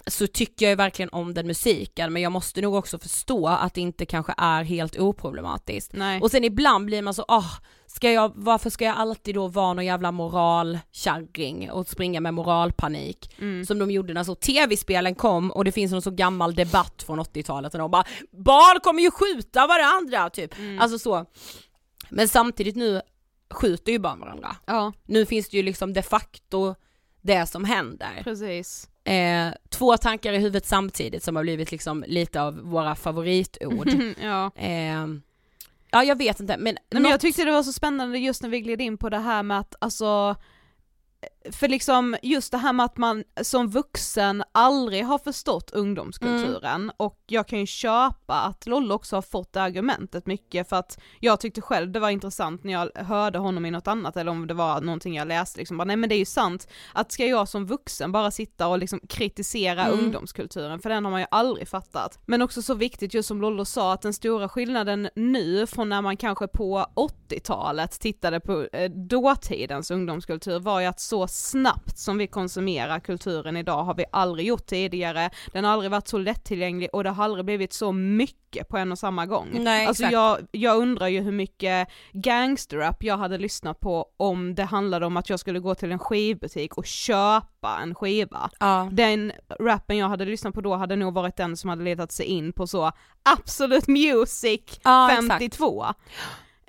Så 0.07 0.27
tycker 0.27 0.67
jag 0.67 0.71
ju 0.71 0.77
verkligen 0.77 1.09
om 1.13 1.35
den 1.35 1.47
musiken 1.47 2.13
men 2.13 2.23
jag 2.23 2.33
måste 2.33 2.61
nog 2.61 2.75
också 2.75 2.99
förstå 2.99 3.49
att 3.49 3.75
det 3.75 3.81
inte 3.81 4.07
kanske 4.07 4.35
är 4.37 4.63
helt 4.65 4.99
oproblematiskt. 4.99 5.93
Nej. 5.93 6.21
Och 6.21 6.31
sen 6.31 6.45
ibland 6.45 6.87
blir 6.87 7.03
man 7.03 7.15
så, 7.15 7.25
ah, 7.29 7.45
ska 7.87 8.13
jag, 8.13 8.33
varför 8.35 8.71
ska 8.71 8.85
jag 8.85 8.97
alltid 8.97 9.35
då 9.35 9.49
vara 9.49 9.73
någon 9.75 9.85
jävla 9.85 10.13
moralkärring 10.13 11.71
och 11.71 11.89
springa 11.89 12.21
med 12.21 12.35
moralpanik? 12.35 13.35
Mm. 13.39 13.65
Som 13.65 13.79
de 13.79 13.91
gjorde 13.91 14.15
när 14.15 14.25
så 14.25 14.35
tv-spelen 14.35 15.15
kom 15.15 15.51
och 15.51 15.65
det 15.65 15.73
finns 15.73 15.93
någon 15.93 16.03
så 16.03 16.11
gammal 16.11 16.55
debatt 16.55 17.03
från 17.07 17.21
80-talet 17.21 17.75
och 17.75 17.81
de 17.81 17.91
bara 17.91 18.05
Barn 18.31 18.81
kommer 18.81 19.03
ju 19.03 19.11
skjuta 19.11 19.67
varandra 19.67 20.31
typ. 20.31 20.59
Mm. 20.59 20.81
Alltså 20.81 20.99
så. 20.99 21.27
Men 22.09 22.29
samtidigt 22.29 22.77
nu 22.77 23.03
skjuter 23.51 23.93
ju 23.93 23.99
barn 23.99 24.21
varandra. 24.21 24.57
Ja, 24.67 24.93
Nu 25.07 25.27
finns 25.27 25.49
det 25.49 25.57
ju 25.57 25.63
liksom 25.63 25.93
de 25.93 26.03
facto 26.03 26.75
det 27.23 27.47
som 27.47 27.65
händer. 27.65 28.21
precis. 28.25 28.90
Eh, 29.05 29.49
två 29.69 29.97
tankar 29.97 30.33
i 30.33 30.39
huvudet 30.39 30.67
samtidigt 30.67 31.23
som 31.23 31.37
har 31.37 31.43
blivit 31.43 31.71
liksom 31.73 32.05
lite 32.09 32.43
av 32.43 32.59
våra 32.59 32.95
favoritord. 32.95 33.89
ja. 34.23 34.51
eh, 34.57 35.07
ja 35.91 36.05
jag 36.05 36.19
vet 36.19 36.41
inte 36.41 36.57
men, 36.57 36.75
Nej, 36.75 36.83
men 36.91 37.03
något- 37.03 37.11
jag 37.11 37.21
tyckte 37.21 37.45
det 37.45 37.53
var 37.53 37.63
så 37.63 37.73
spännande 37.73 38.19
just 38.19 38.43
när 38.43 38.49
vi 38.51 38.61
gled 38.61 38.81
in 38.81 38.99
på 38.99 39.09
det 39.09 39.19
här 39.19 39.43
med 39.43 39.59
att 39.59 39.75
alltså 39.79 40.37
för 41.53 41.69
liksom 41.69 42.17
just 42.23 42.53
det 42.53 42.59
här 42.59 42.73
med 42.73 42.87
att 42.87 42.97
man 42.97 43.25
som 43.43 43.69
vuxen 43.69 44.43
aldrig 44.53 45.05
har 45.05 45.19
förstått 45.19 45.71
ungdomskulturen 45.71 46.83
Mm. 46.83 46.93
och 46.97 47.19
jag 47.27 47.49
kan 47.49 47.59
ju 47.59 47.67
köpa 47.67 48.35
att 48.41 48.67
Lollo 48.67 48.95
också 48.95 49.17
har 49.17 49.23
fått 49.23 49.53
det 49.53 49.63
argumentet 49.63 50.27
mycket 50.27 50.69
för 50.69 50.77
att 50.77 50.99
jag 51.21 51.41
tyckte 51.41 51.61
själv 51.61 51.93
det 51.93 52.01
var 52.01 52.11
intressant 52.11 52.65
när 52.65 52.73
jag 52.73 52.91
hörde 52.95 53.39
honom 53.39 53.67
i 53.67 53.71
något 53.71 53.89
annat 53.89 54.17
eller 54.17 54.31
om 54.31 54.47
det 54.47 54.55
var 54.55 54.81
någonting 54.81 55.15
jag 55.17 55.29
läste 55.29 55.59
liksom 55.59 55.77
bara 55.77 55.85
nej 55.85 55.97
men 55.97 56.09
det 56.09 56.15
är 56.15 56.19
ju 56.19 56.25
sant 56.25 56.69
att 56.93 57.13
ska 57.13 57.27
jag 57.27 57.49
som 57.49 57.67
vuxen 57.67 58.13
bara 58.13 58.31
sitta 58.31 58.69
och 58.69 58.79
liksom 58.79 59.01
kritisera 59.09 59.87
Mm. 59.87 59.99
ungdomskulturen 60.05 60.81
för 60.81 60.91
den 60.91 61.05
har 61.05 61.11
man 61.11 61.21
ju 61.21 61.27
aldrig 61.31 61.69
fattat. 61.69 62.19
Men 62.27 62.43
också 62.43 62.63
så 62.63 62.75
viktigt 62.75 63.15
just 63.15 63.29
som 63.29 63.41
Lollo 63.41 63.65
sa 63.65 63.93
att 63.93 64.03
den 64.03 64.13
stora 64.13 64.49
skillnaden 64.49 65.09
nu 65.15 65.67
från 65.67 65.89
när 65.89 66.03
man 66.03 66.17
kanske 66.17 66.47
på 66.49 66.87
80-talet 66.97 68.01
tittade 68.01 68.41
på 68.41 68.63
eh, 68.73 68.91
dåtidens 68.91 69.91
ungdomskultur 69.91 70.61
var 70.61 70.81
ju 70.81 70.87
att 70.87 71.01
så 71.11 71.27
snabbt 71.27 71.99
som 71.99 72.19
vi 72.19 72.27
konsumerar 72.27 73.01
kulturen 73.01 73.57
idag 73.57 73.85
har 73.85 73.95
vi 73.95 74.05
aldrig 74.13 74.47
gjort 74.47 74.67
tidigare, 74.67 75.31
den 75.53 75.65
har 75.65 75.73
aldrig 75.73 75.91
varit 75.91 76.09
så 76.09 76.19
lättillgänglig 76.19 76.89
och 76.93 77.05
det 77.05 77.11
har 77.11 77.25
aldrig 77.25 77.45
blivit 77.45 77.73
så 77.73 77.93
mycket 77.93 78.69
på 78.69 78.77
en 78.77 78.93
och 78.93 78.99
samma 78.99 79.27
gång. 79.27 79.49
Nej, 79.53 79.87
alltså 79.87 80.03
exakt. 80.03 80.13
jag, 80.13 80.39
jag 80.51 80.79
undrar 80.79 81.09
ju 81.09 81.21
hur 81.21 81.33
mycket 81.33 81.89
gangsterrap 82.13 83.03
jag 83.03 83.19
hade 83.19 83.39
lyssnat 83.39 83.81
på 83.81 84.07
om 84.17 84.55
det 84.55 84.65
handlade 84.65 85.07
om 85.07 85.17
att 85.17 85.31
jag 85.31 85.41
skulle 85.41 85.61
gå 85.61 85.75
till 85.75 85.93
en 85.93 85.99
skivbutik 85.99 86.79
och 86.79 86.87
köpa 86.87 87.79
en 87.83 87.95
skiva. 87.95 88.51
Ja. 88.61 88.89
Den 88.93 89.33
rappen 89.61 89.97
jag 89.97 90.09
hade 90.09 90.25
lyssnat 90.25 90.55
på 90.55 90.61
då 90.61 90.75
hade 90.75 90.97
nog 90.97 91.15
varit 91.15 91.37
den 91.37 91.57
som 91.57 91.71
hade 91.71 91.85
letat 91.85 92.13
sig 92.13 92.27
in 92.27 92.53
på 92.53 92.67
så 92.67 92.93
Absolute 93.23 93.91
Music 93.91 94.81
Ja, 94.83 95.13
exakt. 95.13 95.41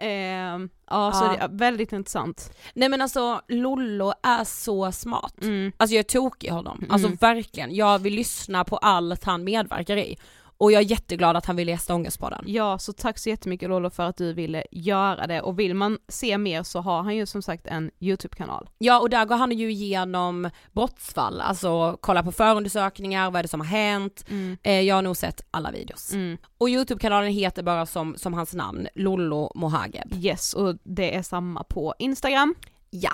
52. 0.01 0.05
Ehm, 0.05 0.69
ja, 0.89 1.11
så 1.11 1.25
Ja. 1.25 1.31
det 1.31 1.37
är 1.37 1.47
väldigt 1.57 1.93
intressant. 1.93 2.53
Nej 2.73 2.89
men 2.89 3.01
alltså 3.01 3.41
Lollo 3.47 4.13
är 4.23 4.43
så 4.43 4.91
smart. 4.91 5.33
Mm. 5.41 5.71
Alltså 5.77 5.95
jag 5.95 5.99
är 5.99 6.03
tokig 6.03 6.47
i 6.47 6.51
honom, 6.51 6.85
alltså 6.89 7.07
verkligen. 7.21 7.75
Jag 7.75 7.99
vill 7.99 8.13
lyssna 8.13 8.63
på 8.63 8.77
allt 8.77 9.23
han 9.23 9.43
medverkar 9.43 9.97
i. 9.97 10.17
Och 10.61 10.71
jag 10.71 10.81
är 10.81 10.85
jätteglad 10.85 11.37
att 11.37 11.45
han 11.45 11.55
ville 11.55 11.71
gästa 11.71 11.95
Ångestpodden. 11.95 12.43
Ja, 12.47 12.77
så 12.77 12.93
tack 12.93 13.17
så 13.17 13.29
jättemycket 13.29 13.69
Lollo 13.69 13.89
för 13.89 14.03
att 14.03 14.17
du 14.17 14.33
ville 14.33 14.63
göra 14.71 15.27
det 15.27 15.41
och 15.41 15.59
vill 15.59 15.73
man 15.73 15.97
se 16.07 16.37
mer 16.37 16.63
så 16.63 16.79
har 16.79 17.03
han 17.03 17.15
ju 17.15 17.25
som 17.25 17.41
sagt 17.41 17.67
en 17.67 17.91
YouTube-kanal. 17.99 18.69
Ja 18.77 18.99
och 18.99 19.09
där 19.09 19.25
går 19.25 19.35
han 19.35 19.51
ju 19.51 19.71
igenom 19.71 20.49
brottsfall, 20.71 21.41
alltså 21.41 21.97
kolla 22.01 22.23
på 22.23 22.31
förundersökningar, 22.31 23.31
vad 23.31 23.39
är 23.39 23.43
det 23.43 23.49
som 23.49 23.59
har 23.59 23.67
hänt. 23.67 24.25
Eh, 24.63 24.81
jag 24.81 24.95
har 24.95 25.01
nog 25.01 25.17
sett 25.17 25.41
alla 25.51 25.71
videos. 25.71 26.13
Mm. 26.13 26.37
Och 26.57 26.69
YouTube-kanalen 26.69 27.31
heter 27.31 27.63
bara 27.63 27.85
som, 27.85 28.15
som 28.17 28.33
hans 28.33 28.53
namn, 28.53 28.87
Lollo 28.95 29.51
Mohageb. 29.55 30.13
Yes, 30.13 30.53
och 30.53 30.75
det 30.83 31.15
är 31.15 31.21
samma 31.21 31.63
på 31.63 31.93
Instagram. 31.99 32.55
Ja. 32.89 33.11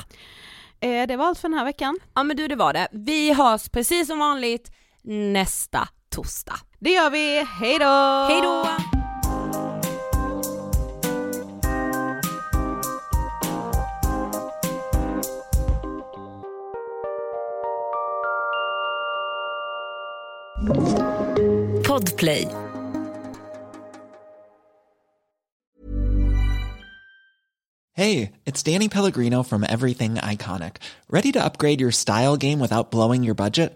Eh, 0.79 1.07
det 1.07 1.15
var 1.17 1.25
allt 1.25 1.39
för 1.39 1.49
den 1.49 1.57
här 1.57 1.65
veckan. 1.65 1.99
Ja 2.13 2.23
men 2.23 2.37
du 2.37 2.47
det 2.47 2.55
var 2.55 2.73
det. 2.73 2.87
Vi 2.91 3.33
hörs 3.33 3.69
precis 3.69 4.07
som 4.07 4.19
vanligt 4.19 4.71
nästa 5.03 5.87
torsdag. 6.09 6.59
Det 6.79 6.91
gör 6.91 7.09
vi, 7.09 7.45
hej 7.59 7.79
då! 7.79 7.85
Hej 8.29 8.41
då! 8.41 8.67
Podplay. 21.87 22.47
Hey, 27.93 28.31
it's 28.45 28.61
Danny 28.61 28.89
Pellegrino 28.89 29.43
from 29.43 29.63
Everything 29.63 30.15
Iconic. 30.15 30.75
Ready 31.09 31.31
to 31.31 31.43
upgrade 31.43 31.81
your 31.81 31.91
style 31.91 32.37
game 32.37 32.59
without 32.59 32.91
blowing 32.91 33.23
your 33.23 33.35
budget? 33.35 33.75